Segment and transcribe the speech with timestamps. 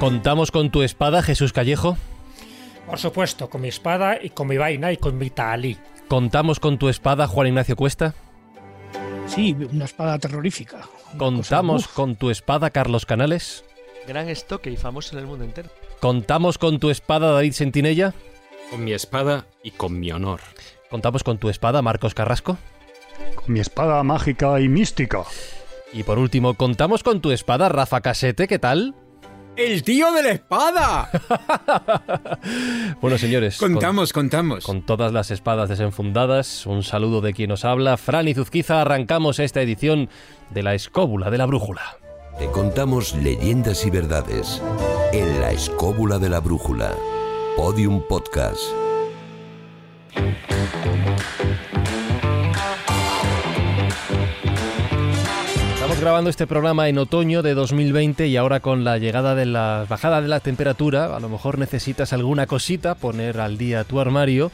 [0.00, 1.96] ¿Contamos con tu espada, Jesús Callejo?
[2.86, 5.76] Por supuesto, con mi espada y con mi vaina y con mi talí.
[6.06, 8.14] ¿Contamos con tu espada, Juan Ignacio Cuesta?
[9.26, 10.82] Sí, una espada terrorífica.
[11.10, 13.64] Una ¿Contamos cosa, con tu espada, Carlos Canales?
[14.06, 15.68] Gran estoque y famoso en el mundo entero.
[16.00, 18.14] ¿Contamos con tu espada, David Sentinella?
[18.70, 20.40] Con mi espada y con mi honor.
[20.90, 22.56] ¿Contamos con tu espada, Marcos Carrasco?
[23.34, 25.24] Con mi espada mágica y mística.
[25.92, 28.46] Y por último, ¿contamos con tu espada, Rafa Casete?
[28.46, 28.94] ¿Qué tal?
[29.58, 31.10] ¡El tío de la espada!
[33.00, 34.64] Bueno, señores, con- contamos, contamos.
[34.64, 39.38] Con todas las espadas desenfundadas, un saludo de quien nos habla, Fran y Zuzquiza, arrancamos
[39.38, 40.08] esta edición
[40.50, 41.82] de la escóbula de la brújula.
[42.38, 44.62] Te contamos leyendas y verdades
[45.12, 46.92] en la escóbula de la brújula.
[47.56, 48.60] Podium Podcast.
[55.98, 59.84] Estamos grabando este programa en otoño de 2020 y ahora con la llegada de la
[59.88, 64.52] bajada de la temperatura, a lo mejor necesitas alguna cosita poner al día tu armario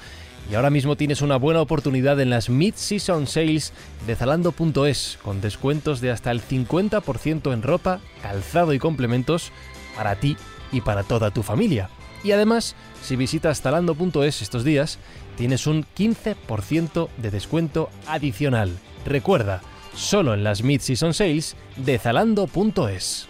[0.51, 3.75] y ahora mismo tienes una buena oportunidad en las Mid-Season Sales
[4.06, 9.53] de Zalando.es con descuentos de hasta el 50% en ropa, calzado y complementos
[9.98, 10.39] para ti
[10.73, 11.91] y para toda tu familia.
[12.25, 14.98] Y además, si visitas Zalando.es estos días,
[15.36, 18.70] tienes un 15% de descuento adicional.
[19.05, 19.61] Recuerda,
[19.95, 23.28] solo en las Mid-Season Sales de Zalando.es.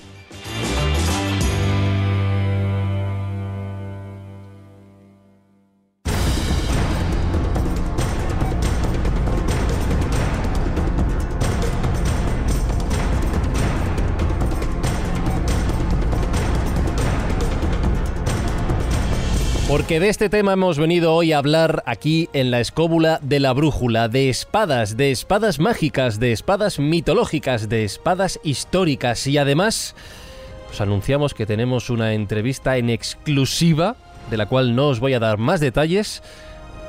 [19.75, 23.53] Porque de este tema hemos venido hoy a hablar aquí en la escóbula de la
[23.53, 29.97] brújula, de espadas, de espadas mágicas, de espadas mitológicas, de espadas históricas y además
[30.71, 33.97] os anunciamos que tenemos una entrevista en exclusiva
[34.31, 36.23] de la cual no os voy a dar más detalles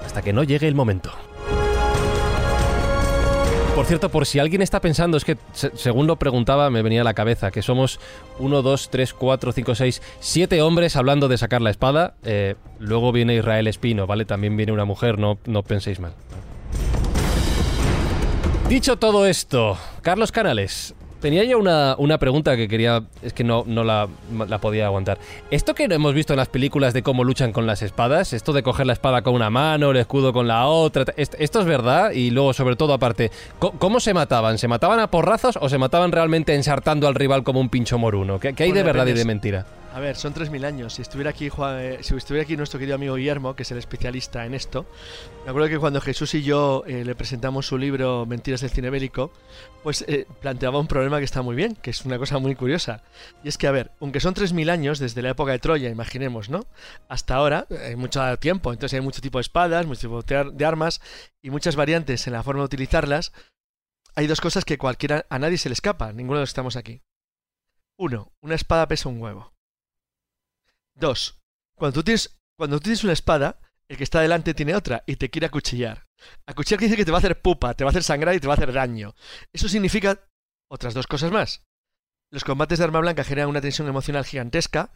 [0.06, 1.12] hasta que no llegue el momento.
[3.76, 7.02] Por cierto, por si alguien está pensando, es que se- según lo preguntaba me venía
[7.02, 8.00] a la cabeza que somos
[8.40, 12.14] 1, 2, 3, 4, 5, 6, 7 hombres hablando de sacar la espada.
[12.24, 14.24] Eh, luego viene Israel Espino, ¿vale?
[14.24, 16.14] También viene una mujer, no, no penséis mal.
[18.70, 23.64] Dicho todo esto, Carlos Canales, tenía yo una, una pregunta que quería, es que no,
[23.66, 24.08] no la,
[24.48, 25.18] la podía aguantar.
[25.50, 28.62] Esto que hemos visto en las películas de cómo luchan con las espadas, esto de
[28.62, 32.12] coger la espada con una mano, el escudo con la otra, est- esto es verdad
[32.12, 34.60] y luego sobre todo aparte, ¿cómo se mataban?
[34.60, 38.40] ¿Se mataban a porrazos o se mataban realmente ensartando al rival como un pincho moruno?
[38.40, 39.66] ¿Qué, qué hay de verdad y de mentira?
[39.96, 40.96] A ver, son 3.000 años.
[40.96, 44.46] Si estuviera aquí eh, si estuviera aquí nuestro querido amigo Guillermo, que es el especialista
[44.46, 44.86] en esto,
[45.46, 48.90] me acuerdo que cuando Jesús y yo eh, le presentamos su libro Mentiras del cine
[48.90, 49.32] bélico,
[49.84, 53.04] pues eh, planteaba un problema que está muy bien, que es una cosa muy curiosa.
[53.42, 56.50] Y es que, a ver, aunque son 3.000 años desde la época de Troya, imaginemos,
[56.50, 56.66] ¿no?
[57.08, 61.00] Hasta ahora hay mucho tiempo, entonces hay mucho tipo de espadas, mucho tipo de armas
[61.42, 63.32] y muchas variantes en la forma de utilizarlas.
[64.14, 66.76] Hay dos cosas que cualquiera, a nadie se le escapa, ninguno de los que estamos
[66.76, 67.02] aquí.
[67.98, 69.55] Uno, una espada pesa un huevo.
[70.96, 71.42] Dos,
[71.78, 75.18] cuando tú tienes, cuando tú tienes una espada, el que está delante tiene otra y
[75.18, 76.06] te quiere acuchillar.
[76.48, 78.40] Acuchillar quiere decir que te va a hacer pupa, te va a hacer sangrar y
[78.40, 79.14] te va a hacer daño.
[79.54, 80.28] Eso significa
[80.70, 81.64] otras dos cosas más.
[82.32, 84.94] Los combates de arma blanca generan una tensión emocional gigantesca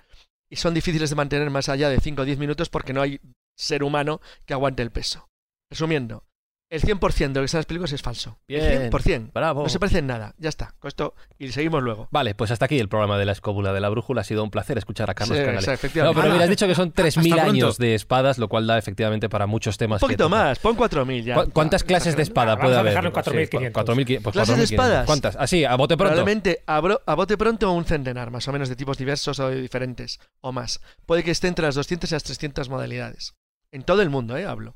[0.49, 3.19] y son difíciles de mantener más allá de 5 o 10 minutos porque no hay
[3.55, 5.29] ser humano que aguante el peso.
[5.69, 6.23] Resumiendo,
[6.71, 8.37] el 100% de lo que está en las películas es falso.
[8.47, 9.31] Bien, el 100%.
[9.33, 9.63] bravo.
[9.63, 10.35] No se parece en nada.
[10.37, 10.75] Ya está.
[10.79, 12.07] Con esto y seguimos luego.
[12.11, 14.21] Vale, pues hasta aquí el programa de la escóbula de la brújula.
[14.21, 15.67] Ha sido un placer escuchar a Carlos Sí, Canales.
[15.67, 17.49] exacto, No, pero mira, has dicho que son 3.000 pronto.
[17.49, 20.01] años de espadas, lo cual da efectivamente para muchos temas.
[20.01, 21.35] Un poquito más, pon 4.000 ya.
[21.35, 22.91] ¿Cu- ¿Cuántas clases de espada Vamos puede a haber?
[22.93, 23.71] dejarlo en 4.500.
[23.73, 24.21] 4.500.
[24.21, 24.71] Pues ¿Clases de 4.500.
[24.71, 25.05] espadas?
[25.05, 25.35] ¿Cuántas?
[25.37, 26.13] Así, a bote pronto.
[26.13, 29.49] Probablemente a, bro- a bote pronto un centenar, más o menos, de tipos diversos o
[29.49, 30.81] diferentes, o más.
[31.07, 33.33] Puede que esté entre las 200 y las 300 modalidades.
[33.71, 34.45] En todo el mundo, ¿eh?
[34.45, 34.75] Hablo.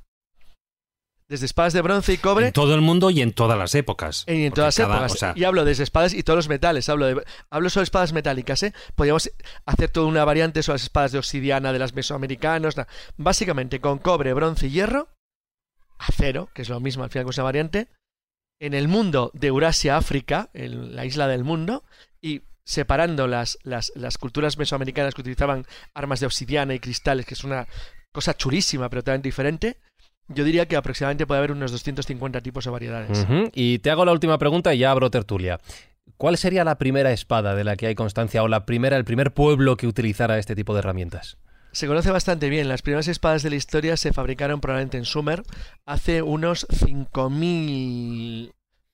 [1.29, 4.25] Desde espadas de bronce y cobre En todo el mundo y en todas las épocas.
[4.27, 5.11] y en todas las cada- épocas.
[5.13, 6.89] o sea, Y hablo desde espadas y todos los metales.
[6.89, 8.73] Hablo, de, hablo solo de espadas metálicas, ¿eh?
[8.95, 9.31] Podríamos
[9.65, 12.77] hacer toda una variante sobre las espadas de obsidiana de las mesoamericanos.
[12.77, 12.87] na-
[13.17, 15.07] Básicamente con cobre, bronce y hierro,
[15.97, 17.87] acero, que es lo mismo al final que una variante,
[18.59, 21.83] en el mundo de Eurasia, África, en la isla del mundo,
[22.21, 27.33] y separando las, las, las culturas mesoamericanas que utilizaban armas de obsidiana y cristales, que
[27.33, 27.67] es una
[28.13, 29.77] cosa chulísima, pero totalmente diferente,
[30.27, 33.25] yo diría que aproximadamente puede haber unos 250 tipos o variedades.
[33.53, 35.59] Y te hago la última pregunta y ya abro tertulia.
[36.17, 39.33] ¿Cuál sería la primera espada de la que hay constancia o la primera, el primer
[39.33, 41.37] pueblo que utilizara este tipo de herramientas?
[41.71, 42.69] Se conoce bastante bien.
[42.69, 45.43] Las primeras espadas de la historia se fabricaron probablemente en Sumer
[45.85, 48.53] hace unos 5.000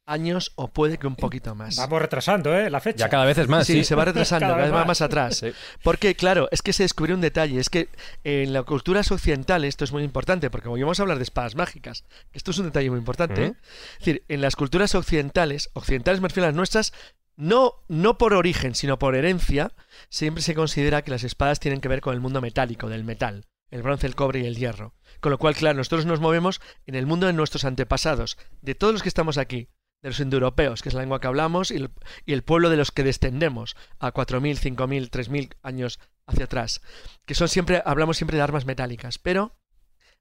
[0.10, 1.78] años o puede que un poquito más.
[1.78, 2.70] Vamos retrasando, ¿eh?
[2.70, 3.06] La fecha.
[3.06, 3.84] Ya cada vez es más, sí, sí.
[3.84, 5.38] se va retrasando, Cada cada vez vez va más atrás.
[5.38, 5.52] Sí.
[5.84, 7.90] Porque, claro, es que se descubrió un detalle, es que
[8.24, 11.56] en las culturas occidentales, esto es muy importante, porque hoy vamos a hablar de espadas
[11.56, 13.54] mágicas, esto es un detalle muy importante, ¿eh?
[13.94, 16.94] Es decir, en las culturas occidentales, occidentales me refiero a las nuestras,
[17.36, 19.72] no, no por origen, sino por herencia,
[20.10, 23.46] siempre se considera que las espadas tienen que ver con el mundo metálico, del metal,
[23.72, 24.94] el bronce, el cobre y el hierro.
[25.22, 28.94] Con lo cual, claro, nosotros nos movemos en el mundo de nuestros antepasados, de todos
[28.94, 29.70] los que estamos aquí,
[30.02, 31.88] de los indoeuropeos, que es la lengua que hablamos, y
[32.26, 36.82] el, pueblo de los que descendemos a 4.000, 5.000, 3.000 años hacia atrás,
[37.26, 39.56] que son siempre, hablamos siempre de armas metálicas, pero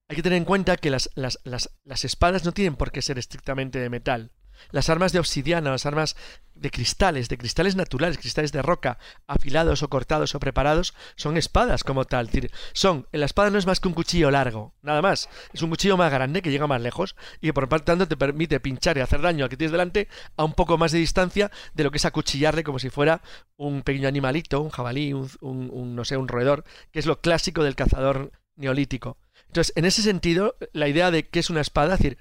[0.08, 3.18] hay que tener en cuenta que las, las, las espadas no tienen por qué ser
[3.18, 4.32] estrictamente de metal.
[4.70, 6.16] Las armas de obsidiana, las armas
[6.54, 11.84] de cristales, de cristales naturales, cristales de roca, afilados o cortados o preparados, son espadas
[11.84, 12.28] como tal.
[12.72, 15.28] Son, la espada no es más que un cuchillo largo, nada más.
[15.52, 18.58] Es un cuchillo más grande que llega más lejos y que por tanto te permite
[18.60, 21.84] pinchar y hacer daño al que tienes delante a un poco más de distancia de
[21.84, 23.22] lo que es acuchillarle como si fuera
[23.56, 27.20] un pequeño animalito, un jabalí, un, un- un, no sé, un roedor, que es lo
[27.20, 29.16] clásico del cazador neolítico.
[29.46, 32.18] Entonces, en ese sentido, la idea de que es una espada, es decir,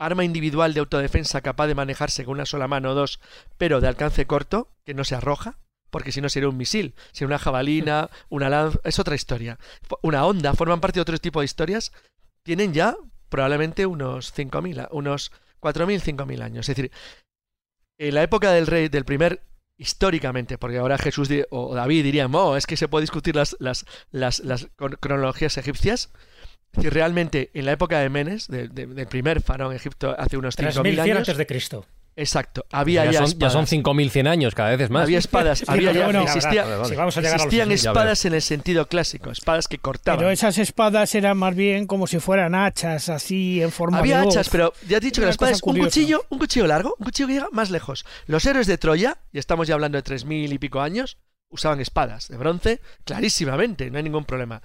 [0.00, 3.20] arma individual de autodefensa capaz de manejarse con una sola mano o dos,
[3.58, 5.58] pero de alcance corto, que no se arroja,
[5.90, 9.58] porque si no sería un misil, sería una jabalina, una lanza, es otra historia.
[10.02, 11.92] Una onda, forman parte de otro tipo de historias,
[12.42, 12.96] tienen ya
[13.28, 15.30] probablemente unos 5.000, a- unos
[15.60, 16.68] 4.000, 5.000 años.
[16.68, 16.90] Es decir,
[17.98, 19.42] en la época del rey, del primer,
[19.76, 23.84] históricamente, porque ahora Jesús o David dirían, oh, es que se puede discutir las, las,
[24.10, 26.10] las, las cron- cronologías egipcias.
[26.72, 30.36] Es decir, realmente, en la época de Menes, de- de- del primer faraón egipto, hace
[30.36, 31.84] unos 5.000 3.100 años, antes de Cristo.
[32.14, 33.52] exacto, había ya, ya, son, ya espadas.
[33.54, 35.02] son 5.100 años, cada vez es más.
[35.02, 36.88] Había espadas, había ya, bueno, existía- Vale, vale.
[36.88, 37.82] Si vamos a llegar a los existían 2.000.
[37.82, 40.18] ya espadas en el sentido clásico, espadas que cortaban.
[40.18, 44.26] Pero esas espadas eran más bien como si fueran hachas, así en forma Había de
[44.28, 44.36] hoz.
[44.36, 46.66] hachas, pero ya has dicho que Una la espada cosa es un cuchillo, un cuchillo
[46.68, 48.04] largo, un cuchillo que llega más lejos.
[48.26, 51.16] Los héroes de Troya, y estamos ya hablando de 3.000 y pico años,
[51.48, 54.62] usaban espadas de bronce clarísimamente, no hay ningún problema.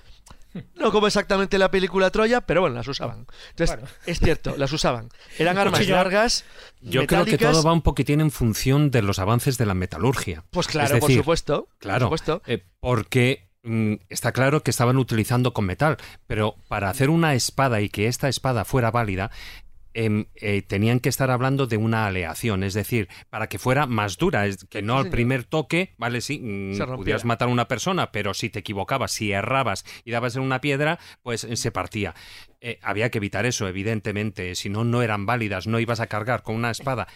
[0.75, 3.27] No como exactamente la película Troya, pero bueno, las usaban.
[3.49, 3.91] Entonces, Bueno.
[4.05, 5.09] es cierto, las usaban.
[5.37, 6.45] Eran armas cuchillo- largas,
[6.81, 10.43] Yo creo que todo va un poquitín en función de los avances de la metalurgia.
[10.51, 11.67] Pues claro, por supuesto.
[11.79, 12.41] Claro, Por supuesto.
[12.47, 15.97] eh, porque mm, está claro que estaban utilizando con metal,
[16.27, 19.31] pero para hacer una espada y que esta espada fuera válida,
[19.95, 24.17] em, eh, tenían que estar hablando de una aleación, es decir, para que fuera más
[24.17, 27.67] dura, es que no Sí, al primer toque, vale, sí, mm, pudieras matar a una
[27.67, 31.71] persona, pero si te equivocabas, si errabas y dabas en una piedra, pues eh, se
[31.71, 32.13] partía.
[32.61, 36.43] Eh, había que evitar eso, evidentemente, si no, no eran válidas, no ibas a cargar
[36.43, 37.07] con una espada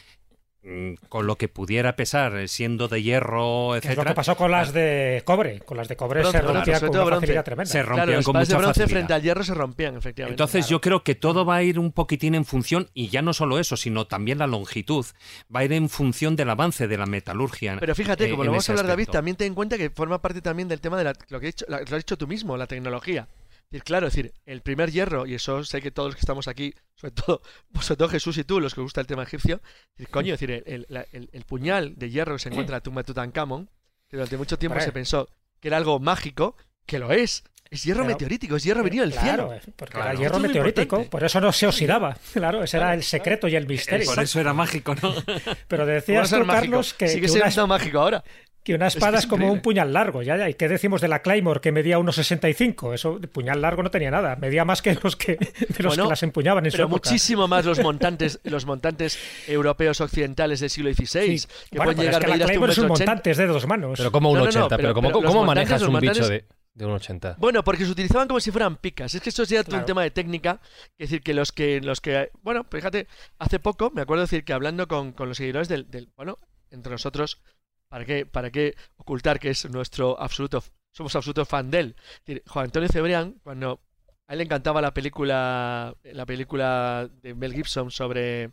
[1.08, 4.12] con lo que pudiera pesar, eh, siendo de hierro, Que Es lo etcétera.
[4.12, 5.60] que pasó con las de cobre.
[5.62, 7.22] Con las de cobre Bronce, se claro, rompía sobre con una bronce.
[7.22, 7.72] facilidad tremenda.
[7.72, 8.98] Se rompían Claro, las con espadas de mucha bronce facilidad.
[9.00, 10.34] frente al hierro se rompían, efectivamente.
[10.34, 13.34] Entonces yo creo que todo va a ir un poquitín en función, y ya no
[13.34, 15.06] solo eso, sino también la longitud,
[15.54, 17.78] va a ir en función del avance de la metalurgia.
[17.80, 19.12] Pero fíjate, eh, como en lo vamos a hablar, David, aspecto.
[19.18, 21.52] también ten en cuenta que forma parte también del tema de la- lo que he
[21.52, 23.28] dicho, la- lo has dicho tú mismo, la tecnología.
[23.70, 26.22] Es decir, claro, es decir, el primer hierro, y eso sé que todos los que
[26.22, 29.06] estamos aquí, sobre todo, pues sobre todo Jesús y tú, los que os gusta el
[29.08, 32.34] tema egipcio, es decir, coño, es decir, el, el- la- el- el puñal de hierro
[32.34, 33.70] que se encuentra en la tumba de Tutankamón,
[34.08, 36.56] que durante mucho tiempo se pensó que era algo mágico,
[36.88, 37.44] que lo es.
[37.70, 39.74] Es hierro Pero- meteorítico, es hierro venido del Claro, cielo.
[39.76, 40.10] porque Claro.
[40.10, 42.18] era hierro meteorítico, por eso no se oxidaba.
[42.34, 44.08] Claro, ese era el secreto y el misterio.
[44.08, 45.14] Por eso era mágico, ¿no?
[45.14, 46.62] Pero ¿Cómo va a decías ser tú, mágico?
[46.72, 48.24] Carlos, que, Sigue que una, siendo mágico ahora.
[48.70, 50.22] Que una espada es es, como un puñal largo.
[50.22, 50.50] Ya, ya.
[50.50, 52.94] ¿Y qué decimos de la Claymore que medía unos 65?
[52.94, 54.36] Eso, de puñal largo no tenía nada.
[54.36, 57.10] Medía más que los que, de los Bueno, que las empuñaban en su Pero época.
[57.10, 61.48] muchísimo más los montantes, los montantes europeos occidentales del siglo XVI, Sí.
[61.72, 62.88] que Bueno, pueden pero es llegar que a la medir hasta un Claymore es un
[62.88, 63.98] montante, es de dos manos.
[63.98, 66.28] Pero como un No, no, no, 80, pero- pero, ¿cómo, pero cómo manejas un bicho
[66.28, 67.36] de, de un 80?
[67.40, 69.14] Bueno, porque se utilizaban como si fueran picas.
[69.16, 69.80] Es que esto es ya Claro.
[69.80, 70.62] un tema de técnica.
[70.98, 73.08] Es decir, que los que, los que, bueno, fíjate,
[73.40, 76.40] hace poco me acuerdo decir que hablando con, con los seguidores del, del- bueno,
[76.72, 77.42] entre nosotros,
[77.90, 81.96] ¿para qué, para qué ocultar que es nuestro absoluto, somos absoluto fan de él?
[81.98, 83.82] Es decir, Juan Antonio Cebrián, cuando
[84.28, 88.52] a él le encantaba la película, la película de Mel Gibson sobre,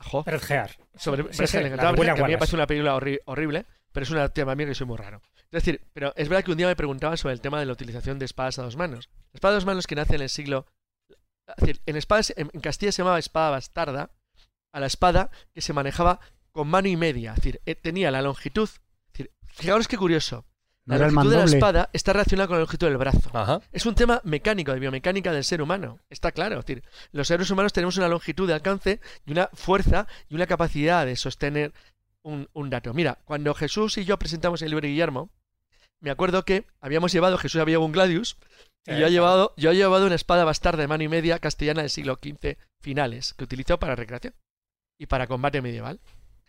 [0.00, 0.22] jo,
[0.96, 3.20] sobre Sí, sí, la encantaba, de que William a mí me parece una película horri-
[3.24, 5.22] horrible, pero es un tema mío que soy muy raro.
[5.50, 7.72] Es decir, pero es verdad que un día me preguntaban sobre el tema de la
[7.72, 9.08] utilización de espadas a dos manos.
[9.32, 10.66] La espada a dos manos que nace en el siglo...
[11.46, 14.10] Es decir, en, espadas, en Castilla se llamaba espada bastarda
[14.72, 16.18] a la espada que se manejaba
[16.54, 17.32] con mano y media.
[17.32, 20.46] Es decir, eh, tenía la longitud, es decir, fijaros qué curioso.
[20.86, 23.30] La longitud de la espada está relacionada con la longitud del brazo.
[23.32, 23.60] Ajá.
[23.72, 25.98] Es un tema mecánico, de biomecánica del ser humano.
[26.10, 26.60] Está claro.
[26.60, 30.46] Es decir, los seres humanos tenemos una longitud de alcance y una fuerza y una
[30.46, 31.72] capacidad de sostener
[32.22, 32.92] un, un dato.
[32.92, 35.30] Mira, cuando Jesús y yo presentamos el libro de Guillermo,
[36.00, 38.36] me acuerdo que habíamos llevado, Jesús había llevado un Gladius,
[38.86, 41.80] y yo he llevado, yo he llevado una espada bastarda de mano y media castellana
[41.80, 44.34] del siglo XV finales, que utilizó para recreación
[44.98, 46.00] y para combate medieval.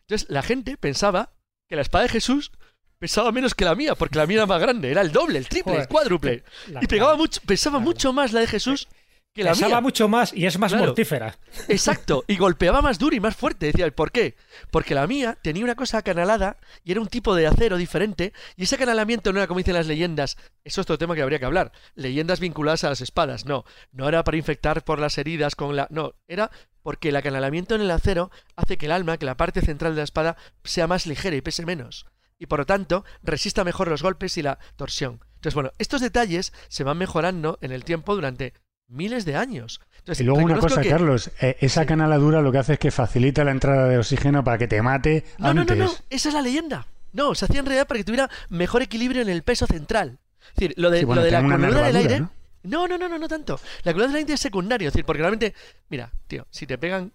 [0.08, 1.32] Entonces la gente pensaba
[1.68, 2.52] que la espada de Jesús
[3.00, 5.48] pesaba menos que la mía, porque la mía era más grande, era el doble, el
[5.50, 6.44] triple, el cuádruple.
[6.68, 8.88] La- Y pegaba mucho, pesaba mucho más la de Jesús
[9.34, 9.82] que la Pesaba mía.
[9.82, 10.86] mucho más y es más Claro.
[10.86, 11.38] mortífera.
[11.68, 13.66] Exacto, y golpeaba más duro y más fuerte.
[13.66, 14.36] Decía, ¿por qué?
[14.72, 18.64] Porque la mía tenía una cosa acanalada y era un tipo de acero diferente, y
[18.64, 20.38] ese acanalamiento no era como dicen las leyendas.
[20.64, 21.74] Eso es otro tema que habría que hablar.
[21.96, 23.46] Leyendas vinculadas a las espadas.
[23.46, 25.88] No, no era para infectar por las heridas con la.
[25.92, 26.50] No, era
[26.86, 30.02] porque el acanalamiento en el acero hace que el alma, que la parte central de
[30.02, 32.06] la espada, sea más ligera y pese menos.
[32.38, 35.20] Y por lo tanto, resista mejor los golpes y la torsión.
[35.38, 38.54] Entonces, bueno, estos detalles se van mejorando en el tiempo durante
[38.88, 39.82] miles de años.
[39.98, 41.88] Entonces, Y luego una cosa, que- Carlos, eh, esa Sí.
[41.88, 45.26] canaladura lo que hace es que facilita la entrada de oxígeno para que te mate
[45.40, 45.76] No, no, antes.
[45.78, 46.86] no, no, esa es la leyenda.
[47.14, 50.20] No, se hacía en realidad para que tuviera mejor equilibrio en el peso central.
[50.50, 52.20] Es decir, lo de, Sí, bueno, lo de la columna del aire.
[52.20, 52.32] ¿no?
[52.66, 52.88] ¿No?
[52.88, 53.60] no, no, no, no tanto.
[53.84, 54.88] La columna del aire es secundario.
[54.88, 55.54] Es decir, porque realmente,
[55.90, 57.12] mira, tío, si te pegan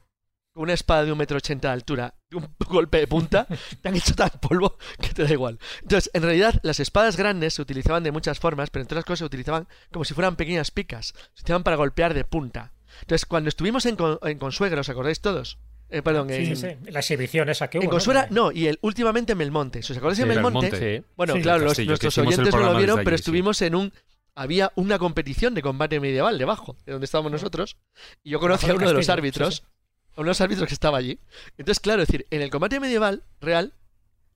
[0.52, 3.46] con una espada de un metro ochenta de altura, de un golpe de punta,
[3.80, 5.58] te han hecho tan polvo que te da igual.
[5.82, 9.18] Entonces, en realidad, las espadas grandes se utilizaban de muchas formas, pero entre otras cosas
[9.20, 11.14] se utilizaban como si fueran pequeñas picas.
[11.34, 12.72] Se utilizaban para golpear de punta.
[13.02, 15.58] Entonces, cuando estuvimos en, Con- en Consuegra, ¿os acordáis todos?
[15.92, 16.90] Eh, perdón, Sí, en, sí, sí.
[16.90, 17.82] La exhibición esa que hubo.
[17.82, 17.90] en ¿no?
[17.90, 19.82] Consuera, no, y el, últimamente en Belmonte.
[19.82, 20.70] Si os acordáis Belmonte.
[21.00, 21.04] Sí.
[21.16, 21.42] bueno, Sí.
[21.42, 23.92] claro, los- nuestros oyentes no lo vieron, pero estuvimos en un.
[24.34, 27.76] Había una competición de combate medieval debajo, de donde estábamos nosotros,
[28.22, 29.64] y yo conocí a uno de los árbitros,
[30.16, 31.18] a uno de los árbitros que estaba allí.
[31.58, 33.74] Entonces, claro, es decir, en el combate medieval real,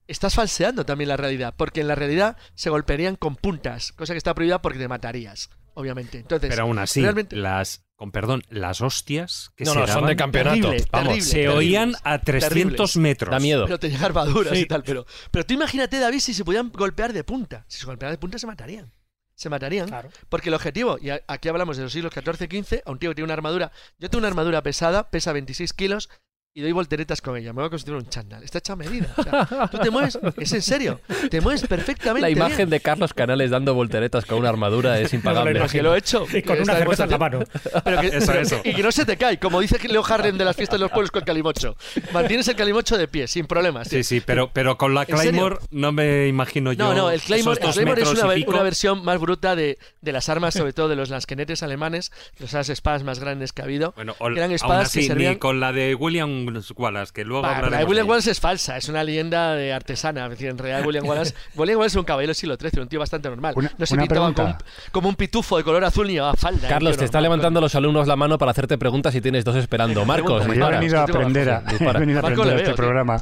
[0.07, 4.17] estás falseando también la realidad, porque en la realidad se golpearían con puntas, cosa que
[4.19, 6.19] está prohibida porque te matarías, obviamente.
[6.19, 9.95] Entonces, Pero aún así, realmente- las, con perdón, las hostias que No, se no, son
[9.95, 10.55] daban de campeonato.
[10.69, 11.07] Terrible, Vamos.
[11.07, 11.31] terrible.
[11.31, 12.97] se oían a 300 terribles.
[12.97, 13.31] metros.
[13.31, 13.65] Da miedo.
[13.65, 14.59] Pero tenía armaduras Sí.
[14.59, 17.65] y tal, pero, pero tú imagínate, David, si se pudieran golpear de punta.
[17.67, 18.91] Si se golpearan de punta, se matarían.
[19.35, 19.87] Se matarían.
[19.87, 20.09] Claro.
[20.29, 23.25] Porque el objetivo, y aquí hablamos de los siglos XIV-XV, a un tío que tiene
[23.25, 23.71] una armadura.
[23.99, 26.09] Yo tengo una armadura pesada, pesa 26 kilos,
[26.57, 27.51] y doy volteretas con ella.
[27.51, 28.41] Me voy a constituir un chándal.
[28.41, 29.13] Está hecha a medida.
[29.17, 32.21] O sea, tú te mueves, es en serio, te mueves perfectamente.
[32.21, 32.69] La imagen bien.
[32.69, 35.59] de Carlos Canales dando volteretas con una armadura es impagable.
[35.59, 36.25] Porque lo he hecho.
[36.33, 37.39] Y con una cerveza en la mano.
[37.83, 38.61] Pero que, Eso, eso.
[38.63, 40.91] Y que no se te cae, como dice Leo Harlem de las fiestas de los
[40.91, 41.75] pueblos con el calimocho.
[42.13, 43.89] Mantienes el calimocho de pie, sin problemas.
[43.89, 45.05] Sí, sí, pero, pero con la.
[45.05, 46.85] Claymore no me imagino yo.
[46.85, 48.09] No, no, el Claymore, el Claymore es
[48.47, 52.69] una, versión más bruta de, de las armas, sobre todo de los lasquenetes alemanes, esas
[52.69, 53.91] espadas más grandes que ha habido.
[53.97, 56.44] Bueno, o- que eran aún espadas que así, servían- ni con la de William
[56.75, 58.09] Wallace, que luego Bah, la de hablaremos William.
[58.09, 60.25] Wallace es falsa, es una leyenda de artesana.
[60.25, 62.87] Es decir, en realidad William Wallace, William Wallace es un caballero del siglo XIII, un
[62.87, 63.53] tío bastante normal.
[63.57, 64.65] Una- no se pintaba como un, pregunta.
[64.91, 66.67] como un pitufo de color azul ni llevaba falda.
[66.67, 67.23] Carlos, un tío te está normal.
[67.37, 70.05] levantando los alumnos la mano para hacerte preguntas y tienes dos esperando.
[70.05, 72.75] Marcos, he venido a aprender a, venido a aprender a este tío.
[72.75, 73.19] programa.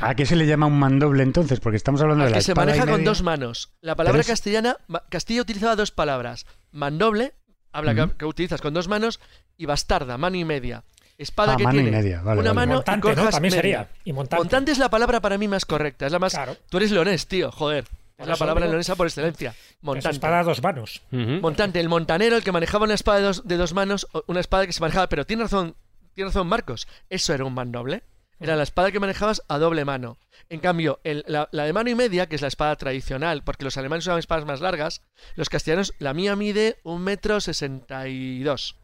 [0.00, 1.60] ¿A qué se le llama un mandoble entonces?
[1.60, 3.72] Porque estamos hablando de la que se maneja con dos manos.
[3.80, 4.76] La palabra castellana,
[5.08, 6.46] Castilla utilizaba dos palabras.
[6.72, 7.34] Mandoble,
[7.72, 9.20] habla que, utilizas con dos manos,
[9.56, 10.84] y bastarda, mano y media.
[11.22, 12.66] Espada Ah, que mano y tiene media, vale, una vale.
[12.66, 13.28] mano Montante, y ¿no?
[13.30, 13.56] También media.
[13.56, 13.88] sería.
[14.04, 14.40] Y montante.
[14.42, 16.06] Montante es la palabra para mí más correcta.
[16.06, 16.32] Es la más.
[16.32, 16.56] Claro.
[16.70, 17.84] Tú eres leonés, tío, joder.
[18.16, 19.50] Es la palabra leonesa por excelencia.
[19.50, 20.10] Es Montante.
[20.16, 21.02] espada a dos manos.
[21.10, 24.66] Montante, el montanero, el que manejaba una espada de dos, de dos manos, una espada
[24.66, 25.74] que se manejaba, pero tiene razón,
[26.14, 28.02] tiene razón Marcos, eso era un mandoble.
[28.38, 30.16] Era la espada que manejabas a doble mano.
[30.48, 33.64] En cambio, el- la, la de mano y media, que es la espada tradicional, porque
[33.64, 35.02] los alemanes usaban espadas más largas,
[35.34, 38.76] los castellanos, la mía mide un metro sesenta y dos.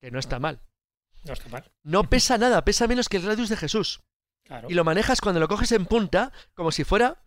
[0.00, 0.60] Que no está mal.
[1.24, 1.70] No está mal.
[1.82, 4.00] No pesa nada, pesa menos que el radius de Jesús.
[4.44, 4.68] Claro.
[4.70, 7.22] Y lo manejas cuando lo coges en punta, como si fuera.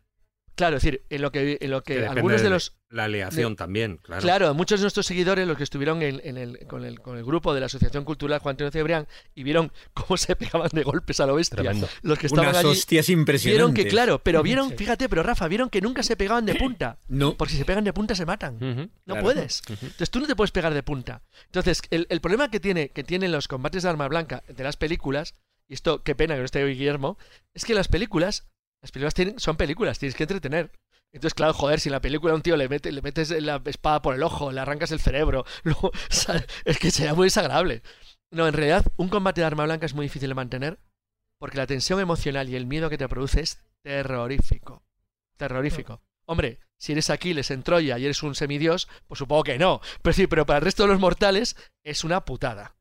[0.55, 2.77] Claro, es decir, en lo que, en lo Que algunos de de los.
[2.93, 4.21] La aleación también, claro.
[4.21, 7.23] Claro, muchos de nuestros seguidores, los que estuvieron en, en el, con, el, con el
[7.25, 11.19] grupo de la Asociación Cultural Juan Antonio Cebrián y vieron cómo se pegaban de golpes
[11.19, 11.89] a lo bestia, Tremendo.
[12.03, 13.83] los que estaban Unas allí, hostias vieron impresionantes.
[13.85, 14.75] que, claro, pero vieron, Sí.
[14.77, 16.99] fíjate, pero Rafa, vieron que nunca se pegaban de punta.
[17.07, 17.35] No.
[17.35, 18.59] Porque si se pegan de punta se matan.
[18.59, 19.21] No Claro.
[19.23, 19.61] puedes.
[19.69, 21.23] Entonces tú no te puedes pegar de punta.
[21.45, 24.77] Entonces, el, el problema que, tiene, que tienen los combates de arma blanca de las
[24.77, 25.33] películas,
[25.67, 27.17] y esto, qué pena que no esté hoy Guillermo,
[27.55, 28.45] es que las películas,
[28.83, 30.71] las películas tienen, son películas, tienes que entretener.
[31.13, 33.61] Entonces, claro, joder, si en la película a un tío le, mete, le metes la
[33.65, 35.45] espada por el ojo, le arrancas el cerebro,
[36.09, 36.45] ¿sabes?
[36.65, 37.83] es que sería muy desagradable.
[38.31, 40.79] No, en realidad, un combate de arma blanca es muy difícil de mantener
[41.43, 44.81] porque la tensión emocional y el miedo que te produce es terrorífico.
[45.35, 46.01] Terrorífico.
[46.25, 49.81] Hombre, si eres Aquiles en Troya y eres un semidios, pues supongo que no.
[50.01, 52.77] Pero sí, pero para el resto de los mortales es una putada.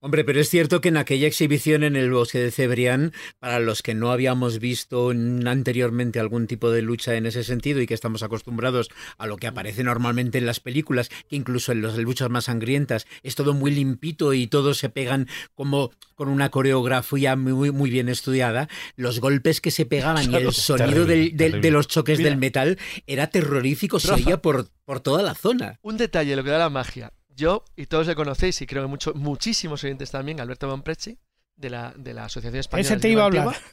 [0.00, 3.82] Hombre, pero es cierto que en aquella exhibición en el bosque de Cebrián, para los
[3.82, 8.22] que no habíamos visto anteriormente algún tipo de lucha en ese sentido y que estamos
[8.22, 12.44] acostumbrados a lo que aparece normalmente en las películas, que incluso en las luchas más
[12.44, 15.26] sangrientas es todo muy limpito y todos se pegan
[15.56, 20.52] como con una coreografía muy, muy bien estudiada, los golpes que se pegaban y el
[20.52, 22.30] sonido del- del- de los choques Mira.
[22.30, 22.78] del metal
[23.08, 25.80] era terrorífico, se oía por, por toda la zona.
[25.82, 27.12] Un detalle, lo que da la magia.
[27.38, 31.16] Yo, y todos le conocéis, y creo que mucho, muchísimos oyentes también, Alberto Bonpreci,
[31.54, 33.46] de la, de la Asociación Española Ese te iba a hablar.
[33.46, 33.68] Antigua.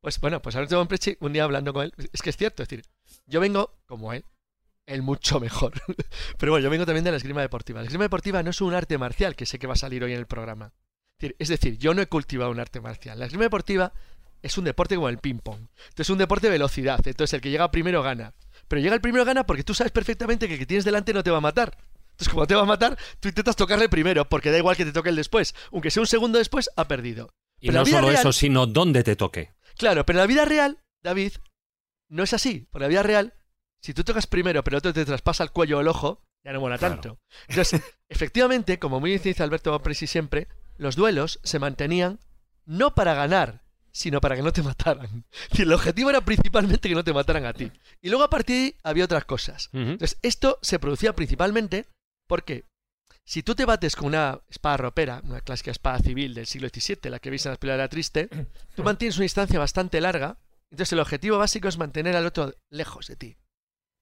[0.00, 2.68] Pues bueno, pues Alberto Bonpreci, un día hablando con él, es que es cierto, es
[2.70, 2.86] decir,
[3.26, 4.24] yo vengo como él,
[4.86, 5.74] él mucho mejor.
[6.38, 7.80] Pero bueno, yo vengo también de la esgrima deportiva.
[7.80, 10.12] La esgrima deportiva no es un arte marcial, que sé que va a salir hoy
[10.12, 10.72] en el programa.
[11.18, 13.18] Es decir, Es decir, yo no he cultivado un arte marcial.
[13.18, 13.92] La esgrima deportiva
[14.40, 15.60] es un deporte como el ping-pong.
[15.60, 17.06] Entonces es un deporte de velocidad.
[17.06, 18.32] Entonces el que llega primero gana.
[18.66, 21.22] Pero llega el primero gana porque tú sabes perfectamente que el que tienes delante no
[21.22, 21.76] te va a matar.
[22.20, 24.92] Entonces, como te va a matar, tú intentas tocarle primero, porque da igual que te
[24.92, 25.54] toque el después.
[25.72, 27.32] Aunque sea un segundo después, ha perdido.
[27.60, 29.54] Y Pero no solo real- eso, sino dónde te toque.
[29.78, 31.32] Claro, pero en la vida real, David,
[32.10, 32.68] no es así.
[32.70, 33.32] Por la vida real,
[33.80, 36.60] si tú tocas primero, pero otro te traspasa el cuello o el ojo, ya no
[36.60, 37.18] mola tanto.
[37.48, 40.46] Entonces, efectivamente, como muy bien dice Alberto Presi siempre,
[40.76, 42.20] los duelos se mantenían
[42.66, 43.62] no para ganar,
[43.92, 45.24] sino para que no te mataran.
[45.58, 47.72] El objetivo era principalmente que no te mataran a ti.
[48.02, 49.70] Y luego a partir de ahí había otras cosas.
[49.72, 51.86] Entonces, esto se producía principalmente
[52.30, 52.64] porque
[53.24, 57.10] si tú te bates con una espada ropera, una clásica espada civil del siglo XVII,
[57.10, 58.28] la que veis en la película de la triste,
[58.76, 60.38] tú mantienes una distancia bastante larga,
[60.70, 63.36] entonces el objetivo básico es mantener al otro lejos de ti.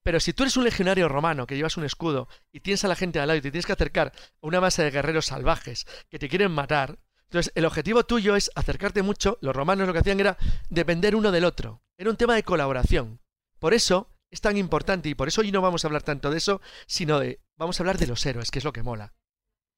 [0.04, 2.96] Pero si tú eres un legionario romano que llevas un escudo y tienes a la
[2.96, 6.18] gente al lado y te tienes que acercar a una base de guerreros salvajes que
[6.18, 6.98] te quieren matar,
[7.30, 9.38] entonces el objetivo tuyo es acercarte mucho.
[9.40, 10.36] Los romanos lo que hacían era
[10.68, 11.82] depender uno del otro.
[11.96, 13.22] Era un tema de colaboración.
[13.58, 16.36] Por eso es tan importante y por eso hoy no vamos a hablar tanto de
[16.36, 19.12] eso, sino de vamos a hablar de los héroes, que es lo que mola.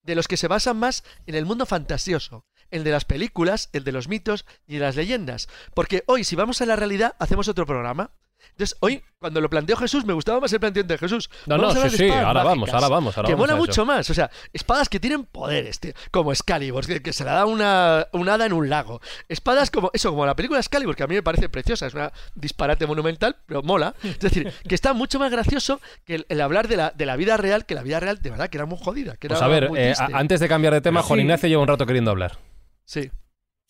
[0.03, 3.85] De los que se basan más en el mundo fantasioso, el de las películas, el
[3.85, 5.49] de los mitos y de las leyendas.
[5.75, 8.13] Porque hoy, si vamos a la realidad, hacemos otro programa.
[8.51, 11.31] Entonces, hoy, cuando lo planteó Jesús, me gustaba más el planteamiento de Jesús.
[11.47, 14.09] No, Vamos no, sí, sí, ahora vamos, ahora vamos, ahora que vamos mola mucho más.
[14.11, 18.07] O sea, espadas que tienen poderes, tío, como Excalibur, que, que se la da una,
[18.13, 19.01] una hada en un lago.
[19.29, 22.13] Espadas como eso, como la película Excalibur, que a mí me parece preciosa, es una
[22.35, 23.95] disparate monumental, pero mola.
[24.03, 27.17] Es decir, que está mucho más gracioso que el, el hablar de la, de la
[27.17, 29.17] vida real, que la vida real, de verdad, que era muy jodida.
[29.17, 31.21] Que Pues a ver, eh, antes de cambiar de tema, Juan.
[31.21, 32.39] Ignacio lleva un rato queriendo hablar.
[32.85, 33.11] Sí.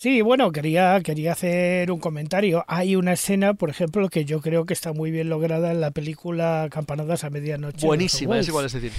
[0.00, 2.64] Sí, bueno, quería, quería hacer un comentario.
[2.68, 5.90] Hay una escena, por ejemplo, que yo creo que está muy bien lograda en la
[5.90, 7.86] película Campanadas a Medianoche.
[7.86, 8.92] Buenísima, es igual es decir.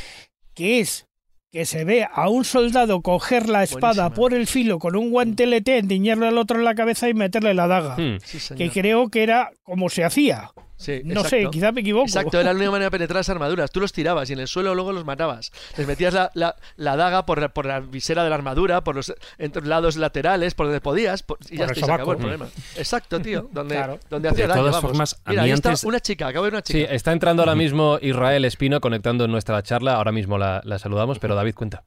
[0.53, 1.07] Que es
[1.51, 4.13] que se ve a un soldado coger la espada Buenísima.
[4.13, 7.65] por el filo con un guantelete, endiñarle al otro en la cabeza y meterle la
[7.65, 7.97] daga.
[7.97, 8.19] Hmm.
[8.23, 10.51] Sí, Que creo que era como se hacía.
[10.81, 12.05] Sí, No sé, quizá me equivoco.
[12.07, 13.69] Exacto, era la única manera de penetrar las armaduras.
[13.71, 15.51] Tú los tirabas y en el suelo luego los matabas.
[15.77, 18.95] Les metías la, la- la daga por, la- por la visera de la armadura, por
[18.95, 22.13] los entre- lados laterales, por donde podías, por- y ya Por está, y se acabó
[22.13, 22.35] el sobaco.
[22.37, 22.47] problema.
[22.75, 23.47] Exacto, tío.
[23.53, 23.99] Donde, Claro.
[24.09, 24.89] donde hacía De daño, todas vamos.
[24.91, 26.91] formas, Mira, ahí está una chica, acabo de ver una Sí, chica.
[26.93, 29.95] está entrando ahora mismo Israel Espino conectando en nuestra charla.
[29.95, 31.83] Ahora mismo la, la saludamos, pero David, cuenta.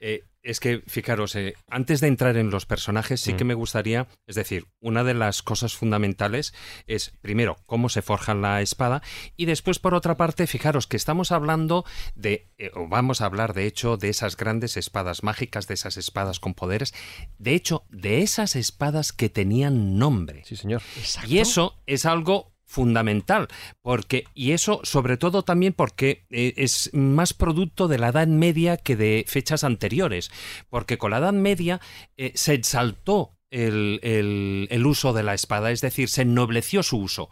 [0.00, 3.36] Eh, es que, fijaros, eh, antes de entrar en los personajes, sí Mm.
[3.36, 6.54] que me gustaría, es decir, una de las cosas fundamentales
[6.86, 9.02] es, primero, cómo se forja la espada
[9.36, 11.84] y después, por otra parte, fijaros que estamos hablando
[12.14, 15.98] de, eh, o vamos a hablar, de hecho, de esas grandes espadas mágicas, de esas
[15.98, 16.94] espadas con poderes,
[17.38, 20.44] de hecho, de esas espadas que tenían nombre.
[20.46, 20.80] Sí, señor.
[20.96, 21.28] Exacto.
[21.30, 23.48] Y eso es algo fundamental,
[23.82, 28.76] porque y eso sobre todo también porque eh, es más producto de la Edad Media
[28.76, 30.30] que de fechas anteriores,
[30.68, 31.80] porque con la Edad Media
[32.18, 37.30] eh, se exaltó el, el- uso de la espada, es decir, se ennobleció su uso.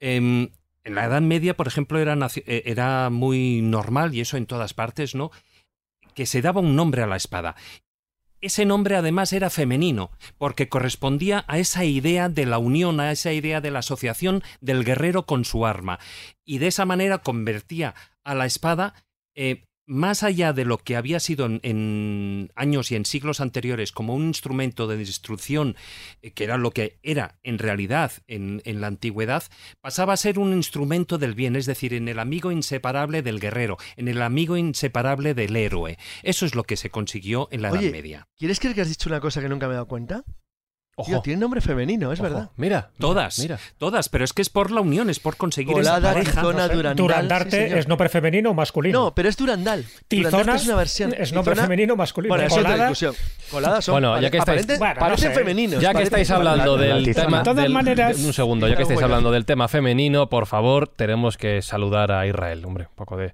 [0.00, 0.48] Em,
[0.84, 4.72] en la Edad Media, por ejemplo, era, eh, era muy normal, y eso en todas
[4.74, 5.30] partes, ¿no?
[6.14, 7.56] Que se daba un nombre a la espada.
[8.42, 13.32] Ese nombre además era femenino, porque correspondía a esa idea de la unión, a esa
[13.32, 16.00] idea de la asociación del guerrero con su arma.
[16.44, 18.94] Y de esa manera convertía a la espada,
[19.36, 23.92] eh, más allá de lo que había sido en, en años y en siglos anteriores
[23.92, 25.76] como un instrumento de destrucción,
[26.22, 29.44] eh, que era lo que era en realidad en, en la antigüedad,
[29.80, 33.76] pasaba a ser un instrumento del bien, es decir, en el amigo inseparable del guerrero,
[33.96, 35.98] en el amigo inseparable del héroe.
[36.22, 38.28] Eso es lo que se consiguió en la Oye, Edad Media.
[38.36, 40.24] ¿Quieres creer que has dicho una cosa que nunca me he dado cuenta?
[40.94, 42.28] Ojo, Tío, tiene nombre femenino, es ojo.
[42.28, 42.50] verdad.
[42.56, 43.58] Mira, Todas, Mira.
[43.78, 46.32] todas, pero es que es por la unión, es por conseguir esa Colada, pareja.
[46.32, 46.96] tizona, durandal.
[46.96, 49.00] Durandarte sí, es nombre femenino o masculino.
[49.04, 49.86] No, pero es Durandal.
[50.06, 51.14] Tizona Durandarte es una versión.
[51.16, 52.32] es nombre Tizona- femenino o masculino.
[52.34, 53.14] Bueno, es otra Colada, discusión.
[53.50, 53.94] Coladas son.
[53.94, 55.30] Bueno, ya que estáis- aparenten- Bueno, no sé.
[55.30, 55.80] femeninos.
[55.80, 57.24] Ya que estáis hablando la del tizona.
[57.24, 57.38] tema.
[57.38, 60.44] De todas del- maneras- de- un segundo, ya que estáis hablando del tema femenino, por
[60.46, 62.62] favor, tenemos que saludar a Israel.
[62.66, 63.32] Hombre, un poco de.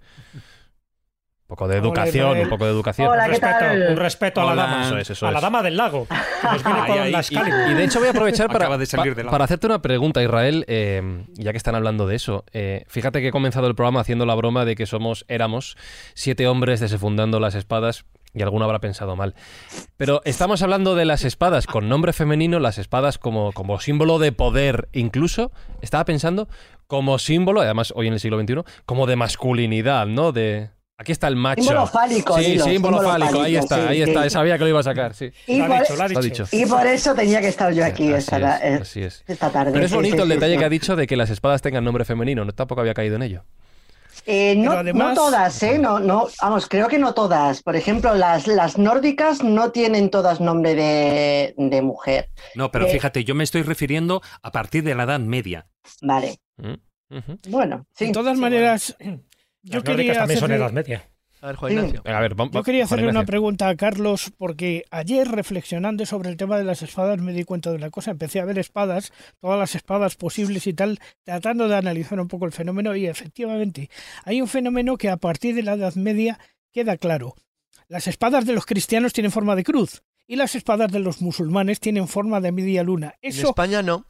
[1.49, 3.09] Poco de educación, un poco de educación.
[3.09, 3.87] Hola, un, ¿qué respeto, tal?
[3.91, 4.83] un respeto a la dama.
[4.87, 6.07] Eso es, eso a la dama del lago.
[6.07, 8.85] que nos viene Ay, con ay, la y- de hecho voy a aprovechar para, de
[8.85, 12.45] salir pa- para hacerte una pregunta, Israel, eh, ya que están hablando de eso.
[12.53, 15.77] Eh, fíjate que he comenzado el programa haciendo la broma de que somos, éramos
[16.13, 19.35] siete hombres desenfundando las espadas y alguno habrá pensado mal.
[19.97, 24.33] Pero estamos hablando de las espadas con nombre femenino, las espadas como, como símbolo de
[24.33, 26.47] poder, incluso estaba pensando
[26.87, 30.33] como símbolo, además hoy en el siglo XXI, como de masculinidad, ¿no?
[30.33, 31.63] De aquí está el macho.
[31.63, 34.11] Símbolo fálico, Sí, dilo, símbolo símbolo fálico, ahí está, sí, ahí sí.
[34.11, 34.29] está.
[34.31, 35.31] Sabía que lo iba a sacar, sí.
[35.47, 36.45] Y Lo ha por, dicho, lo ha Lo ha dicho.
[36.53, 39.25] y por eso tenía que estar yo aquí esta, es, así es.
[39.27, 39.73] esta tarde.
[39.73, 40.59] Pero es bonito sí, el sí, detalle sí.
[40.59, 42.45] que ha dicho de que las espadas tengan nombre femenino.
[42.45, 43.45] No tampoco había caído en ello.
[44.27, 45.79] Eh, no, Pero además- no todas, ¿eh?
[45.79, 47.63] No, no, vamos, creo que no todas.
[47.63, 52.29] Por ejemplo, las, las nórdicas no tienen todas nombre de, de mujer.
[52.55, 55.67] No, pero Eh, fíjate, yo me estoy refiriendo a partir de la Edad Media.
[56.03, 56.41] Vale.
[56.57, 56.75] Mm.
[57.49, 58.07] Bueno, sí.
[58.09, 58.97] De todas sí, maneras,
[59.63, 61.09] yo quería también son hacerle- edad media.
[61.41, 61.73] A ver, Juan.
[61.73, 62.03] Ignacio.
[62.05, 62.53] Venga, a ver, vamos.
[62.53, 66.83] Yo quería hacerle una pregunta a Carlos porque ayer reflexionando sobre el tema de las
[66.83, 68.11] espadas me di cuenta de una cosa.
[68.11, 72.45] Empecé a ver espadas, todas las espadas posibles y tal, tratando de analizar un poco
[72.47, 73.89] el fenómeno y efectivamente
[74.25, 76.41] hay un fenómeno que a partir de la Edad Media
[76.73, 77.37] queda claro.
[77.87, 81.79] Las espadas de los cristianos tienen forma de cruz y las espadas de los musulmanes
[81.79, 83.15] tienen forma de media luna.
[83.23, 84.05] En Eso, España no.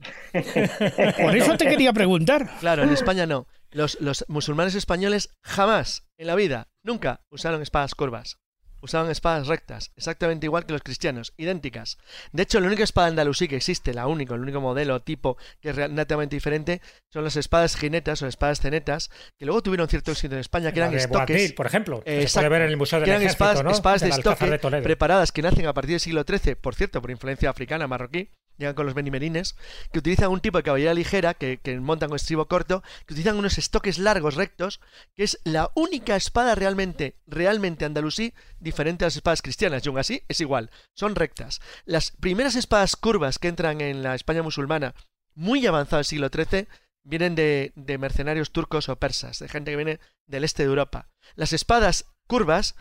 [0.32, 2.50] por eso te quería preguntar.
[2.60, 3.46] Claro, en España no.
[3.70, 8.38] Los, los musulmanes españoles jamás en la vida, nunca usaron espadas curvas.
[8.80, 11.98] Usaban espadas rectas, exactamente igual que los cristianos, idénticas.
[12.30, 15.70] De hecho, la única espada andalusí que existe, la única, el único modelo tipo que
[15.70, 16.80] es netamente diferente,
[17.12, 20.78] son las espadas jinetas o espadas cenetas, que luego tuvieron cierto éxito en España, que
[20.78, 21.52] La eran de estoques.
[21.54, 22.46] Por ejemplo, que se Exacto.
[22.46, 23.70] puede ver en el Museo del eran Ejército, espadas, ¿no?
[23.72, 24.84] espadas de estoque de Toledo.
[24.84, 28.74] preparadas que nacen a partir del siglo XIII, por cierto, por influencia africana, marroquí, llegan
[28.74, 29.56] con los benimerines,
[29.92, 33.56] que utilizan un tipo de caballería ligera, que, montan con estribo corto, que utilizan unos
[33.56, 34.80] estoques largos, rectos,
[35.14, 39.98] que es la única espada realmente, realmente andalusí, diferente a las espadas cristianas, y aún
[39.98, 41.60] así es igual, son rectas.
[41.84, 44.94] Las primeras espadas curvas que entran en la España musulmana,
[45.34, 46.66] muy avanzado el siglo XIII,
[47.04, 51.08] vienen de, de mercenarios turcos o persas, de gente que viene del este de Europa.
[51.36, 52.74] Las espadas curvas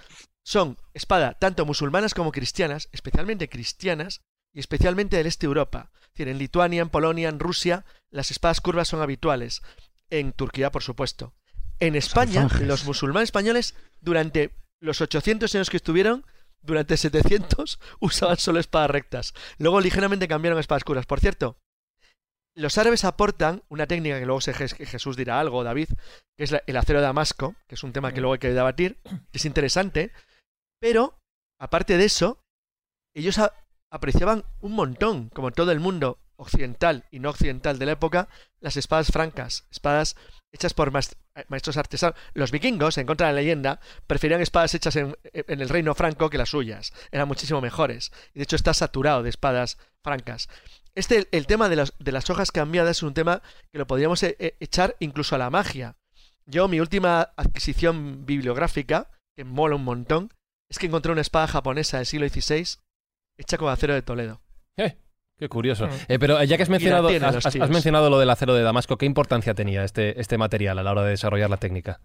[0.43, 4.21] son espada tanto musulmanas como cristianas, especialmente cristianas
[4.57, 5.91] y especialmente del este de Europa.
[5.93, 9.61] Es decir, en Lituania, en Polonia, en Rusia, las espadas curvas son habituales.
[10.09, 11.35] En Turquía, por supuesto.
[11.79, 14.49] En España, los musulmanes españoles, durante
[14.81, 16.25] los 800 años que estuvieron,
[16.63, 19.35] durante 700, usaban solo espadas rectas.
[19.59, 21.05] Luego ligeramente cambiaron a espadas curvas.
[21.05, 21.59] Por cierto,
[22.55, 25.89] los árabes aportan una técnica que luego se- Jesús dirá algo, David,
[26.35, 28.97] que es el acero de Damasco, que es un tema que luego hay que debatir,
[29.03, 30.11] que es interesante,
[30.81, 31.19] pero,
[31.59, 32.39] aparte de eso,
[33.15, 33.39] ellos
[33.89, 38.27] apreciaban un montón, como todo el mundo occidental y no occidental de la época,
[38.59, 40.15] las espadas francas, espadas
[40.51, 42.17] hechas por eh, maestros artesanos.
[42.33, 46.29] Los vikingos, en contra de la leyenda, preferían espadas hechas en, en el reino franco
[46.29, 46.93] que las suyas.
[47.11, 48.11] Eran muchísimo mejores.
[48.33, 50.47] Y de hecho está saturado de espadas francas.
[50.95, 54.23] Este, el tema de las, de las hojas cambiadas es un tema que lo podríamos
[54.23, 55.95] eh, eh, echar incluso a la magia.
[56.45, 60.33] Yo, mi última adquisición bibliográfica, que mola un montón,
[60.69, 62.79] es que encontré una espada japonesa del siglo XVI
[63.37, 64.41] hecha con acero de Toledo.
[64.77, 64.95] Eh,
[65.37, 65.87] qué curioso.
[65.87, 65.91] Mm.
[66.07, 69.53] Eh, pero ya que has mencionado, has, mencionado lo del acero de Damasco, ¿qué importancia
[69.53, 71.99] tenía este, este material a la hora de desarrollar la técnica?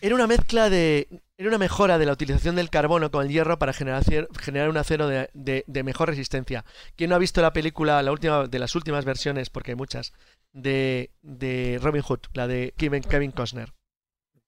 [0.00, 1.08] Era una mezcla de.
[1.36, 4.02] Era una mejora de la utilización del carbono con el hierro para generar,
[4.40, 6.64] generar un acero de, de- de mejor resistencia.
[6.96, 10.12] ¿Quién no ha visto la película, la última, de las últimas versiones, porque hay muchas,
[10.52, 13.72] de, de Robin Hood, la de Kevin, Kevin Costner?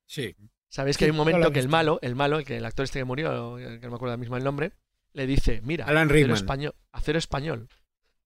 [0.07, 0.35] Sí.
[0.69, 2.85] Sabéis que Sí, hay un momento que el malo, el malo, el que el actor
[2.85, 4.73] este que murió, que no me acuerdo ahora mismo el nombre,
[5.13, 7.69] le dice, mira, Alan español, acero español,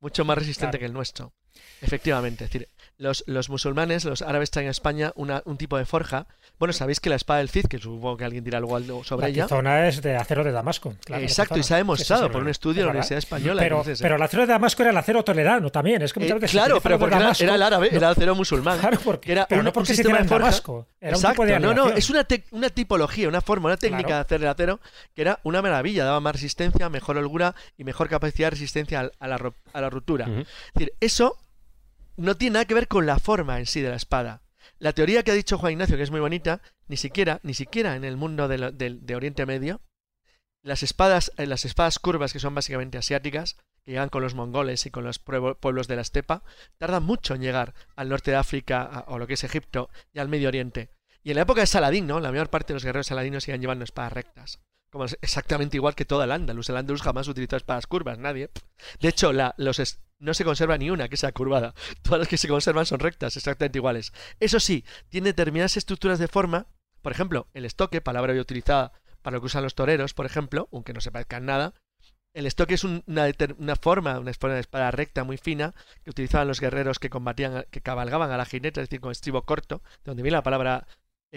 [0.01, 0.81] mucho más resistente Claro.
[0.81, 1.35] que el nuestro.
[1.81, 5.85] Efectivamente, es decir, los, los musulmanes, los árabes traen a España una- un tipo de
[5.85, 6.27] forja.
[6.59, 9.29] Bueno, sabéis que la espada del Cid, que supongo que alguien dirá algo sobre La
[9.29, 9.45] ella.
[9.47, 10.95] tizona es de acero de Damasco.
[11.05, 12.91] claro, la Exacto, y se ha demostrado por un es estudio de la.
[12.91, 13.61] Universidad Española.
[13.61, 16.01] Pero, entonces, pero el acero de Damasco era el acero toledano también.
[16.03, 17.45] Es que eh, muchas veces se claro, pero porque era, Damasco.
[17.45, 18.79] era el árabe, No, era el acero musulmán.
[18.79, 20.45] Claro, porque, que era pero un- no un porque se sistema de forja.
[20.45, 20.87] Damasco.
[21.01, 24.05] Era un Exacto, tipo de no, no, es una, una tipología, una forma, una técnica
[24.07, 24.17] Claro.
[24.19, 24.81] de hacer el acero
[25.15, 29.27] que era una maravilla, daba más resistencia, mejor holgura y mejor capacidad de resistencia a
[29.29, 30.27] la, a la ruptura.
[30.27, 31.37] Es decir, eso
[32.17, 34.43] no tiene nada que ver con la forma en sí de la espada.
[34.79, 37.97] La teoría que ha dicho Juan Ignacio, que es muy bonita, ni siquiera, ni siquiera
[37.97, 39.81] en el mundo de, de Oriente Medio,
[40.63, 44.87] las espadas, eh, las espadas curvas, que son básicamente asiáticas, que llegan con los mongoles
[44.87, 46.43] y con los pueblo- pueblos de la estepa,
[46.79, 50.29] tardan mucho en llegar al norte de África o lo que es Egipto y al
[50.29, 50.89] Medio Oriente.
[51.23, 52.21] Y en la época de Saladín, ¿no?
[52.21, 54.61] La mayor parte de los guerreros saladinos siguen llevando espadas rectas.
[54.91, 56.69] Como exactamente igual que todo el Andalus.
[56.69, 58.51] El Andalus jamás utilizó espadas curvas, nadie.
[59.01, 59.83] De hecho, los
[60.25, 61.75] no se conserva ni una que sea curvada.
[62.03, 64.13] Todas las que se conservan son rectas, exactamente iguales.
[64.41, 66.67] Eso sí, tiene determinadas estructuras de forma
[67.03, 70.69] Por ejemplo, el estoque, palabra hoy utilizada para lo que usan los toreros, por ejemplo,
[70.73, 71.75] aunque no se parezca en nada,
[72.35, 73.27] el estoque es un- una,
[73.59, 78.31] una forma, una espada recta muy fina que utilizaban los guerreros que combatían, que cabalgaban
[78.31, 80.87] a la jineta, es decir, con estribo corto, de donde viene la palabra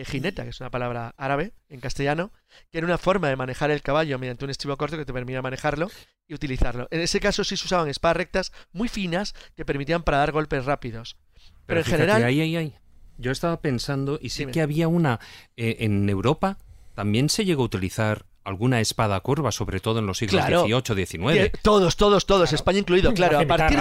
[0.06, 2.32] jineta, que es una palabra árabe en castellano,
[2.72, 5.42] que era una forma de manejar el caballo mediante un estribo corto que te permitía
[5.42, 5.90] manejarlo
[6.28, 6.88] y utilizarlo.
[6.92, 10.66] En ese caso sí se usaban espadas rectas muy finas que permitían para dar golpes
[10.66, 11.18] rápidos.
[11.66, 12.76] Pero, en fíjate, general, ahí, ahí, ahí.
[13.18, 14.52] Yo estaba pensando, y sí Dime.
[14.52, 15.20] que había una.
[15.56, 16.60] eh, en Europa
[16.94, 20.64] también se llegó a utilizar alguna espada curva, sobre todo en los siglos Claro.
[20.66, 21.34] XVIII, XIX.
[21.52, 23.40] Que Todos, todos, todos, España incluido, claro.
[23.40, 23.78] A partir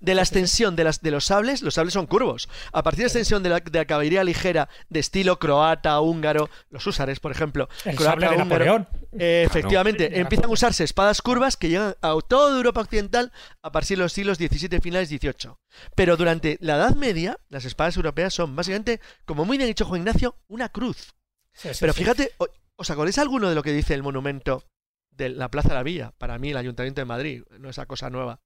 [0.00, 2.48] de, la extensión de, las, de los sables, los sables son curvos.
[2.72, 6.48] A partir de la extensión de la, de la caballería ligera de estilo croata, húngaro,
[6.70, 8.88] los húsares, por ejemplo, El croata, sable de húngaro, Napoleón.
[9.18, 10.22] eh, efectivamente, Claro.
[10.22, 14.12] empiezan a usarse espadas curvas que llegan a toda Europa occidental a partir de los
[14.14, 15.52] siglos XVII finales XVIII.
[15.94, 19.84] Pero durante la Edad Media, las espadas europeas son básicamente, como muy bien ha dicho
[19.84, 21.14] Juan Ignacio, una cruz.
[21.52, 22.32] Sí, sí, Pero fíjate,
[22.78, 24.64] ¿os acordáis alguno de lo que dice el monumento
[25.10, 26.12] de la Plaza de la Villa?
[26.18, 28.40] Para mí, el Ayuntamiento de Madrid, no esa cosa nueva.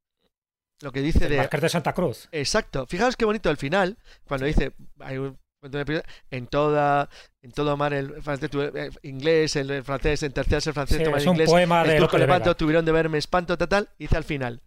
[0.82, 1.36] Lo que dice El de...
[1.38, 2.28] Marqués de Santa Cruz.
[2.32, 2.86] Exacto.
[2.86, 4.72] Fijaos qué bonito al final, cuando dice...
[5.00, 5.38] hay un-
[6.30, 7.10] en toda
[7.42, 10.96] en todo mar el francés tu- eh, inglés el, el francés en terceras el francés
[10.96, 13.18] Sí, toma es el un inglés poema de el turco de levanto tuvieron de verme
[13.18, 14.62] espanto tal tal y dice al final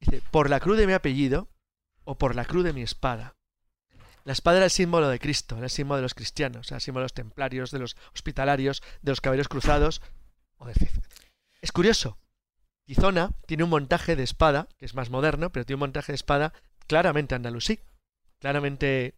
[0.00, 1.46] dice por la cruz de mi apellido
[2.02, 3.36] o por la cruz de mi espada
[4.24, 6.80] la espada era el símbolo de Cristo, era el símbolo de los cristianos, era el
[6.80, 10.00] símbolo de los templarios, de los hospitalarios, de los caballeros cruzados.
[10.56, 10.74] o de-
[11.60, 12.18] Es curioso.
[12.86, 16.16] Tizona tiene un montaje de espada, que es más moderno, pero tiene un montaje de
[16.16, 16.52] espada
[16.86, 17.80] claramente andalusí,
[18.40, 19.14] claramente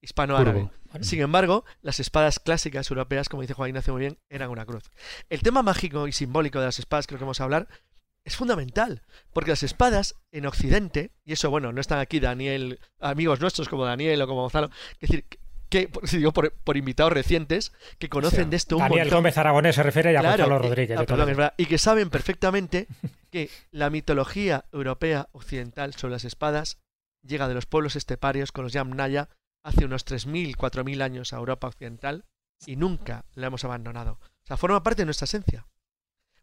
[0.00, 0.70] hispano-árabe.
[1.02, 4.84] Sin embargo, las espadas clásicas europeas, como dice Juan Ignacio muy bien, eran una cruz.
[5.28, 7.68] El tema mágico y simbólico de las espadas, lo que vamos a hablar,
[8.24, 13.40] es fundamental, porque las espadas en Occidente, y eso, bueno, no están aquí Daniel, amigos
[13.40, 15.24] nuestros como Daniel o como Gonzalo, es decir,
[15.68, 19.18] que, si digo por, por invitados recientes, que conocen de esto un Daniel montón.
[19.18, 20.96] Gómez Aragonés se refiere y a Claro, Gonzalo y- Rodríguez.
[20.96, 22.86] ah, de perdón, verdad, y que saben perfectamente
[23.30, 26.78] que la mitología europea occidental sobre las espadas
[27.26, 29.28] llega de los pueblos esteparios con los Yamnaya
[29.64, 32.24] hace unos 3.000, 4.000 años a Europa occidental
[32.66, 34.18] y nunca la hemos abandonado.
[34.22, 35.66] O sea, forma parte de nuestra esencia.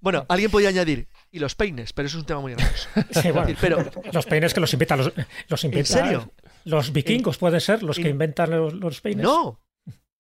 [0.02, 2.74] Bueno, alguien podría añadir, y los peines, pero eso es un tema muy grande.
[3.22, 5.14] Sí, bueno, decir, pero- los peines que los inventan los,
[5.48, 6.32] los inventan- serio?
[6.66, 9.24] Los vikingos pueden ser los que en- inventan los, los peines.
[9.24, 9.62] No,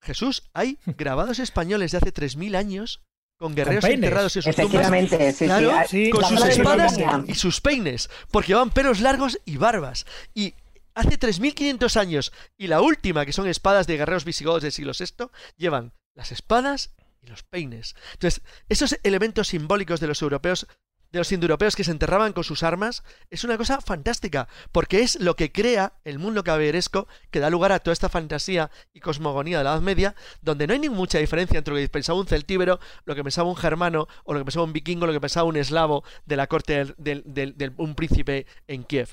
[0.02, 3.02] Jesús, hay grabados españoles de hace 3.000 años
[3.38, 4.74] con guerreros enterrados en sus tumbas.
[4.74, 6.10] Efectivamente, sí, Claro, sí.
[6.12, 6.96] con sus espadas
[7.28, 10.06] y sus peines, porque llevan pelos largos y barbas.
[10.36, 10.54] Y
[10.94, 15.26] hace 3.500 años, y la última, que son espadas de guerreros visigodos del siglo VI,
[15.58, 17.95] llevan las espadas y los peines.
[18.13, 20.67] Entonces, esos elementos simbólicos de los europeos,
[21.12, 25.19] de los indoeuropeos que se enterraban con sus armas, es una cosa fantástica, porque es
[25.19, 29.57] lo que crea el mundo caballeresco que da lugar a toda esta fantasía y cosmogonía
[29.57, 32.27] de la Edad Media, donde no hay ni mucha diferencia entre lo que pensaba un
[32.27, 35.43] celtíbero, lo que pensaba un germano, o lo que pensaba un vikingo, lo que pensaba
[35.43, 39.10] un eslavo de la corte del- un príncipe en Kiev.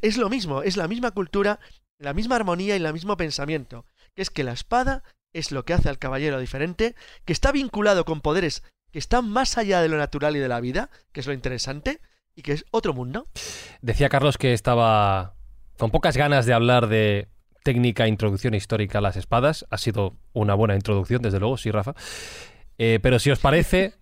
[0.00, 1.60] Es lo mismo, es la misma cultura,
[1.98, 5.74] la misma armonía y el mismo pensamiento, que es que la espada es lo que
[5.74, 9.96] hace al caballero diferente, que está vinculado con poderes que están más allá de lo
[9.96, 12.00] natural y de la vida, que es lo interesante,
[12.36, 13.26] y que es otro mundo.
[13.80, 15.34] Decía Carlos que estaba
[15.78, 17.28] con pocas ganas de hablar de
[17.62, 19.66] técnica, introducción histórica a las espadas.
[19.70, 21.94] Ha sido una buena introducción, desde luego, sí, Rafa.
[22.78, 23.94] Eh, pero si os parece,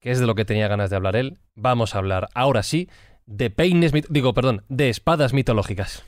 [0.00, 2.88] que es de lo que tenía ganas de hablar él, vamos a hablar ahora sí
[3.26, 6.04] de peines, digo, perdón, de espadas mitológicas.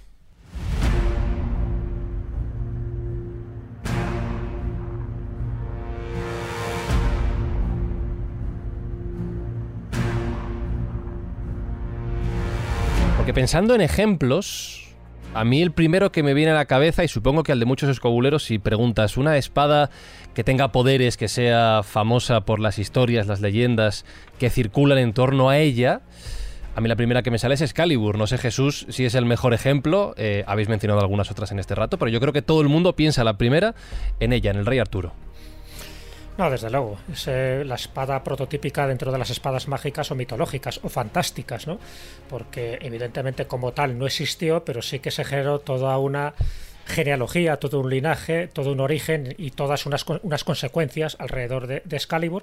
[13.24, 14.90] Porque pensando en ejemplos,
[15.32, 17.64] a mí el primero que me viene a la cabeza, y supongo que al de
[17.64, 19.88] muchos escobuleros, si preguntas una espada
[20.34, 24.04] que tenga poderes, que sea famosa por las historias, las leyendas
[24.38, 26.02] que circulan en torno a ella,
[26.76, 28.18] a mí la primera que me sale es Excalibur.
[28.18, 30.12] No sé, Jesús, si es el mejor ejemplo.
[30.18, 32.94] eh, habéis mencionado algunas otras en este rato, pero yo creo que todo el mundo
[32.94, 33.74] piensa la primera
[34.20, 35.14] en ella, en el Rey Arturo.
[36.37, 36.99] No, desde luego.
[37.12, 41.79] Es eh, la espada prototípica dentro de las espadas mágicas o mitológicas o fantásticas, ¿no?
[42.29, 46.35] Porque evidentemente como tal no existió, pero sí que se generó toda una
[46.87, 51.97] genealogía, todo un linaje, todo un origen y todas unas, unas consecuencias alrededor de, de
[51.97, 52.42] Excalibur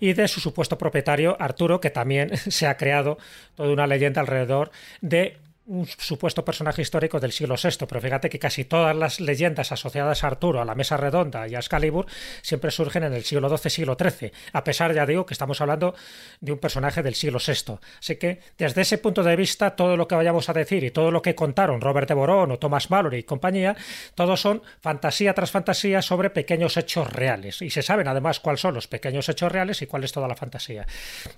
[0.00, 3.18] y de su supuesto propietario Arturo, que también se ha creado
[3.56, 4.70] toda una leyenda alrededor
[5.00, 9.72] de un supuesto personaje histórico del siglo VI, pero fíjate que casi todas las leyendas
[9.72, 12.06] asociadas a Arturo, a la Mesa Redonda y a Excalibur
[12.42, 15.94] siempre surgen en el siglo XII, siglo XIII, a pesar, ya digo, que estamos hablando
[16.40, 17.78] de un personaje del siglo VI.
[17.98, 21.10] Así que, desde ese punto de vista, todo lo que vayamos a decir y todo
[21.10, 23.74] lo que contaron Robert de Borón o Thomas Mallory y compañía,
[24.14, 27.62] todos son fantasía tras fantasía sobre pequeños hechos reales.
[27.62, 30.36] Y se saben además cuáles son los pequeños hechos reales y cuál es toda la
[30.36, 30.86] fantasía.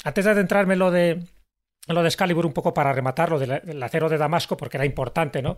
[0.04, 1.22] Antes de adentrarme en lo de
[1.94, 5.42] lo de Excalibur un poco para rematar lo del acero de Damasco porque era importante
[5.42, 5.56] no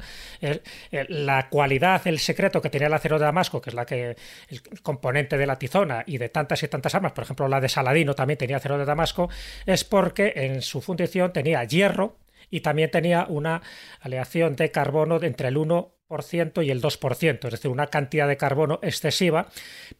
[1.08, 4.16] la cualidad el secreto que tenía el acero de Damasco que es la que
[4.48, 7.68] el componente de la tizona y de tantas y tantas armas por ejemplo la de
[7.68, 9.28] Saladino también tenía acero de Damasco
[9.64, 12.16] es porque en su fundición tenía hierro
[12.50, 13.62] y también tenía una
[14.00, 18.38] aleación de carbono de entre el 1 y el 2%, es decir, una cantidad de
[18.38, 19.48] carbono excesiva,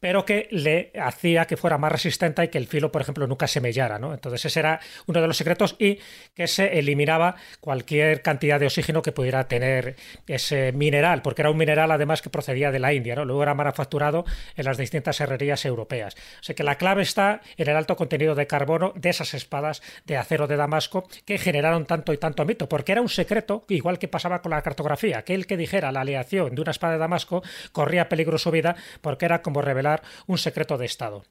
[0.00, 3.46] pero que le hacía que fuera más resistente y que el filo, por ejemplo, nunca
[3.46, 3.98] se mellara.
[3.98, 4.14] ¿no?
[4.14, 5.98] Entonces ese era uno de los secretos y
[6.34, 11.58] que se eliminaba cualquier cantidad de oxígeno que pudiera tener ese mineral, porque era un
[11.58, 13.26] mineral además que procedía de la India, ¿no?
[13.26, 14.24] luego era manufacturado
[14.56, 16.14] en las distintas herrerías europeas.
[16.40, 19.82] O sea que la clave está en el alto contenido de carbono de esas espadas
[20.06, 23.98] de acero de Damasco que generaron tanto y tanto mito, porque era un secreto, igual
[23.98, 27.42] que pasaba con la cartografía, que el que dijera aleación de una espada de Damasco
[27.72, 31.24] corría peligro su vida porque era como revelar un secreto de Estado.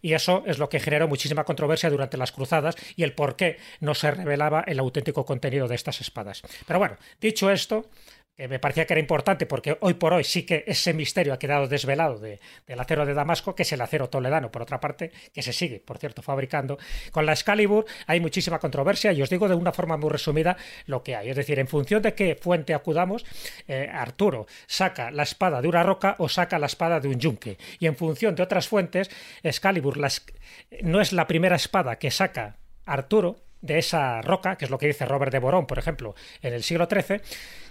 [0.00, 3.56] Y eso es lo que generó muchísima controversia durante las cruzadas y el por qué
[3.80, 6.42] no se revelaba el auténtico contenido de estas espadas.
[6.66, 7.88] Pero bueno, dicho esto,
[8.36, 11.38] que me parecía que era importante porque hoy por hoy sí que ese misterio ha
[11.38, 12.40] quedado desvelado del
[12.80, 15.98] acero de Damasco, que es el acero toledano, por otra parte, que se sigue, por
[15.98, 16.78] cierto, fabricando.
[17.12, 21.02] Con la Excalibur hay muchísima controversia y os digo de una forma muy resumida lo
[21.02, 21.30] que hay.
[21.30, 23.24] Es decir, en función de qué fuente acudamos,
[23.68, 27.56] eh, Arturo saca la espada de una roca o saca la espada de un yunque.
[27.78, 29.10] Y en función de otras fuentes,
[29.42, 29.98] Excalibur
[30.82, 34.86] no es la primera espada que saca Arturo de esa roca, que es lo que
[34.86, 37.22] dice Robert de Borón, por ejemplo, en el siglo XIII,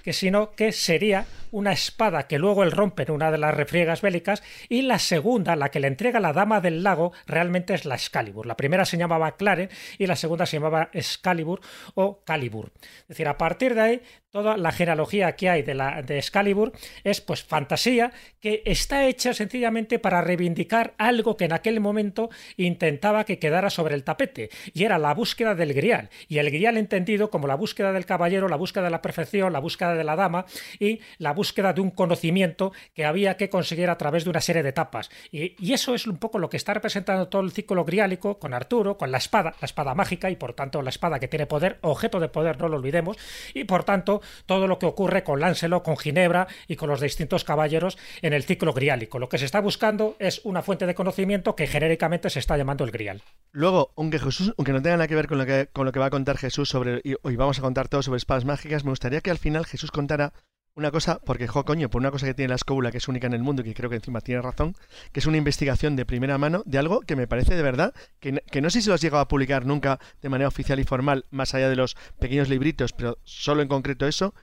[0.04, 4.02] que sino que sería una espada que luego él rompe en una de las refriegas
[4.02, 7.96] bélicas y la segunda, la que le entrega la dama del lago, realmente es la
[7.96, 8.46] Excalibur.
[8.46, 11.62] La primera se llamaba Claren y la segunda se llamaba Excalibur
[11.94, 12.72] o Calibur.
[13.02, 16.74] Es decir, a partir de ahí toda la genealogía que hay de, la, de Excalibur
[17.04, 23.26] es pues fantasía que está hecha sencillamente para reivindicar algo que en aquel momento intentaba
[23.26, 27.30] que quedara sobre el tapete y era la búsqueda del grial y el grial entendido
[27.30, 30.46] como la búsqueda del caballero, la búsqueda de la perfección, la búsqueda de la dama
[30.80, 34.64] y la búsqueda de un conocimiento que había que conseguir a través de una serie
[34.64, 35.10] de etapas.
[35.32, 38.98] Y, eso es un poco lo que está representando todo el ciclo griálico con Arturo,
[38.98, 42.20] con la espada, la espada mágica y por tanto la espada que tiene poder, objeto
[42.20, 43.18] de poder, no lo olvidemos,
[43.54, 47.44] y por tanto todo lo que ocurre con Láncelo, con Ginebra y con los distintos
[47.44, 49.18] caballeros en el ciclo griálico.
[49.18, 52.84] Lo que se está buscando es una fuente de conocimiento que genéricamente se está llamando
[52.84, 53.24] el grial.
[53.52, 56.00] Luego, aunque Jesús, aunque no tenga nada que ver con lo que, con lo que
[56.00, 59.22] va a contar Jesús sobre, y vamos a contar todo sobre espadas mágicas, me gustaría
[59.22, 60.34] que al final Jesús contara
[60.76, 63.28] una cosa, porque, jo, coño, por una cosa que tiene la escóbula que es única
[63.28, 64.76] en el mundo y que creo que encima tiene razón,
[65.12, 68.62] que es una investigación de primera mano de algo que me parece de verdad, que,
[68.62, 71.54] no sé si lo has llegado a publicar nunca de manera oficial y formal, más
[71.54, 74.34] allá de los pequeños libritos, pero solo en concreto eso,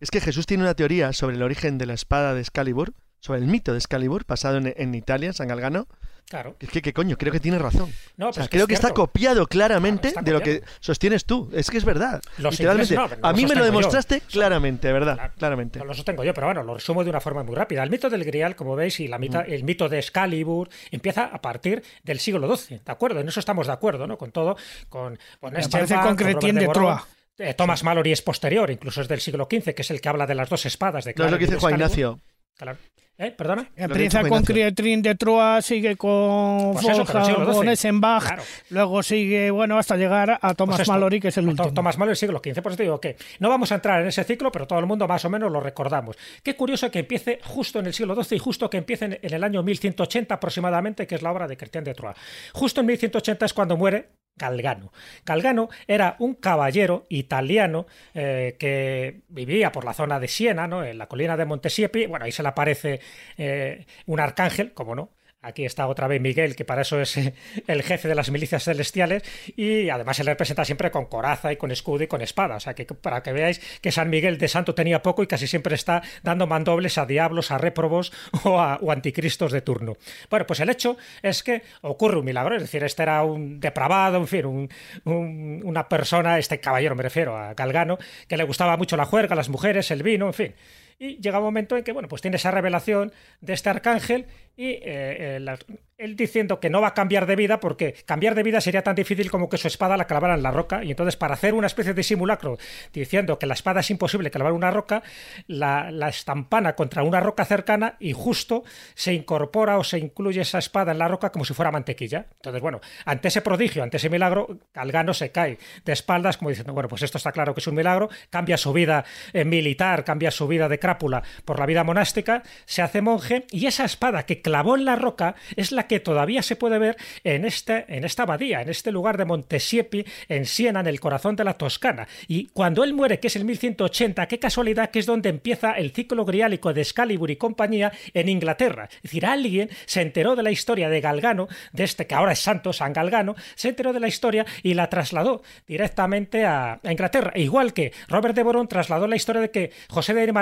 [0.00, 3.40] es que Jesús tiene una teoría sobre el origen de la espada de Excalibur, sobre
[3.40, 5.86] el mito de Excalibur, pasado en, en Italia, San Galgano,
[6.28, 6.56] Claro.
[6.58, 7.16] Es que, ¿qué coño?
[7.16, 7.92] Creo que tiene razón.
[8.16, 10.62] No, o sea, es creo es que está copiado claramente Claro, está de lo que
[10.80, 11.50] sostienes tú.
[11.52, 12.20] Es que es verdad.
[12.38, 12.94] Los Literalmente.
[12.94, 13.64] ingleses no, a mí me lo yo.
[13.66, 15.14] demostraste claramente, ¿verdad?
[15.16, 15.32] Claro.
[15.38, 15.78] Claramente.
[15.78, 17.82] No lo sostengo yo, pero bueno, lo resumo de una forma muy rápida.
[17.82, 19.52] El mito del Grial, como veis, y la mita- Mm.
[19.52, 23.20] el mito de Excalibur empieza a partir del siglo XII, ¿de acuerdo?
[23.20, 24.16] En eso estamos de acuerdo, ¿no?
[24.18, 24.56] Con todo,
[24.88, 26.68] con, con con Chrétien de.
[26.68, 27.02] Troyes.
[27.36, 30.26] Eh, Thomas Mallory es posterior, incluso es del siglo XV, que es el que habla
[30.26, 31.74] de las dos espadas de No es lo que dice Juan.
[31.74, 32.20] Ignacio.
[32.56, 32.78] Claro.
[33.16, 33.30] ¿Eh?
[33.30, 33.70] ¿Perdona?
[33.76, 34.42] Empieza con.
[34.42, 37.72] Crietrin de Troyes, sigue con Pues eso, siglo von XII.
[37.72, 38.42] Essenbach, Claro.
[38.70, 41.72] luego sigue, bueno, hasta llegar a Thomas Pues Mallory, que es el To- último.
[41.74, 42.60] Thomas Mallory, siglo XV.
[42.60, 44.86] Por eso te digo que no vamos a entrar en ese ciclo, pero todo el
[44.86, 46.16] mundo más o menos lo recordamos.
[46.42, 49.44] Qué curioso que empiece justo en el siglo XII y justo que empiece en, el
[49.44, 52.18] año 1180 aproximadamente, que es la obra de Chrétien de Troyes.
[52.52, 54.92] Justo en 1180 es cuando muere Galgano.
[55.24, 60.84] Galgano era un caballero italiano eh, que vivía por la zona de Siena, ¿no?
[60.84, 62.06] en la colina de Montesiepi.
[62.06, 63.00] Bueno, ahí se le aparece
[63.36, 65.10] eh, un arcángel, como no.
[65.44, 67.16] Aquí está otra vez Miguel, que para eso es
[67.66, 69.22] el jefe de las milicias celestiales,
[69.56, 72.56] y además se le representa siempre con coraza y con escudo y con espada.
[72.56, 75.46] O sea, que para que veáis que San Miguel de Santo tenía poco y casi
[75.46, 78.12] siempre está dando mandobles a diablos, a réprobos
[78.44, 79.96] o a o anticristos de turno.
[80.30, 84.18] Bueno, pues el hecho es que ocurre un milagro, es decir, este era un depravado,
[84.18, 84.68] en fin, un-
[85.04, 89.34] un- una persona, este caballero me refiero a Galgano, que le gustaba mucho la juerga,
[89.34, 90.54] las mujeres, el vino, en fin.
[90.98, 94.26] Y llega un momento en que, bueno, pues tiene esa revelación de este arcángel
[94.56, 95.56] y eh, eh,
[95.96, 98.96] él diciendo que no va a cambiar de vida porque cambiar de vida sería tan
[98.96, 101.68] difícil como que su espada la clavara en la roca y entonces para hacer una
[101.68, 102.58] especie de simulacro
[102.92, 105.02] diciendo que la espada es imposible clavar una roca,
[105.46, 110.58] la, la estampana contra una roca cercana y justo se incorpora o se incluye esa
[110.58, 112.26] espada en la roca como si fuera mantequilla.
[112.36, 116.72] Entonces, bueno, ante ese prodigio, ante ese milagro, Galgano se cae de espaldas como diciendo,
[116.72, 120.30] bueno, pues esto está claro que es un milagro, cambia su vida eh, militar, cambia
[120.30, 124.42] su vida de crápula por la vida monástica, se hace monje y esa espada que
[124.44, 128.24] clavó en la roca es la que todavía se puede ver en, este, en esta
[128.24, 132.06] abadía, en este lugar de Montesiepi, en Siena, en el corazón de la Toscana.
[132.28, 135.92] Y cuando él muere, que es el 1180, qué casualidad que es donde empieza el
[135.92, 138.88] ciclo griálico de Excalibur y compañía en Inglaterra.
[138.96, 142.40] Es decir, alguien se enteró de la historia de Galgano, de este que ahora es
[142.40, 147.32] santo, San Galgano, se enteró de la historia y la trasladó directamente a, Inglaterra.
[147.34, 150.32] E igual que Robert de Boron trasladó la historia de que José de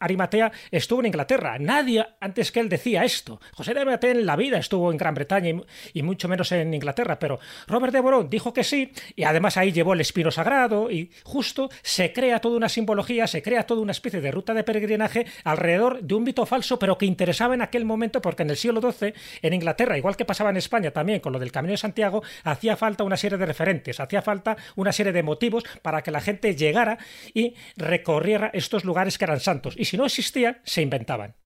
[0.00, 1.58] Arimatea estuvo en Inglaterra.
[1.60, 3.40] Nadie antes que él decía esto.
[3.54, 5.60] José de en la vida estuvo en Gran Bretaña
[5.92, 9.72] y, mucho menos en Inglaterra, pero Robert de Boron dijo que sí y además ahí
[9.72, 13.92] llevó el espino sagrado y justo se crea toda una simbología, se crea toda una
[13.92, 17.84] especie de ruta de peregrinaje alrededor de un mito falso, pero que interesaba en aquel
[17.84, 21.34] momento porque en el siglo XII en Inglaterra, igual que pasaba en España también con
[21.34, 25.12] lo del Camino de Santiago, hacía falta una serie de referentes, hacía falta una serie
[25.12, 26.96] de motivos para que la gente llegara
[27.34, 29.74] y recorriera estos lugares que eran santos.
[29.76, 31.41] Y si no existían, se inventaban.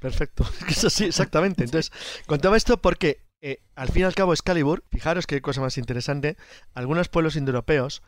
[0.00, 1.64] Perfecto, es así, exactamente.
[1.64, 1.92] Entonces,
[2.26, 6.36] contaba esto porque, eh, al fin y al cabo, Excalibur, fijaros qué cosa más interesante,
[6.74, 8.02] algunos pueblos indoeuropeos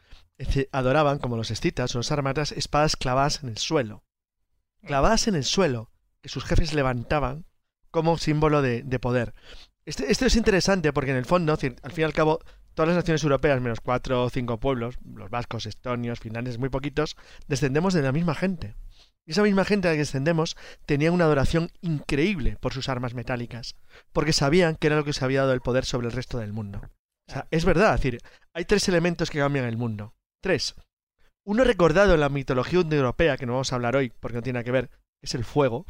[0.73, 4.05] adoraban, como los escitas o los armatas, espadas clavadas en el suelo.
[4.87, 5.91] Clavadas en el suelo,
[6.23, 7.45] que sus jefes levantaban
[7.91, 9.35] como símbolo de, poder.
[9.85, 12.41] Este, esto es interesante porque en el fondo, al fin y al cabo,
[12.75, 17.17] todas las naciones europeas, menos cuatro o cinco pueblos, los vascos, estonios, finlandeses, muy poquitos,
[17.47, 18.75] descendemos de la misma gente.
[19.31, 20.57] Esa misma gente a la que descendemos
[20.87, 23.77] tenía una adoración increíble por sus armas metálicas,
[24.13, 26.53] porque sabían que era lo que se había dado el poder sobre el resto del
[26.53, 26.81] mundo.
[27.29, 28.19] O sea, es verdad, decir,
[28.53, 30.15] hay tres elementos que cambian el mundo.
[30.43, 30.75] Tres.
[31.47, 34.57] Uno recordado en la mitología europea, que no vamos a hablar hoy porque no tiene
[34.57, 34.91] nada que ver,
[35.23, 35.87] es el fuego.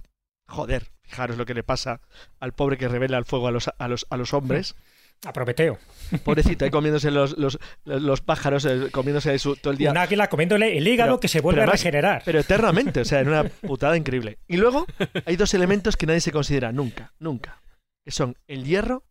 [0.47, 2.03] Joder, fijaros lo que le pasa
[2.41, 4.76] al pobre que revela el fuego a los, a los, a los hombres.
[5.24, 5.78] A Prometeo.
[6.24, 7.36] Pobrecito, ahí comiéndose los,
[7.84, 9.90] los, pájaros, eh, comiéndose todo el día.
[9.90, 12.22] Un águila comiéndole el hígado que se vuelve a regenerar.
[12.24, 14.38] Pero eternamente, o sea, en una putada increíble.
[14.48, 14.86] Y luego
[15.26, 17.62] hay dos elementos que nadie se considera nunca, nunca.
[18.04, 19.04] Que son el hierro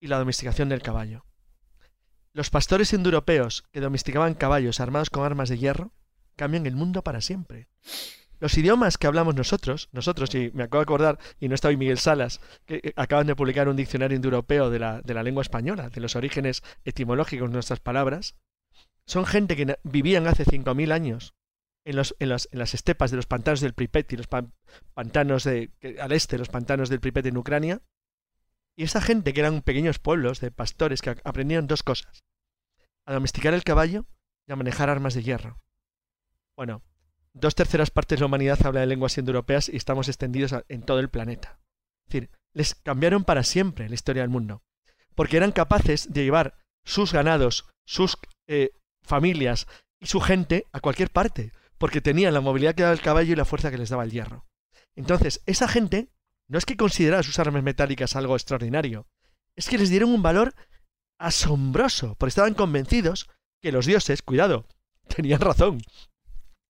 [0.00, 1.24] y la domesticación del caballo.
[2.32, 5.92] Los pastores indoeuropeos que domesticaban caballos armados con armas de hierro
[6.36, 7.68] cambian el mundo para siempre.
[8.40, 11.76] Los idiomas que hablamos nosotros, nosotros, y me acabo de acordar, y no está hoy
[11.76, 15.42] Miguel Salas, que eh, acaban de publicar un diccionario indoeuropeo de la, de la lengua
[15.42, 18.36] española, de los orígenes etimológicos de nuestras palabras,
[19.06, 21.34] son gente que vivían hace 5.000 años
[21.84, 24.28] en, los, en, las, en, las, estepas de los pantanos del Pripet y los
[24.94, 27.80] pantanos de, al este, los pantanos del Pripet en Ucrania.
[28.76, 32.22] Y esa gente, que eran pequeños pueblos de pastores que aprendieron dos cosas:
[33.06, 34.04] a domesticar el caballo
[34.46, 35.62] y a manejar armas de hierro.
[36.54, 36.82] Bueno,
[37.40, 40.98] dos terceras partes de la humanidad habla de lenguas indoeuropeas y estamos extendidos en todo
[41.00, 41.60] el planeta.
[42.06, 44.62] Es decir, les cambiaron para siempre la historia del mundo,
[45.14, 48.70] porque eran capaces de llevar sus ganados, sus eh,
[49.02, 49.66] familias
[50.00, 53.36] y su gente a cualquier parte, porque tenían la movilidad que daba el caballo y
[53.36, 54.46] la fuerza que les daba el hierro.
[54.96, 56.10] Entonces, esa gente
[56.48, 59.06] no es que considerara sus armas metálicas algo extraordinario,
[59.54, 60.54] es que les dieron un valor
[61.18, 63.28] asombroso, porque estaban convencidos
[63.60, 64.66] que los dioses, cuidado,
[65.08, 65.80] tenían razón,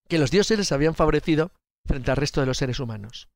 [0.08, 1.52] que los dioses les habían favorecido
[1.84, 3.28] frente al resto de los seres humanos.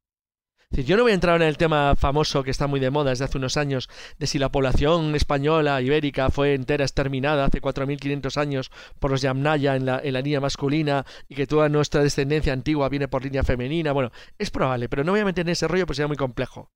[0.71, 3.27] yo no voy a entrar en el tema famoso que está muy de moda desde
[3.27, 8.71] hace unos años de si la población española, ibérica, fue entera exterminada hace 4.500 años
[8.99, 12.89] por los Yamnaya en la, en la línea masculina y que toda nuestra descendencia antigua
[12.89, 13.93] viene por línea femenina.
[13.93, 16.71] Bueno, es probable, pero no voy a meter en ese rollo porque sería muy complejo.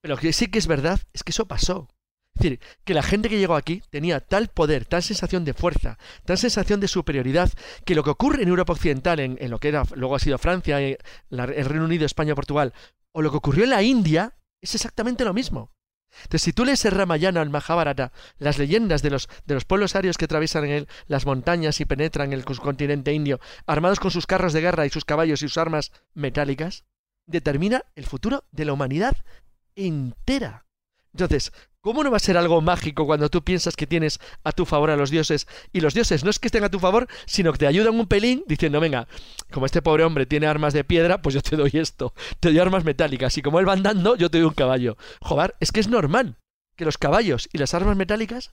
[0.00, 1.88] Pero lo que sí que es verdad es que eso pasó.
[2.36, 5.98] Es decir, que la gente que llegó aquí tenía tal poder, tal sensación de fuerza,
[6.26, 7.50] tal sensación de superioridad,
[7.86, 10.98] que lo que ocurre en Europa Occidental, en, lo que luego ha sido Francia, eh,
[11.30, 12.74] el Reino Unido, España, Portugal,
[13.12, 15.72] o lo que ocurrió en la India, es exactamente lo mismo.
[16.24, 19.28] Entonces, si tú lees el Ramayana, el Mahabharata, las leyendas de los,
[19.66, 24.26] pueblos arios que atraviesan las montañas y penetran en el continente indio, armados con sus
[24.26, 26.84] carros de guerra y sus caballos y sus armas metálicas,
[27.26, 29.16] determina el futuro de la humanidad
[29.74, 30.66] entera.
[31.12, 31.52] Entonces,
[31.86, 34.90] ¿Cómo no va a ser algo mágico cuando tú piensas que tienes a tu favor
[34.90, 37.58] a los dioses y los dioses no es que estén a tu favor, sino que
[37.58, 39.06] te ayudan un pelín diciendo, venga,
[39.52, 42.58] como este pobre hombre tiene armas de piedra, pues yo te doy esto, te doy
[42.58, 44.96] armas metálicas y como él va andando, yo te doy un caballo.
[45.20, 46.38] Joder, es que es normal
[46.76, 48.52] que los caballos y las armas metálicas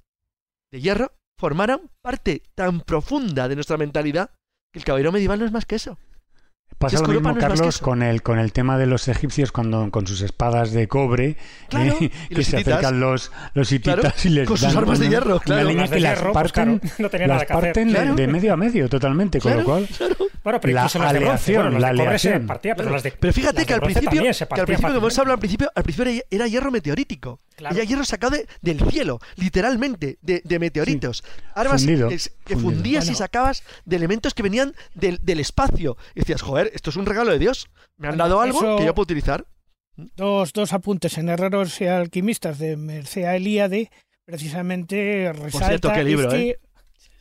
[0.72, 4.30] de hierro formaran parte tan profunda de nuestra mentalidad
[4.72, 5.98] que el caballero medieval no es más que eso.
[6.78, 10.06] Pasa lo mismo, no Carlos, con el, con el tema de los egipcios cuando con
[10.08, 11.38] sus espadas de cobre,
[11.70, 12.74] Claro, eh, que se hititas.
[12.80, 15.40] acercan los, los hititas Claro, y les con sus dan armas de una- hierro, una
[15.40, 15.68] claro.
[15.68, 17.64] leña Las de que las hierro, pues, parten, claro, no tenía nada las que hacer.
[17.66, 18.16] parten de- Claro.
[18.16, 19.88] de medio a medio totalmente, con lo cual
[20.44, 22.46] Bueno, pero La aleación, bueno, las de la aleación.
[22.48, 24.98] partía, pero las de Pero fíjate las que de al principio, que al principio, como
[24.98, 25.22] hemos fácilmente.
[25.22, 27.40] hablado al principio, al principio era- hierro meteorítico.
[27.56, 27.76] Claro.
[27.76, 31.24] Era hierro sacado de- del cielo, literalmente, de, de meteoritos.
[31.54, 32.18] Armas Fundido, que
[32.56, 32.60] fundido.
[32.62, 35.96] fundías y sacabas de elementos que venían del, del espacio.
[36.16, 37.68] Y decías, joder, esto es un regalo de Dios.
[37.98, 39.46] Me han dado algo Eso- que yo puedo utilizar.
[39.96, 43.92] Dos, dos apuntes en Herreros y Alquimistas de Mercea Elíade,
[44.26, 46.60] precisamente resalta cierto, qué libro, este- ¿eh?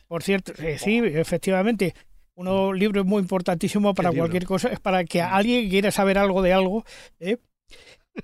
[0.07, 1.93] Por cierto, eh, sí, efectivamente,
[2.35, 6.53] un libro muy importantísimo para cualquier cosa, es para que alguien quiera saber algo de
[6.53, 6.83] algo.
[7.19, 7.37] ¿eh?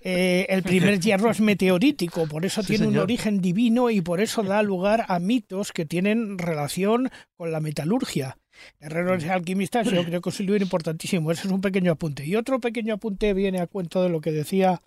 [0.04, 4.22] Eh, el primer hierro es meteorítico, por eso Sí, tiene un origen divino y por
[4.22, 8.38] eso da lugar a mitos que tienen relación con la metalurgia.
[8.80, 12.26] Herreros y alquimistas yo creo que es un libro importantísimo, ese es un pequeño apunte.
[12.26, 14.82] Y otro pequeño apunte viene a cuento de lo que decía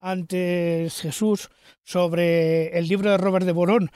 [0.00, 1.50] antes Jesús
[1.82, 3.90] sobre el libro de Robert de Borón.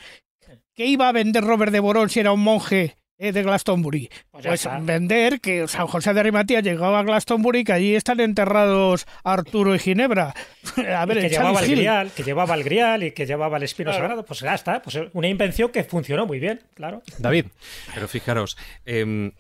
[0.75, 2.97] ¿Qué iba a vender Robert de Borón si era un monje
[3.33, 4.09] de Glastonbury?
[4.31, 7.95] Pues ya Pues vender que San José de Arimatea llegaba a Glastonbury y que allí
[7.95, 10.35] están enterrados Arturo y Ginebra.
[10.97, 13.57] A ver, Y que el llevaba el grial, que llevaba el grial y que llevaba
[13.57, 14.03] el espino Claro.
[14.05, 17.03] sagrado, pues ya está, pues una invención que funcionó muy bien, claro.
[17.19, 17.47] David,
[17.95, 19.33] Pero fijaros, em,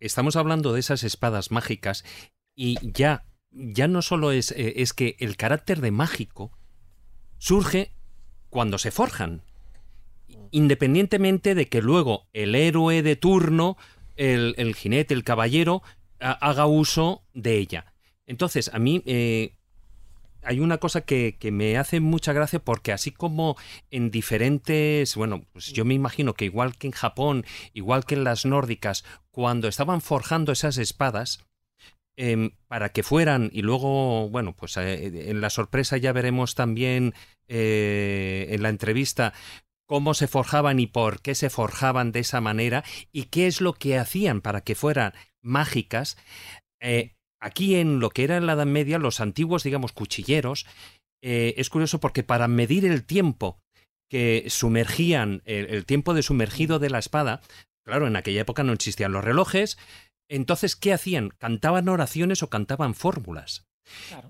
[0.00, 2.04] estamos hablando de esas espadas mágicas
[2.54, 6.52] y ya, ya no solo es, eh, es que el carácter de mágico
[7.38, 7.92] surge
[8.50, 9.42] cuando se forjan.
[10.50, 13.76] Independientemente de que luego el héroe de turno,
[14.16, 15.82] el, jinete, el caballero,
[16.20, 17.92] ha- haga uso de ella.
[18.26, 19.54] Entonces, a mí eh,
[20.42, 23.56] hay una cosa que, que me hace mucha gracia porque así como
[23.90, 27.44] en diferentes, bueno, pues yo me imagino que igual que en Japón,
[27.74, 31.44] igual que en las nórdicas, cuando estaban forjando esas espadas,
[32.16, 37.14] em, para que fueran, y luego, bueno, pues eh, en la sorpresa ya veremos también
[37.48, 39.32] eh, en la entrevista
[39.88, 43.72] cómo se forjaban y por qué se forjaban de esa manera y qué es lo
[43.72, 46.18] que hacían para que fueran mágicas.
[46.80, 50.66] Eh, aquí en lo que era en la Edad Media, los antiguos, digamos, cuchilleros,
[51.22, 53.58] eh, es curioso porque para medir el tiempo
[54.10, 57.40] que sumergían, el, el tiempo de sumergido de la espada,
[57.84, 59.78] claro, en aquella época no existían los relojes,
[60.28, 61.30] entonces, ¿qué hacían?
[61.30, 63.66] Cantaban oraciones o cantaban fórmulas.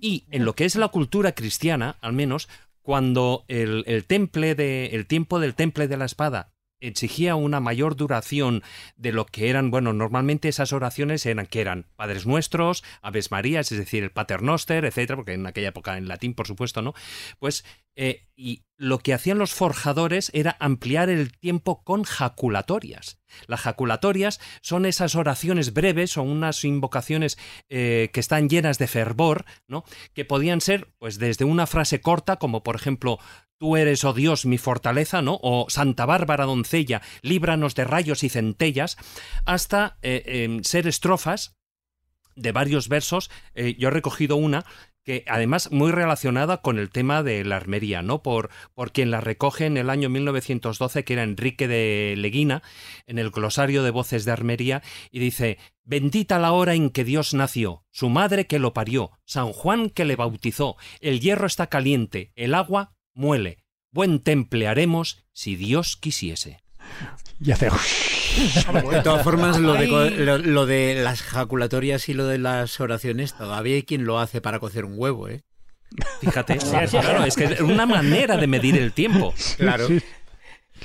[0.01, 2.49] Y en lo que es la cultura cristiana, al menos,
[2.89, 8.63] cuando el, el de, el tiempo del temple de la espada exigía una mayor duración
[8.97, 13.71] de lo que eran, bueno, normalmente esas oraciones eran que eran Padres Nuestros, Aves Marías,
[13.73, 16.95] es decir, el Paternoster, etcétera, porque en aquella época en latín, por supuesto, ¿no?
[17.39, 17.67] Pues,
[18.01, 23.19] eh, y lo que hacían los forjadores era ampliar el tiempo con jaculatorias.
[23.49, 27.37] Las jaculatorias son esas oraciones breves o unas invocaciones
[27.69, 29.83] eh, que están llenas de fervor, ¿no?
[30.15, 33.19] Que podían ser, pues, desde una frase corta, como por ejemplo,
[33.61, 35.41] Tú eres, oh Dios, mi fortaleza, ¿no?
[35.43, 38.97] O Santa Bárbara doncella, líbranos de rayos y centellas,
[39.47, 41.57] hasta eh, eh, ser estrofas
[42.37, 43.33] de varios versos.
[43.57, 44.65] Yo he recogido una
[45.09, 48.23] que además muy relacionada con el tema de la armería, ¿no?
[48.23, 52.63] Por, por quien la recoge en el año 1912, que era Enrique de Leguina,
[53.07, 57.33] en el glosario de voces de armería, y dice, bendita la hora en que Dios
[57.33, 62.31] nació, su madre que lo parió, San Juan que le bautizó, el hierro está caliente,
[62.37, 66.61] el agua muele, buen temple haremos si Dios quisiese.
[67.41, 67.69] Y hace...
[68.91, 69.89] De todas formas, lo de, Ay.
[69.91, 74.19] co- lo, lo de las jaculatorias y lo de las oraciones, todavía hay quien lo
[74.21, 75.41] hace para cocer un huevo, ¿eh?
[76.21, 76.59] Fíjate,
[76.91, 79.35] claro, es que es una manera de medir el tiempo.
[79.57, 79.89] Claro.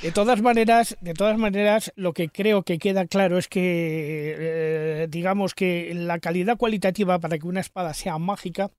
[0.02, 5.06] De todas maneras, de todas maneras, lo que creo que queda claro es que, eh,
[5.08, 8.70] digamos que la calidad cualitativa para que una espada sea mágica,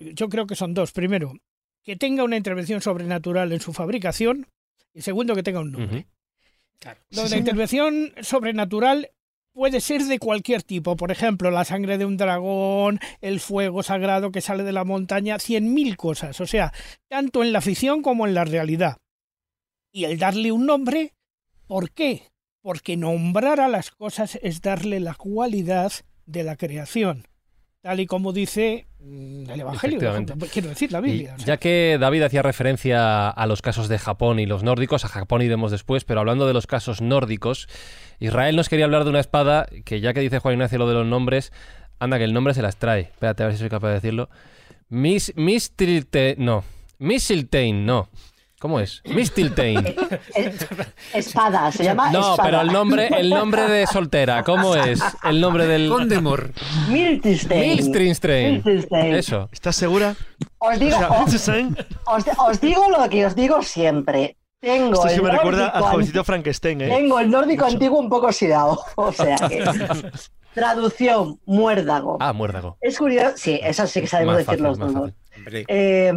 [0.00, 0.90] yo creo que son dos.
[0.92, 1.34] Primero,
[1.84, 4.48] que tenga una intervención sobrenatural en su fabricación
[4.94, 6.06] y segundo, que tenga un nombre.
[6.84, 6.96] Ujú.
[7.10, 9.10] Lo de la intervención sobrenatural
[9.52, 10.96] puede ser de cualquier tipo.
[10.96, 15.38] Por ejemplo, la sangre de un dragón, el fuego sagrado que sale de la montaña,
[15.38, 16.40] cien mil cosas.
[16.40, 16.72] O sea,
[17.08, 18.98] tanto en la ficción como en la realidad.
[19.92, 21.14] Y el darle un nombre,
[21.66, 22.30] ¿por qué?
[22.62, 25.92] Porque nombrar a las cosas es darle la cualidad
[26.24, 27.26] de la creación.
[27.82, 29.98] Tal y como dice mm, el Evangelio,
[30.52, 31.34] quiero decir la Biblia.
[31.34, 35.04] o sea, ya que David hacía referencia a los casos de Japón y los nórdicos,
[35.04, 37.68] a Japón iremos después, pero hablando de los casos nórdicos,
[38.20, 40.94] Israel nos quería hablar de una espada que ya que dice Juan Ignacio lo de
[40.94, 41.52] los nombres,
[41.98, 43.00] anda que el nombre se las trae.
[43.00, 44.30] Espérate a ver si soy capaz de decirlo.
[44.88, 46.62] Mis, Mistrilte, no.
[47.00, 48.08] Mistletoe, no.
[48.62, 49.02] ¿Cómo es?
[49.04, 49.82] Mistiltein.
[51.12, 52.42] Espada, se llama No, espada.
[52.44, 55.00] pero el nombre, el nombre de soltera, ¿cómo es?
[55.24, 55.88] El nombre del.
[55.88, 56.52] Condemor.
[56.88, 57.60] Miltistein.
[57.72, 58.62] Milstrinstein.
[58.64, 59.14] Miltistein.
[59.16, 59.48] Eso.
[59.50, 60.14] ¿Estás segura?
[60.58, 64.36] Os digo, O sea, os, Milstein, os- os digo lo que os digo siempre.
[64.60, 66.88] Tengo esto sí el me recuerda nórdico al jovencito Frankenstein, ¿eh?
[66.88, 67.74] Tengo el nórdico Mucho.
[67.74, 68.80] antiguo un poco oxidado.
[68.94, 69.64] O sea que.
[70.54, 72.18] Traducción, muérdago.
[72.20, 72.76] Ah, muérdago.
[72.80, 75.10] Es curioso, sí, eso sí que sabemos Más decir fácil, los dos.
[75.66, 76.12] Eh,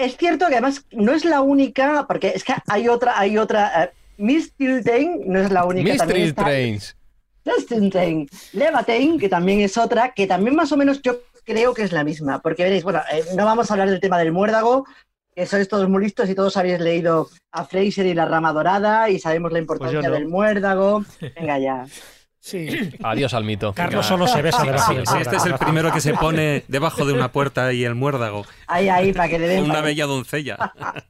[0.00, 3.84] es cierto que además no es la única, porque es que hay otra, hay otra.
[3.84, 5.96] eh, Miss Tiltain no es la única.
[5.96, 6.96] también está Mistiltrains.
[7.44, 11.92] Justin Levatain, que también es otra, que también más o menos yo creo que es
[11.92, 14.84] la misma, porque veréis, bueno, eh, no vamos a hablar del tema del muérdago,
[15.34, 19.08] que sois todos muy listos y todos habéis leído a Fraser y la rama dorada
[19.08, 20.10] y sabemos la importancia no.
[20.10, 21.04] del muérdago.
[21.36, 21.86] Venga ya.
[22.40, 22.68] Sí.
[23.02, 23.72] Adiós al mito.
[23.74, 26.64] Carlos solo se besa debajo Sí, del sí, este es el primero que se pone
[26.68, 28.46] debajo de una puerta y el muérdago.
[28.66, 29.64] Ahí, ahí, para que le den.
[29.64, 30.72] Una bella doncella.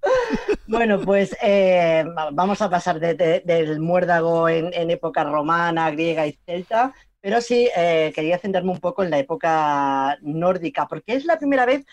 [0.67, 5.91] Bueno, pues eh, va- vamos a pasar de- de- del muérdago en, en época romana,
[5.91, 11.15] griega y celta, pero sí eh, quería centrarme un poco en la época nórdica, porque
[11.15, 11.85] es la primera vez,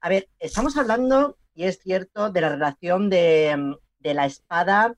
[0.00, 4.94] a ver, estamos hablando, y es cierto, de la relación de, de la espada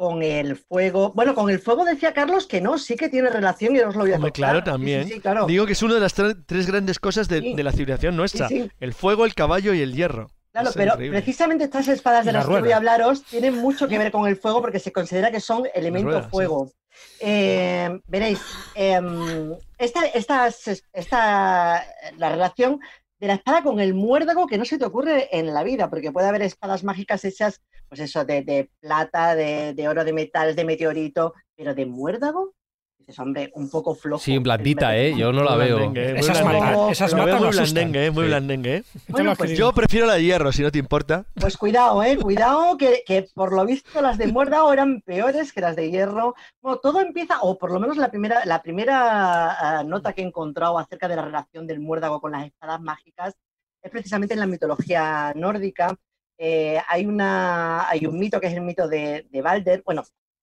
[0.00, 1.12] con el fuego.
[1.14, 4.00] Bueno, con el fuego decía Carlos que no, sí que tiene relación y os lo
[4.00, 5.06] voy a Hombre, claro, sí, también.
[5.06, 5.44] sí, claro.
[5.44, 7.54] Digo que es una de las tre- tres grandes cosas de, Sí.
[7.54, 8.48] de la civilización nuestra.
[8.48, 8.70] Sí, sí.
[8.80, 10.30] El fuego, el caballo y el hierro.
[10.52, 11.18] Claro, Es pero increíble.
[11.18, 14.26] precisamente estas espadas de la las que voy a hablaros tienen mucho que ver con
[14.26, 16.28] el fuego porque se considera que son elemento rueda, sí.
[16.30, 16.72] fuego.
[17.20, 18.40] Eh, veréis,
[18.74, 21.84] em, esta, estas- esta,
[22.16, 22.80] la relación
[23.20, 26.10] de la espada con el muérdago que no se te ocurre en la vida, porque
[26.10, 30.56] puede haber espadas mágicas hechas, pues eso, de, de plata, de, de oro, de metal,
[30.56, 32.54] de meteorito, pero de muérdago,
[33.10, 34.22] dices, hombre, un poco flojo.
[34.22, 35.14] Sí, blandita, ¿eh?
[35.16, 35.92] Yo no la Muy veo.
[35.94, 38.76] eh, Esas matan, esas o muy blandengue, eh, muy blandengue.
[38.76, 38.84] eh.
[39.08, 41.24] Bueno, pues Yo prefiero la de hierro, si no te importa.
[41.34, 45.60] Pues cuidado, eh, cuidado, que, que por lo visto las de muérdago eran peores que
[45.60, 46.34] las de hierro.
[46.62, 50.26] Bueno, todo empieza, o por lo menos la primera, la primera ah, nota que he
[50.26, 53.34] encontrado acerca de la relación del muérdago con las espadas mágicas
[53.82, 55.96] es precisamente en la mitología nórdica.
[56.38, 59.82] Eh, hay, una, hay un mito que es el mito de, de Balder.
[59.84, 60.02] Bueno,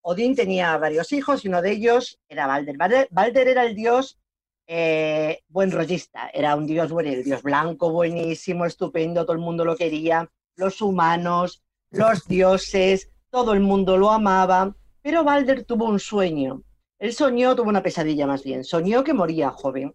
[0.10, 2.78] Odín tenía varios hijos y uno de ellos era Balder.
[3.12, 4.18] Balder, era el dios
[4.66, 9.66] eh, buen rollista, era un dios bueno, el dios blanco, buenísimo, estupendo, todo el mundo
[9.66, 15.99] lo quería, los humanos, los dioses, todo el mundo lo amaba, pero Balder tuvo un
[15.99, 16.64] sueño.
[16.99, 19.93] Él soñó, tuvo una pesadilla más bien, soñó que moría joven.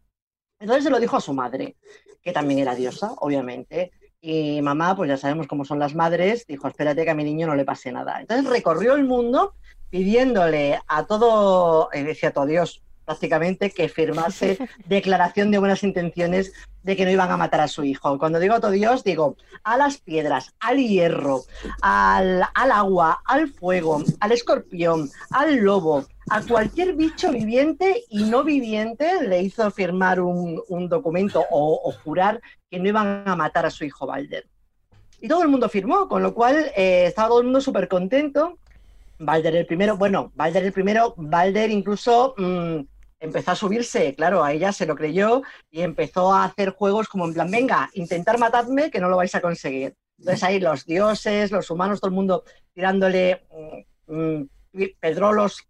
[0.61, 1.77] Entonces se lo dijo a su madre,
[2.21, 3.93] que también era diosa, obviamente.
[4.21, 7.47] Y mamá, pues ya sabemos cómo son las madres, dijo, espérate que a mi niño
[7.47, 8.21] no le pase nada.
[8.21, 9.55] Entonces recorrió el mundo
[9.93, 16.97] pidiéndole a todo, decía a todo Dios, prácticamente, que firmase declaración de buenas intenciones de
[16.97, 18.19] que no iban a matar a su hijo.
[18.19, 21.43] Cuando digo a todo Dios, digo a las piedras, al hierro,
[21.83, 28.45] al, al agua, al fuego, al escorpión, al lobo, a cualquier bicho viviente y no
[28.45, 32.41] viviente le hizo firmar un, un documento o, o jurar
[32.71, 34.47] que no iban a matar a su hijo Balder.
[35.23, 38.59] Y todo el mundo firmó, con lo cual eh, estaba todo el mundo súper contento.
[39.25, 42.81] Balder el primero, bueno, Balder el primero, Balder incluso mm,
[43.21, 47.27] empezó a subirse, claro, a ella se lo creyó y empezó a hacer juegos como
[47.27, 49.95] en plan, venga, intentar matadme que no lo vais a conseguir.
[50.19, 52.45] Entonces ahí los dioses, los humanos, todo el mundo
[52.75, 53.43] tirándole
[54.09, 54.49] mm, mm,
[54.99, 55.67] pedrolos